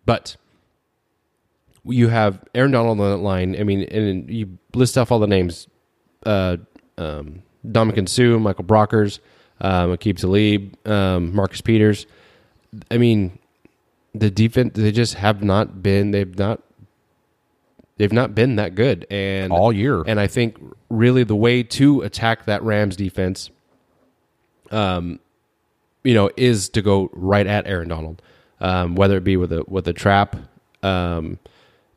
[0.06, 0.38] but
[1.84, 3.56] you have Aaron Donald on that line.
[3.60, 5.68] I mean, and you list off all the names:
[6.26, 6.58] uh,
[6.98, 9.20] um, Ndamukong Suh, Michael Brockers,
[9.62, 12.06] um, Aqib Talib, um, Marcus Peters.
[12.92, 13.40] I mean,
[14.20, 16.12] the defense they just have not been.
[16.12, 16.62] They've not.
[17.98, 20.04] They've not been that good, and all year.
[20.06, 20.56] And I think
[20.90, 23.50] really the way to attack that Rams defense
[24.72, 25.20] um,
[26.04, 28.22] you know, is to go right at Aaron Donald,
[28.60, 30.36] um, whether it be with a with a trap.
[30.84, 31.40] Um,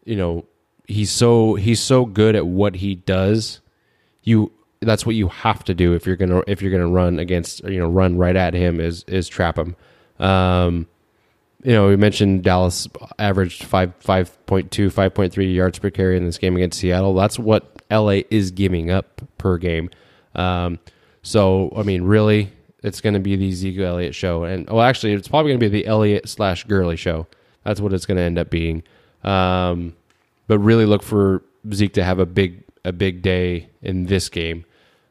[0.05, 0.45] you know,
[0.87, 3.61] he's so he's so good at what he does.
[4.23, 7.63] You that's what you have to do if you're gonna if you're gonna run against
[7.65, 9.77] you know run right at him is is trap him.
[10.19, 10.87] Um,
[11.63, 12.89] you know, we mentioned Dallas
[13.19, 16.79] averaged five five point two, five point three yards per carry in this game against
[16.79, 17.15] Seattle.
[17.15, 19.91] That's what LA is giving up per game.
[20.35, 20.79] Um,
[21.23, 22.51] so I mean, really,
[22.83, 25.71] it's going to be the Zeke Elliott show, and well, actually, it's probably going to
[25.71, 27.27] be the Elliott slash Gurley show.
[27.65, 28.83] That's what it's going to end up being.
[29.23, 29.95] Um,
[30.47, 31.43] but really, look for
[31.73, 34.65] Zeke to have a big a big day in this game.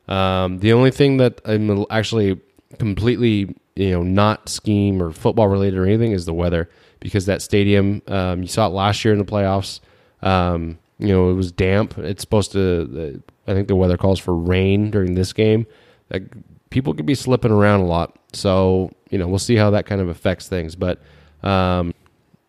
[0.08, 2.42] Um, the only thing that I'm actually
[2.80, 6.70] completely you know not scheme or football related or anything is the weather
[7.00, 9.80] because that stadium um, you saw it last year in the playoffs.
[10.22, 11.98] Um, you know it was damp.
[11.98, 13.24] It's supposed to.
[13.48, 15.66] I think the weather calls for rain during this game.
[16.70, 20.02] People could be slipping around a lot, so you know we'll see how that kind
[20.02, 20.76] of affects things.
[20.76, 21.02] But
[21.42, 21.94] um,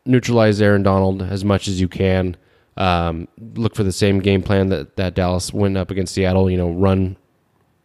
[0.05, 2.37] neutralize Aaron Donald as much as you can.
[2.77, 6.51] Um, look for the same game plan that, that Dallas went up against Seattle.
[6.51, 7.17] You know, run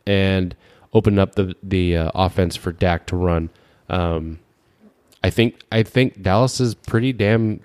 [0.08, 0.56] and
[0.96, 3.52] open up the the uh, offense for Dak to run.
[3.90, 4.40] Um,
[5.24, 7.60] I think I think Dallas is pretty damn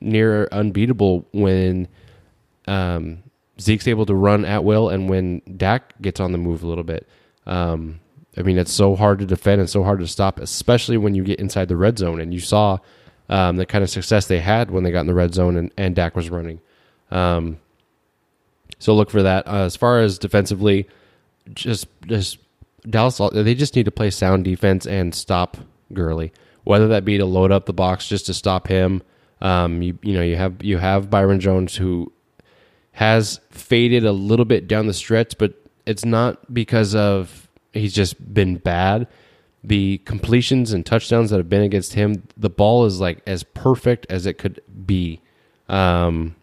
[0.00, 1.86] near unbeatable when
[2.66, 3.22] um,
[3.60, 6.84] Zeke's able to run at will and when Dak gets on the move a little
[6.84, 7.06] bit.
[7.46, 8.00] Um,
[8.36, 11.22] I mean, it's so hard to defend and so hard to stop, especially when you
[11.22, 12.20] get inside the red zone.
[12.20, 12.78] And you saw
[13.28, 15.70] um, the kind of success they had when they got in the red zone and,
[15.76, 16.60] and Dak was running.
[17.10, 17.58] Um,
[18.78, 19.46] so look for that.
[19.46, 20.88] Uh, as far as defensively,
[21.52, 22.38] just just
[22.88, 25.56] Dallas, they just need to play sound defense and stop
[25.92, 26.32] Gurley.
[26.64, 29.02] Whether that be to load up the box just to stop him.
[29.40, 32.12] Um, you you know you have you have Byron Jones who
[32.92, 35.54] has faded a little bit down the stretch, but
[35.84, 39.06] it's not because of he's just been bad.
[39.62, 44.06] The completions and touchdowns that have been against him, the ball is like as perfect
[44.10, 45.20] as it could be.
[45.68, 46.36] Um,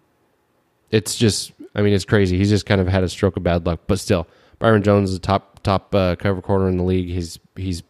[0.90, 2.38] it's just, I mean, it's crazy.
[2.38, 4.28] He's just kind of had a stroke of bad luck, but still,
[4.60, 7.10] Byron Jones is the top top uh, cover corner in the league.
[7.10, 7.84] He's he's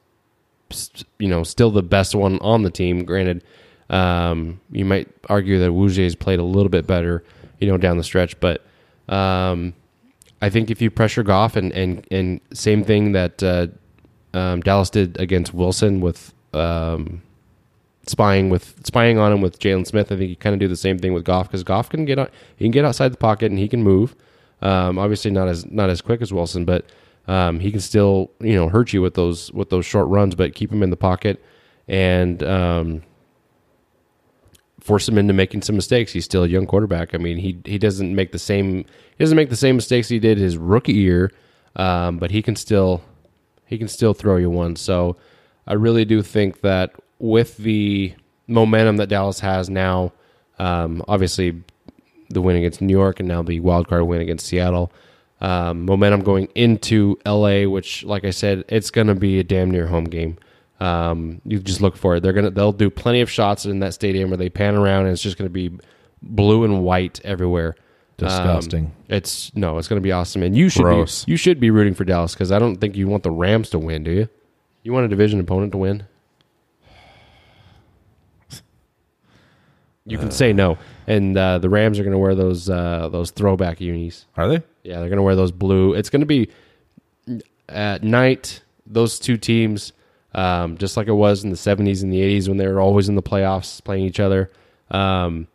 [1.20, 3.04] you know still the best one on the team.
[3.06, 3.44] Granted,
[3.90, 7.24] um, you might argue that Wuje has played a little bit better,
[7.60, 8.64] you know, down the stretch, but
[9.10, 9.74] um,
[10.42, 13.68] I think if you pressure Goff and and and same thing that uh,
[14.34, 17.22] um, Dallas did against Wilson with um,
[18.08, 20.76] spying with spying on him with Jaylon Smith, I think you kind of do the
[20.76, 23.52] same thing with Goff because Goff can get on, he can get outside the pocket
[23.52, 24.16] and he can move.
[24.62, 26.86] Um, obviously not as not as quick as Wilson, but
[27.28, 30.56] um, he can still you know hurt you with those with those short runs, but
[30.56, 31.44] keep him in the pocket
[31.88, 33.04] and um,
[34.80, 36.12] force him into making some mistakes.
[36.12, 37.14] He's still a young quarterback.
[37.14, 38.86] I mean, he he doesn't make the same
[39.18, 41.32] he doesn't make the same mistakes he did his rookie year,
[41.76, 43.02] um, but he can still
[43.66, 44.76] he can still throw you one.
[44.76, 45.18] So
[45.68, 48.14] I really do think that with the
[48.48, 50.12] momentum that Dallas has now,
[50.60, 51.64] um, obviously
[52.30, 54.92] the win against New York and now the wild card win against Seattle.
[55.42, 59.72] Um, momentum going into LA, which, like I said, it's going to be a damn
[59.72, 60.38] near home game.
[60.80, 62.22] Um, you just look for it.
[62.22, 65.14] They're gonna they'll do plenty of shots in that stadium where they pan around and
[65.14, 65.72] it's just going to be
[66.22, 67.76] blue and white everywhere.
[68.18, 68.86] Disgusting.
[68.86, 71.26] Um, it's no, it's going to be awesome, and you should Gross.
[71.26, 73.70] be you should be rooting for Dallas because I don't think you want the Rams
[73.72, 74.30] to win, do you?
[74.84, 76.04] You want a division opponent to win?
[80.06, 83.30] You can say no, and uh, the Rams are going to wear those uh, those
[83.30, 84.26] throwback unis.
[84.36, 84.64] Are they?
[84.84, 85.94] Yeah, they're going to wear those blue.
[85.94, 86.50] It's going to be
[87.70, 88.62] at night.
[88.88, 89.94] Those two teams,
[90.34, 93.10] um, just like it was in the '70s and the '80s when they were always
[93.10, 94.52] in the playoffs playing each other.
[94.90, 95.48] Um,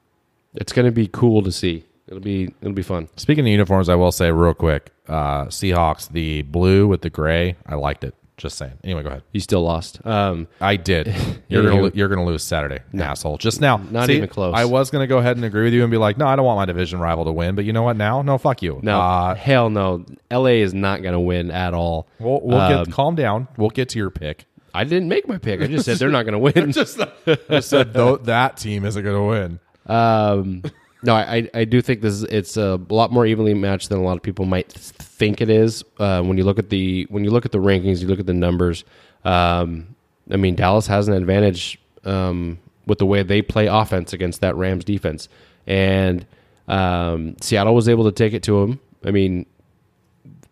[0.55, 1.85] it's going to be cool to see.
[2.07, 3.09] It'll be it'll be fun.
[3.17, 7.57] Speaking of uniforms, I will say real quick, uh, Seahawks, the blue with the gray,
[7.67, 8.15] I liked it.
[8.37, 8.75] Just saying.
[8.85, 9.23] Anyway, go ahead.
[9.33, 10.05] You still lost.
[10.07, 11.07] Um, I did.
[11.49, 13.39] You're gonna lo- you're gonna lose Saturday, asshole.
[13.39, 14.53] Just now, Not even close.
[14.55, 16.45] I was gonna go ahead and agree with you and be like, no, I don't
[16.45, 17.55] want my division rival to win.
[17.55, 17.97] But you know what?
[17.97, 18.79] Now, no, fuck you.
[18.83, 20.05] no, uh, hell no.
[20.31, 22.09] LA is not going to win at all.
[22.19, 23.49] we'll, we'll Um, get calm down.
[23.57, 24.45] We'll get to your pick.
[24.75, 25.63] I didn't make my pick.
[25.63, 26.73] I just said they're not going to win.
[26.73, 27.01] Just
[27.49, 29.61] I said that team isn't gonna win.
[29.87, 30.63] Um,
[31.03, 34.03] no, I, I do think this is, it's a lot more evenly matched than a
[34.03, 35.85] lot of people might think it is.
[35.99, 38.27] Uh, when you look at the when you look at the rankings, you look at
[38.27, 38.85] the numbers.
[39.25, 39.95] Um,
[40.31, 44.57] I mean, Dallas has an advantage um, with the way they play offense against that
[44.57, 45.29] Rams defense,
[45.67, 46.27] and
[46.69, 48.81] um, Seattle was able to take it to them.
[49.05, 49.47] I mean,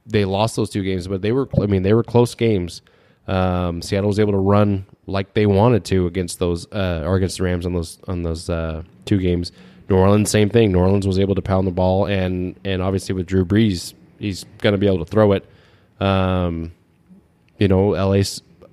[0.06, 2.82] they lost those two games, but they were I mean they were close games.
[3.26, 7.38] Um, Seattle was able to run like they wanted to against those uh, or against
[7.38, 9.52] the Rams on those on those uh, two games.
[9.88, 10.72] New Orleans, same thing.
[10.72, 14.44] New Orleans was able to pound the ball, and and obviously with Drew Brees, he's
[14.58, 15.44] going to be able to throw it.
[16.00, 16.72] Um,
[17.58, 18.22] you know, LA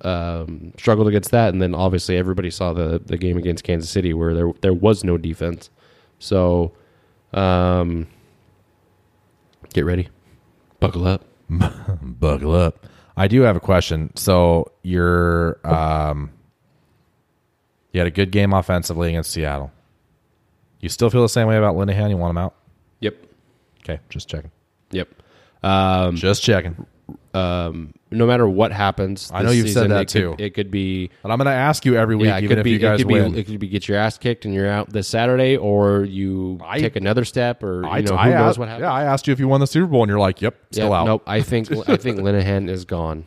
[0.02, 4.14] um, struggled against that, and then obviously everybody saw the the game against Kansas City
[4.14, 5.70] where there there was no defense.
[6.18, 6.72] So,
[7.32, 8.06] um,
[9.74, 10.08] get ready,
[10.80, 11.24] buckle up.
[12.02, 12.86] Buckle up.
[13.16, 14.14] I do have a question.
[14.16, 16.30] So your um,
[17.92, 19.70] you had a good game offensively against Seattle.
[20.82, 22.10] You still feel the same way about Linehan?
[22.10, 22.54] You want him out?
[23.00, 23.16] Yep.
[23.82, 24.50] Okay, just checking.
[24.90, 25.08] Yep.
[25.62, 26.86] Um, Just checking.
[27.34, 30.34] um, no matter what happens, I know you've said that it could- too.
[30.38, 32.58] it could be And I'm going to ask you every week, yeah, it even could
[32.58, 33.32] if be you guys it could win.
[33.32, 36.58] be it could be get your ass kicked and you're out this Saturday, or you
[36.64, 38.82] I- take another step, or I, you know I who knows what happens.
[38.82, 40.88] Yeah, I asked you if you won the Super Bowl, and you're like, "Yep, still
[40.90, 41.22] Yeah, out." Nope.
[41.28, 43.24] I think I think Linehan is gone.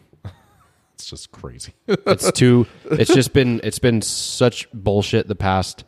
[0.95, 1.73] It's just crazy.
[1.87, 2.67] It's too.
[2.91, 3.59] It's just been.
[3.63, 5.83] It's been such bullshit the past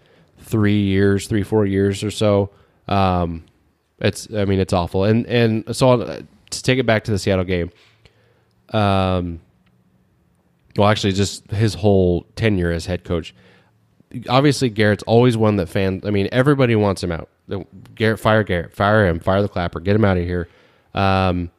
[0.48, 2.49] three years, three four years or so.
[2.88, 3.45] Um,
[3.99, 4.28] it's.
[4.34, 5.03] I mean, it's awful.
[5.03, 7.72] And and so uh, to take it back to the Seattle game.
[8.69, 9.41] Um.
[10.76, 13.34] Well, actually, just his whole tenure as head coach.
[14.30, 16.06] Obviously, Garrett's always one that fans.
[16.06, 17.30] I mean, everybody wants him out.
[17.95, 20.48] Garrett, fire Garrett, fire him, fire the clapper, get him out of here.
[20.94, 21.52] Um,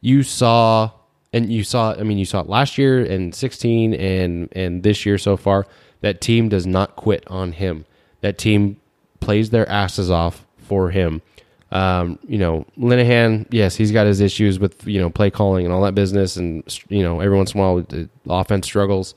[0.00, 0.90] you saw
[1.32, 5.04] and you saw I mean you saw it last year and 16 and and this
[5.04, 5.66] year so far
[6.00, 7.84] that team does not quit on him.
[8.20, 8.80] That team
[9.20, 11.22] plays their asses off for him.
[11.70, 15.74] Um, you know, Linehan, yes, he's got his issues with, you know, play calling and
[15.74, 19.14] all that business and you know, every once in a while the offense struggles.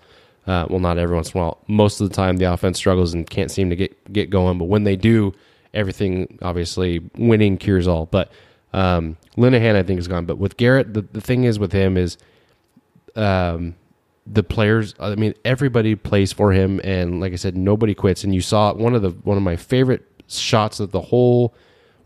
[0.48, 1.60] Uh, well, not every once in a while.
[1.68, 4.58] Most of the time, the offense struggles and can't seem to get get going.
[4.58, 5.34] But when they do,
[5.74, 8.08] everything obviously winning cures all.
[8.08, 8.32] But
[8.74, 10.26] um, Linehan, I think, is gone.
[10.26, 12.18] But with Garrett, the, the thing is with him is
[13.16, 13.76] um,
[14.32, 14.96] the players.
[15.00, 18.24] I mean, everybody plays for him, and like I said, nobody quits.
[18.24, 21.54] And you saw one of the one of my favorite shots of the whole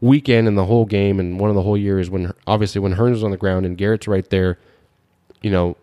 [0.02, 2.96] weekend and the whole game, and one of the whole year is when obviously when
[2.96, 4.58] Hurns was on the ground and Garrett's right there.
[5.42, 5.78] You know,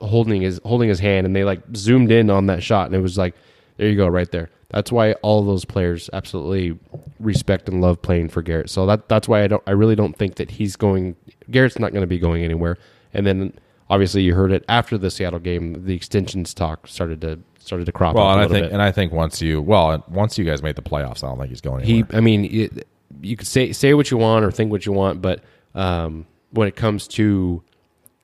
[0.00, 3.00] holding his holding his hand and they like zoomed in on that shot and it
[3.00, 3.34] was like
[3.76, 6.78] there you go right there that's why all those players absolutely
[7.18, 10.16] respect and love playing for Garrett so that that's why I don't I really don't
[10.16, 11.16] think that he's going
[11.50, 12.78] Garrett's not going to be going anywhere
[13.12, 13.52] and then
[13.90, 17.92] obviously you heard it after the Seattle game the extensions talk started to started to
[17.92, 18.72] crop well, up and I think, bit.
[18.72, 21.50] and I think once you, well, once you guys made the playoffs, I don't think
[21.50, 22.06] he's going Anywhere.
[22.10, 22.16] he.
[22.16, 22.88] I mean it,
[23.20, 25.42] you could say say what you want or think what you want but
[25.74, 27.62] um, when it comes to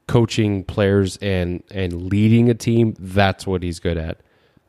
[0.06, 4.20] coaching players and and leading a team that's what he's good at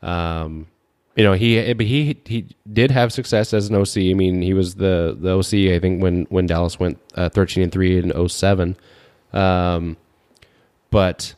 [0.01, 0.67] um,
[1.15, 4.53] you know he but he he did have success as an OC I mean he
[4.53, 8.29] was the the OC I think when when Dallas went uh, 13 and 3 in
[8.29, 8.75] 07
[9.33, 9.97] um,
[10.89, 11.35] but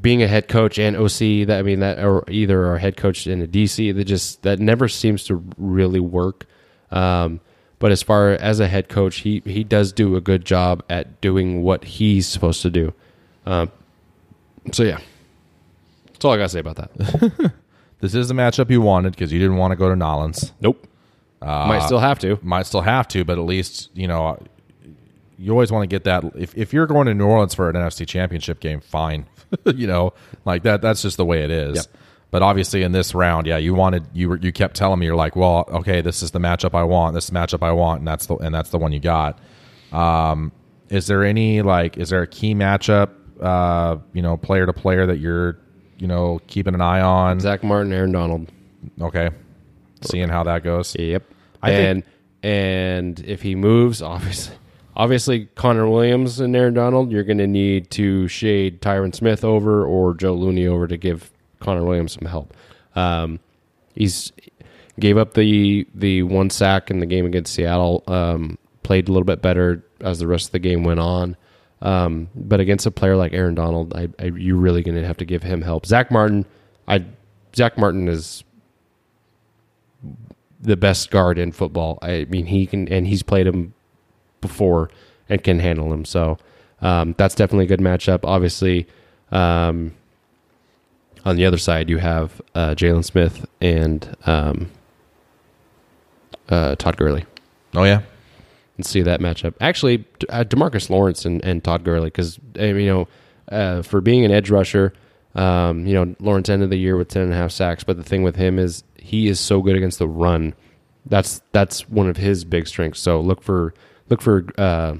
[0.00, 3.26] being a head coach and OC that I mean that or either a head coach
[3.26, 6.46] and a DC that just that never seems to really work.
[6.90, 7.40] Um,
[7.78, 11.20] but as far as a head coach, he he does do a good job at
[11.20, 12.92] doing what he's supposed to do.
[13.46, 13.72] Um,
[14.72, 15.00] so yeah,
[16.06, 17.52] that's all I gotta say about that.
[18.00, 20.52] this is the matchup you wanted because you didn't want to go to Nolans.
[20.60, 20.86] nope,
[21.40, 22.38] might still have to.
[22.42, 24.38] Might still have to, but at least you know
[25.42, 26.24] you always want to get that.
[26.36, 29.26] If if you're going to New Orleans for an NFC Championship game, fine.
[29.74, 30.14] you know,
[30.44, 30.80] like that.
[30.82, 31.76] That's just the way it is.
[31.76, 31.86] Yep.
[32.30, 35.16] But obviously, in this round, yeah, you wanted you were you kept telling me you're
[35.16, 37.14] like, well, okay, this is the matchup I want.
[37.14, 39.38] This is the matchup I want, and that's the and that's the one you got.
[39.92, 40.52] Um,
[40.88, 43.10] is there any like, is there a key matchup,
[43.40, 45.58] uh, you know, player to player that you're,
[45.98, 47.40] you know, keeping an eye on?
[47.40, 48.50] Zack Martin, Aaron Donald.
[49.00, 49.30] Okay,
[50.00, 50.96] seeing how that goes.
[50.98, 51.24] Yep.
[51.62, 52.14] I and think-
[52.44, 54.56] and if he moves, obviously,
[54.96, 59.84] obviously Connor Williams and Aaron Donald, you're going to need to shade Tyron Smith over
[59.84, 62.54] or Joe Looney over to give Connor Williams some help.
[62.94, 63.40] Um,
[63.94, 64.32] he's
[65.00, 68.04] gave up the the one sack in the game against Seattle.
[68.06, 71.36] Um, played a little bit better as the rest of the game went on.
[71.80, 75.16] Um, but against a player like Aaron Donald, I, I, you're really going to have
[75.16, 75.84] to give him help.
[75.86, 76.46] Zack Martin,
[76.86, 77.04] I
[77.56, 78.44] Zack Martin is
[80.60, 81.98] the best guard in football.
[82.00, 83.74] I mean, he can, and he's played him
[84.42, 84.90] before
[85.30, 86.04] and can handle him.
[86.04, 86.36] So
[86.82, 88.20] um, that's definitely a good matchup.
[88.24, 88.86] Obviously,
[89.30, 89.94] um,
[91.24, 94.70] on the other side, you have uh, Jaylon Smith and um,
[96.50, 97.24] uh, Todd Gurley.
[97.74, 98.02] Oh yeah,
[98.76, 99.54] And see that matchup.
[99.60, 103.08] Actually, uh, Demarcus Lawrence and, and Todd Gurley, because you know,
[103.50, 104.92] uh, for being an edge rusher,
[105.34, 107.84] um, you know, Lawrence ended the year with ten and a half sacks.
[107.84, 110.54] But the thing with him is he is so good against the run.
[111.06, 113.00] That's that's one of his big strengths.
[113.00, 113.72] So look for
[114.08, 114.96] look for uh,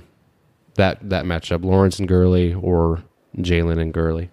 [0.75, 3.03] that that matchup: Lawrence and Gurley, or
[3.37, 4.31] Jaylon and Gurley.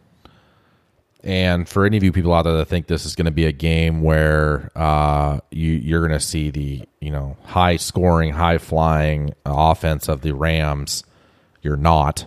[1.22, 3.46] And for any of you people out there that think this is going to be
[3.46, 8.58] a game where uh, you you're going to see the you know high scoring, high
[8.58, 11.04] flying offense of the Rams,
[11.62, 12.26] you're not.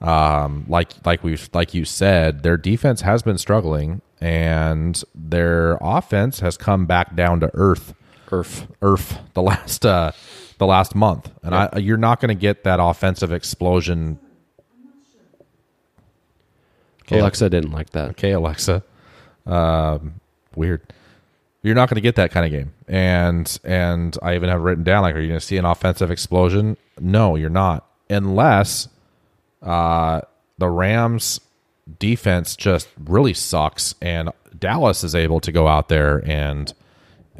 [0.00, 6.40] Um, like like we like you said, their defense has been struggling, and their offense
[6.40, 7.94] has come back down to earth.
[8.32, 8.66] Earth.
[8.82, 10.10] Earth the last uh,
[10.58, 14.18] the last month, and I, you're not going to get that offensive explosion
[17.10, 18.10] Alexa didn't like that.
[18.10, 18.82] Okay, Alexa.
[19.46, 20.20] Um,
[20.54, 20.92] weird.
[21.62, 22.72] You're not going to get that kind of game.
[22.88, 26.10] And and I even have written down like, are you going to see an offensive
[26.10, 26.76] explosion?
[26.98, 28.88] No, you're not, unless
[29.62, 30.22] uh,
[30.58, 31.40] the Rams
[31.98, 36.72] defense just really sucks and Dallas is able to go out there and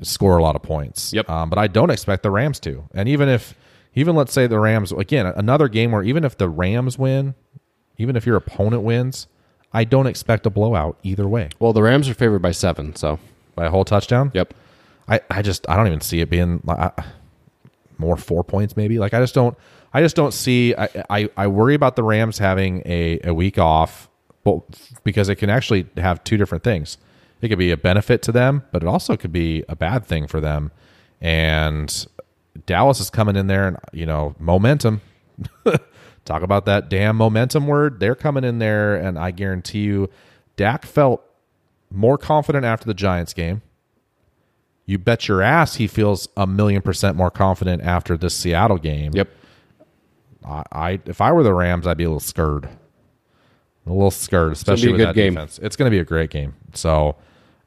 [0.02, 1.12] score a lot of points.
[1.12, 1.28] Yep.
[1.28, 2.84] Um, but I don't expect the Rams to.
[2.94, 3.54] And even if,
[3.94, 7.34] even let's say the Rams again, another game where even if the Rams win,
[7.98, 9.26] even if your opponent wins,
[9.72, 13.18] I don't expect a blowout either way Well, the Rams are favored by seven, so
[13.54, 14.30] by a whole touchdown.
[14.34, 14.54] yep.
[15.08, 16.90] I, I just I don't even see it being uh,
[17.98, 18.98] more four points maybe.
[18.98, 19.56] Like I just don't
[19.94, 23.58] I just don't see I I, I worry about the Rams having a, a week
[23.58, 24.08] off
[24.44, 24.62] but
[25.04, 26.98] because it can actually have two different things.
[27.40, 30.26] It could be a benefit to them, but it also could be a bad thing
[30.26, 30.72] for them.
[31.20, 32.06] And
[32.64, 35.00] Dallas is coming in there and you know, momentum.
[36.24, 38.00] Talk about that damn momentum word.
[38.00, 40.10] They're coming in there and I guarantee you
[40.56, 41.22] Dak felt
[41.90, 43.62] more confident after the Giants game
[44.86, 49.12] you bet your ass he feels a million percent more confident after this Seattle game.
[49.14, 49.28] Yep.
[50.44, 52.68] I, I if I were the Rams, I'd be a little scared,
[53.84, 55.34] a little scared, especially with that game.
[55.34, 55.58] defense.
[55.60, 56.54] It's going to be a great game.
[56.72, 57.16] So,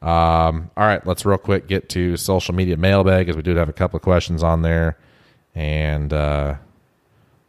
[0.01, 3.67] um, all right, let's real quick get to social media mailbag as we do have
[3.69, 4.97] a couple of questions on there,
[5.53, 6.55] and uh,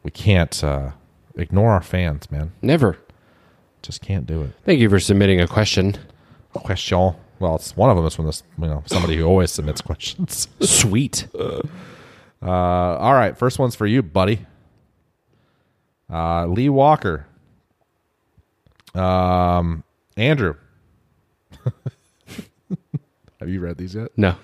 [0.03, 0.91] we can't uh,
[1.37, 2.53] ignore our fans, man.
[2.61, 2.99] Never.
[3.83, 4.51] Just can't do it.
[4.65, 5.97] Thank you for submitting a question.
[6.53, 7.15] Question.
[7.39, 10.49] Well, it's one of them is from this, you know, somebody who always submits questions.
[10.61, 11.29] Sweet.
[11.35, 11.63] Uh,
[12.43, 14.47] all right, first one's for you, buddy.
[16.13, 17.27] Uh, Lee Walker.
[18.95, 19.85] Um,
[20.17, 20.57] Andrew.
[23.41, 24.09] Have you read these yet?
[24.17, 24.35] No.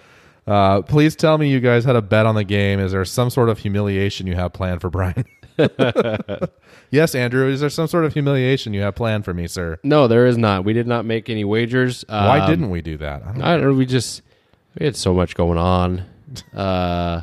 [0.47, 2.79] Uh, please tell me you guys had a bet on the game.
[2.81, 5.25] Is there some sort of humiliation you have planned for Brian?
[6.91, 7.49] yes, Andrew.
[7.49, 9.79] Is there some sort of humiliation you have planned for me, sir?
[9.83, 10.65] No, there is not.
[10.65, 12.05] We did not make any wagers.
[12.09, 13.23] Why Um, didn't we do that?
[13.23, 13.75] I don't I don't know.
[13.75, 14.23] We just
[14.79, 16.05] we had so much going on.
[16.53, 17.23] Uh,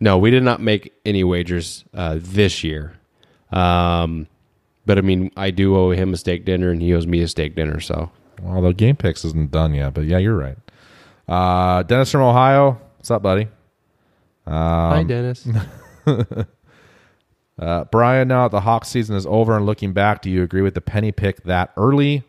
[0.00, 2.94] no, we did not make any wagers uh, this year.
[3.52, 4.26] Um,
[4.86, 7.28] but I mean, I do owe him a steak dinner, and he owes me a
[7.28, 7.80] steak dinner.
[7.80, 8.10] So
[8.42, 10.56] Well, the game picks isn't done yet, but yeah, you're right.
[11.28, 12.80] Uh, Dennis from Ohio.
[12.96, 13.48] What's up, buddy?
[14.46, 15.46] hi, Dennis.
[17.60, 20.62] Uh, Brian, now that the Hawks season is over and looking back, do you agree
[20.62, 22.24] with the penny pick that early?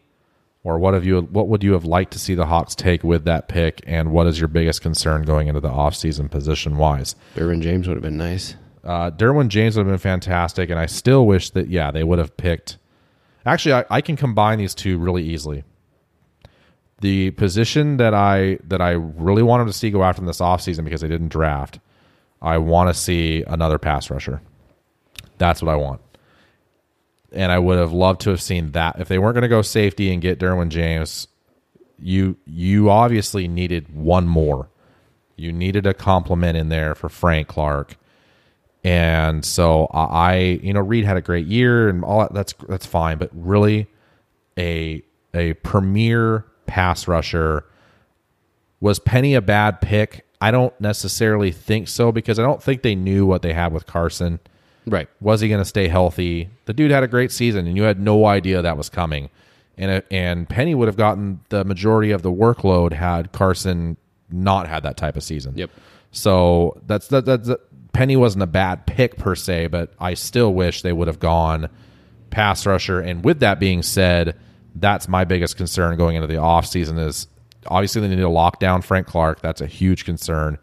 [0.64, 3.24] Or what have you what would you have liked to see the Hawks take with
[3.26, 7.16] that pick and what is your biggest concern going into the offseason position wise?
[7.36, 8.56] Derwin James would have been nice.
[8.84, 12.20] Uh, Derwin James would have been fantastic, and I still wish that yeah they would
[12.20, 12.78] have picked.
[13.46, 15.64] Actually, I, I can combine these two really easily.
[17.02, 20.84] The position that I that I really wanted to see go after in this offseason
[20.84, 21.80] because they didn't draft,
[22.42, 24.42] I want to see another pass rusher.
[25.38, 26.02] That's what I want.
[27.32, 29.00] And I would have loved to have seen that.
[29.00, 31.28] If they weren't going to go safety and get Derwin James,
[31.98, 34.70] you you obviously needed one more.
[35.36, 37.96] You needed a compliment in there for Frank Clark.
[38.84, 42.86] And so I, you know, Reed had a great year and all that, that's that's
[42.86, 43.88] fine, but really
[44.58, 45.04] a
[45.34, 47.66] a premier pass rusher
[48.80, 50.26] was Penny a bad pick?
[50.42, 53.86] I don't necessarily think so because I don't think they knew what they had with
[53.86, 54.40] Carson.
[54.88, 55.08] Right.
[55.22, 56.50] Was he going to stay healthy?
[56.66, 59.30] The dude had a great season, and you had no idea that was coming.
[59.78, 63.98] And uh, and Penny would have gotten the majority of the workload had Carson
[64.32, 65.54] not had that type of season.
[65.56, 65.70] Yep.
[66.12, 67.62] So that's that, that's that,
[67.94, 71.70] Penny wasn't a bad pick per se, but I still wish they would have gone
[72.32, 73.00] pass rusher.
[73.00, 74.36] And with that being said,
[74.76, 77.28] that's my biggest concern going into the offseason is
[77.68, 79.42] obviously they need to lock down Frank Clark.
[79.42, 80.58] That's a huge concern.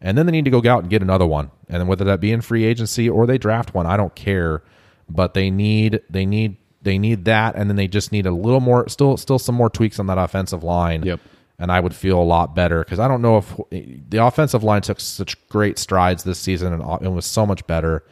[0.00, 1.50] And then they need to go out and get another one.
[1.68, 4.62] And then whether that be in free agency or they draft one, I don't care.
[5.08, 8.60] But they need they need they need that and then they just need a little
[8.60, 11.04] more still still some more tweaks on that offensive line.
[11.04, 11.20] Yep.
[11.58, 14.82] And I would feel a lot better because I don't know if the offensive line
[14.82, 18.02] took such great strides this season and uh, it was so much better.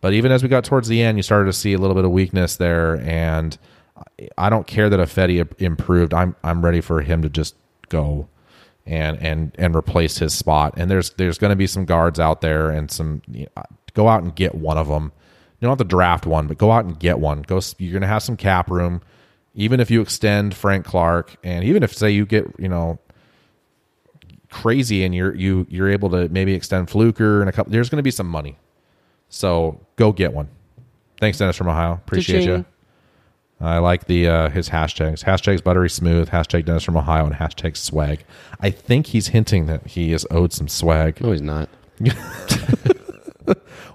[0.00, 2.04] But even as we got towards the end, you started to see a little bit
[2.04, 3.56] of weakness there, and
[4.36, 6.14] I don't care that Ifedi improved.
[6.14, 7.54] I'm I'm ready for him to just
[7.88, 8.28] go
[8.86, 10.74] and and and replace his spot.
[10.76, 13.62] And there's there's going to be some guards out there, and some you know,
[13.94, 15.12] go out and get one of them.
[15.60, 17.42] You don't have to draft one, but go out and get one.
[17.42, 17.60] Go.
[17.78, 19.02] You're going to have some cap room,
[19.54, 22.98] even if you extend Frank Clark, and even if say you get you know
[24.50, 27.72] crazy and you're you you're able to maybe extend Fluker and a couple.
[27.72, 28.56] There's going to be some money,
[29.28, 30.48] so go get one.
[31.20, 31.94] Thanks, Dennis from Ohio.
[31.94, 32.58] Appreciate Cha-ching.
[32.58, 32.64] you.
[33.60, 35.24] I like the uh, his hashtags.
[35.24, 36.28] Hashtags buttery smooth.
[36.28, 38.24] Hashtag Dennis from Ohio and hashtag swag.
[38.60, 41.20] I think he's hinting that he is owed some swag.
[41.22, 41.68] No, he's not.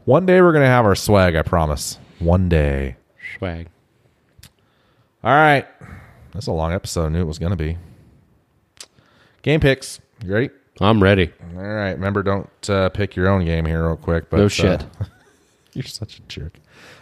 [0.05, 1.35] One day we're gonna have our swag.
[1.35, 1.99] I promise.
[2.17, 2.95] One day.
[3.37, 3.67] Swag.
[5.23, 5.67] All right.
[6.33, 7.07] That's a long episode.
[7.07, 7.77] I knew it was going to be.
[9.41, 9.99] Game picks.
[10.23, 10.49] You ready?
[10.79, 11.31] I'm ready.
[11.55, 11.91] All right.
[11.91, 14.29] Remember, don't uh, pick your own game here, real quick.
[14.29, 14.85] But No uh, shit.
[15.73, 16.53] you're such a jerk.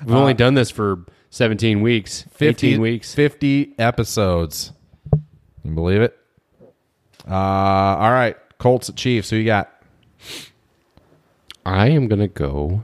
[0.05, 0.99] We've only done this for
[1.29, 3.13] 17 weeks, 15 weeks.
[3.13, 4.71] 50 episodes.
[5.11, 5.21] Can
[5.63, 6.17] you believe it?
[7.27, 8.35] Uh, all right.
[8.57, 9.29] Colts at Chiefs.
[9.29, 9.71] Who you got?
[11.65, 12.83] I am going to go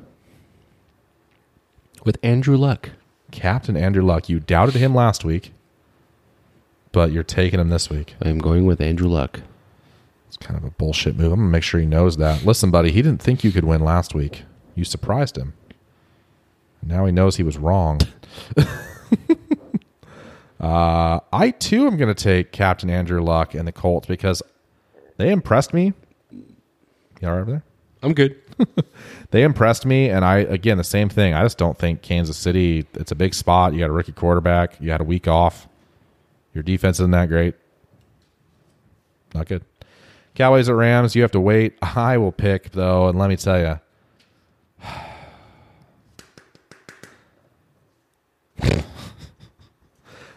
[2.03, 2.91] with Andrew Luck.
[3.31, 4.29] Captain Andrew Luck.
[4.29, 5.51] You doubted him last week,
[6.91, 8.15] but you're taking him this week.
[8.21, 9.41] I am going with Andrew Luck.
[10.27, 11.31] It's kind of a bullshit move.
[11.31, 12.45] I'm going to make sure he knows that.
[12.45, 14.43] Listen, buddy, he didn't think you could win last week.
[14.75, 15.53] You surprised him.
[16.85, 17.99] Now he knows he was wrong.
[20.59, 24.43] uh, I, too, am going to take Captain Andrew Luck and the Colts because
[25.17, 25.93] they impressed me.
[26.31, 27.63] You all right over there?
[28.03, 28.39] I'm good.
[29.31, 32.85] they impressed me and i again the same thing i just don't think kansas city
[32.93, 35.67] it's a big spot you got a rookie quarterback you had a week off
[36.53, 37.55] your defense isn't that great
[39.33, 39.63] not good
[40.35, 43.59] cowboys at rams you have to wait i will pick though and let me tell
[43.59, 43.79] you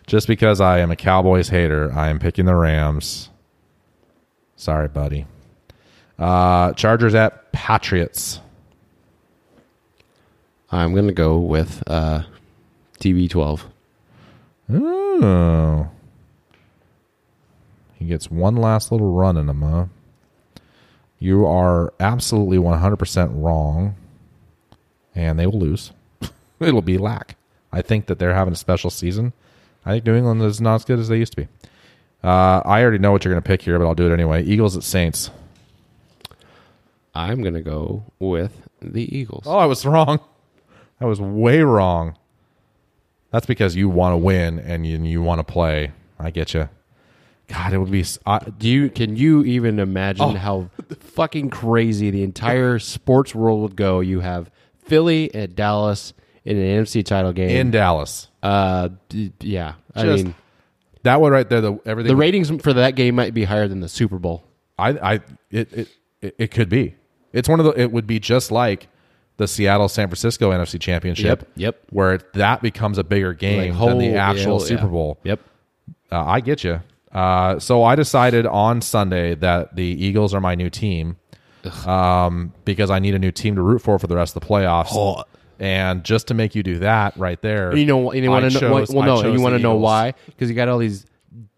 [0.07, 3.31] just because i am a cowboys hater i am picking the rams
[4.57, 5.27] sorry buddy
[6.19, 8.41] uh chargers at patriots
[10.71, 12.25] I'm going to go with uh,
[13.01, 13.63] TB12.
[14.71, 15.89] Oh.
[17.95, 19.87] He gets one last little run in him, huh?
[21.19, 23.97] You are absolutely 100% wrong,
[25.15, 25.93] and they will lose.
[26.61, 27.37] It'll be lack.
[27.73, 29.33] I think that they're having a special season.
[29.85, 31.49] I think New England is not as good as they used to be.
[32.25, 34.43] Uh, I already know what you're going to pick here, but I'll do it anyway.
[34.43, 35.31] Eagles at Saints.
[37.15, 39.45] I'm going to go with the Eagles.
[39.47, 40.21] Oh, I was wrong.
[41.01, 42.17] I was way wrong.
[43.31, 45.93] That's because you want to win and you, you want to play.
[46.19, 46.69] I get you.
[47.49, 48.05] God, it would be.
[48.27, 50.35] I, Do you can you even imagine Oh.
[50.35, 50.71] how
[51.01, 54.01] fucking crazy the entire sports world would go?
[54.01, 54.51] You have
[54.85, 56.13] Philly at Dallas
[56.49, 57.51] in an NFC title game.
[57.51, 58.29] in Dallas.
[58.43, 58.89] uh,
[59.41, 60.35] yeah, I Just- mean
[61.03, 62.09] That one right there, the everything.
[62.09, 64.43] the ratings for that game might be higher than the Super Bowl.
[64.79, 65.13] I, I,
[65.51, 65.89] it, it,
[66.23, 66.95] it, it could be.
[67.33, 67.73] It's one of the.
[67.81, 68.89] It would be just like
[69.37, 71.41] the Seattle San Francisco NFC Championship.
[71.41, 71.83] Yep, yep.
[71.91, 74.89] Where it, that becomes a bigger game Like, than the actual yeah, Super yeah.
[74.89, 75.19] Bowl.
[75.25, 75.41] Yep.
[76.11, 76.81] Uh, I get you.
[77.13, 81.17] Uh, so I decided on Sunday that the Eagles are my new team
[81.87, 84.47] um, because I need a new team to root for for the rest of the
[84.49, 84.89] playoffs.
[84.93, 85.25] Oh.
[85.61, 88.55] And just to make you do that right there, You know, and you want to
[88.55, 88.61] know?
[88.85, 90.15] chose- Well, no, you want to know why?
[90.27, 91.05] Because you got all these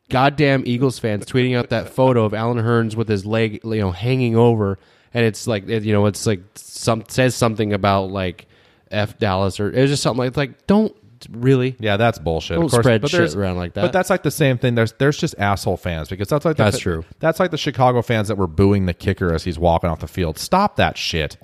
[0.09, 3.91] goddamn Eagles fans tweeting out that photo of Allen Hurns with his leg, you know,
[3.93, 4.79] hanging over,
[5.15, 8.47] and it's like, it- you know, it's like some says something about like
[8.91, 10.95] f Dallas or it's just something like, it's like don't
[11.31, 11.77] really.
[11.79, 12.57] Yeah, that's bullshit.
[12.57, 13.83] Don't of course, spread but shit around like that.
[13.83, 14.75] But that's like the same thing.
[14.75, 17.05] There's there's just asshole fans because that's like the, That's true.
[17.19, 20.09] That's like the Chicago fans that were booing the kicker as he's walking off the
[20.09, 20.39] field.
[20.39, 21.37] Stop that shit.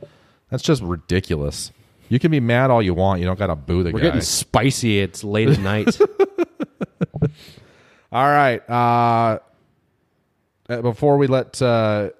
[0.51, 1.71] That's just ridiculous.
[2.09, 3.21] You can be mad all you want.
[3.21, 4.07] You don't got to boo the We're guy.
[4.07, 5.01] getting spicy.
[5.01, 5.99] It's late at night.
[8.13, 8.69] all right.
[8.71, 9.39] Uh,
[10.67, 12.11] before we let uh,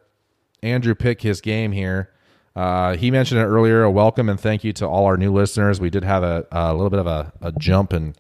[0.63, 2.11] Andrew pick his game here,
[2.55, 3.83] uh, he mentioned it earlier.
[3.83, 5.81] A welcome and thank you to all our new listeners.
[5.81, 8.15] We did have a, a little bit of a, a jump in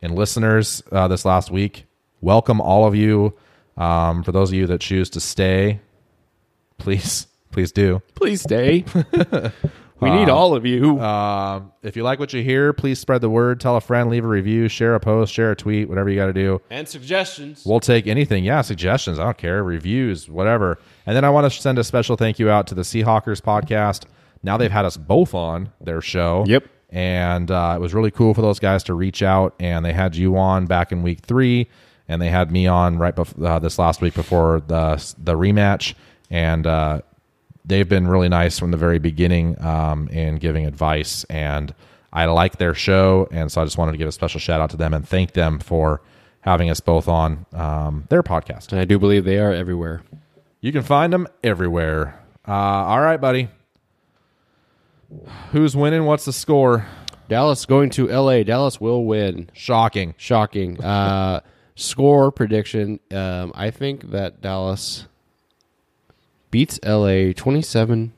[0.00, 1.86] in listeners uh, this last week.
[2.20, 3.34] Welcome all of you.
[3.76, 5.80] Um, for those of you that choose to stay,
[6.78, 8.02] please please do.
[8.14, 8.84] Please stay.
[10.00, 11.00] we need all of you.
[11.00, 13.60] Um, if you like what you hear, please spread the word.
[13.60, 16.26] Tell a friend, leave a review, share a post, share a tweet, whatever you got
[16.26, 16.60] to do.
[16.70, 17.64] and suggestions.
[17.66, 18.44] We'll take anything.
[18.44, 19.18] Yeah, suggestions.
[19.18, 19.62] I don't care.
[19.64, 20.78] Reviews, whatever.
[21.06, 24.04] And then I want to send a special thank you out to the Seahawkers podcast.
[24.42, 26.44] Now they've had us both on their show.
[26.46, 26.64] Yep.
[26.90, 29.54] And uh, it was really cool for those guys to reach out.
[29.60, 31.68] And they had you on back in week three,
[32.06, 35.94] and they had me on right bef- uh, this last week before the the rematch.
[36.30, 37.00] And uh,
[37.68, 41.24] they've been really nice from the very beginning um, in giving advice.
[41.24, 41.74] And
[42.12, 44.70] I like their show, and so I just wanted to give a special shout out
[44.70, 46.00] to them and thank them for
[46.40, 48.72] having us both on um, their podcast.
[48.72, 50.02] and I do believe they are everywhere.
[50.60, 52.20] You can find them everywhere.
[52.46, 53.48] Uh, all right, buddy.
[55.52, 56.04] Who's winning?
[56.04, 56.86] What's the score?
[57.28, 58.42] Dallas going to L.A.
[58.44, 59.50] Dallas will win.
[59.52, 60.14] Shocking.
[60.16, 60.82] Shocking.
[60.82, 61.40] Uh,
[61.74, 63.00] score prediction.
[63.10, 65.06] Um, I think that Dallas
[66.50, 68.12] beats LA 27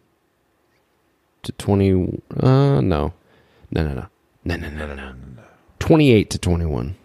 [1.43, 2.23] to 20.
[2.39, 3.13] Uh, no.
[3.71, 4.07] No, no, no.
[4.45, 5.15] No, no, no, no, no.
[5.79, 6.97] 28 to 21.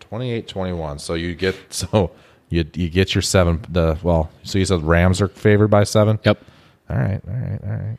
[0.00, 1.00] 28-21.
[1.00, 2.10] So you get so
[2.48, 6.18] you you get your seven the well, so you said Rams are favored by 7?
[6.24, 6.42] Yep.
[6.90, 7.98] All right, all right, all right.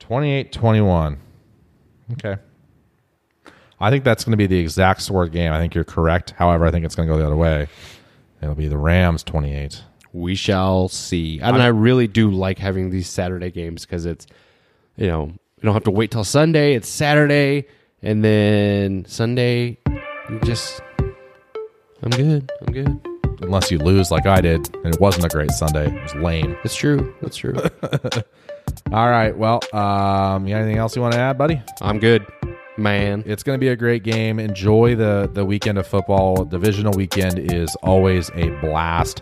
[0.00, 1.18] 28 21.
[2.12, 2.36] Okay.
[3.78, 5.52] I think that's going to be the exact score game.
[5.52, 6.30] I think you're correct.
[6.32, 7.68] However, I think it's going to go the other way.
[8.40, 9.82] It'll be the Rams 28.
[10.16, 11.40] We shall see.
[11.40, 14.26] And I really do like having these Saturday games because it's,
[14.96, 16.74] you know, you don't have to wait till Sunday.
[16.74, 17.66] It's Saturday,
[18.02, 19.76] and then Sunday,
[20.30, 20.80] you just,
[22.02, 22.50] I'm good.
[22.66, 23.08] I'm good.
[23.42, 25.94] Unless you lose like I did, and it wasn't a great Sunday.
[25.94, 26.56] It was lame.
[26.62, 27.14] That's true.
[27.20, 27.54] That's true.
[28.92, 29.36] All right.
[29.36, 31.60] Well, um, you got anything else you want to add, buddy?
[31.82, 32.26] I'm good,
[32.78, 33.22] man.
[33.26, 34.38] It's going to be a great game.
[34.38, 36.46] Enjoy the the weekend of football.
[36.46, 39.20] Divisional weekend is always a blast.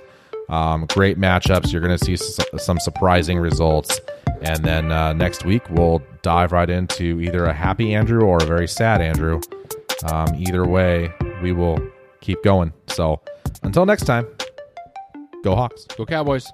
[0.49, 1.73] Um, great matchups.
[1.73, 4.01] You're going to see s- some surprising results.
[4.43, 8.47] And then uh, next week, we'll dive right into either a happy Andrew or a
[8.47, 9.41] very sad Andrew.
[10.05, 11.13] Um, either way,
[11.43, 11.79] we will
[12.21, 12.73] keep going.
[12.89, 13.21] So
[13.63, 14.27] until next time,
[15.43, 15.87] go Hawks.
[15.97, 16.47] Go Cowboys.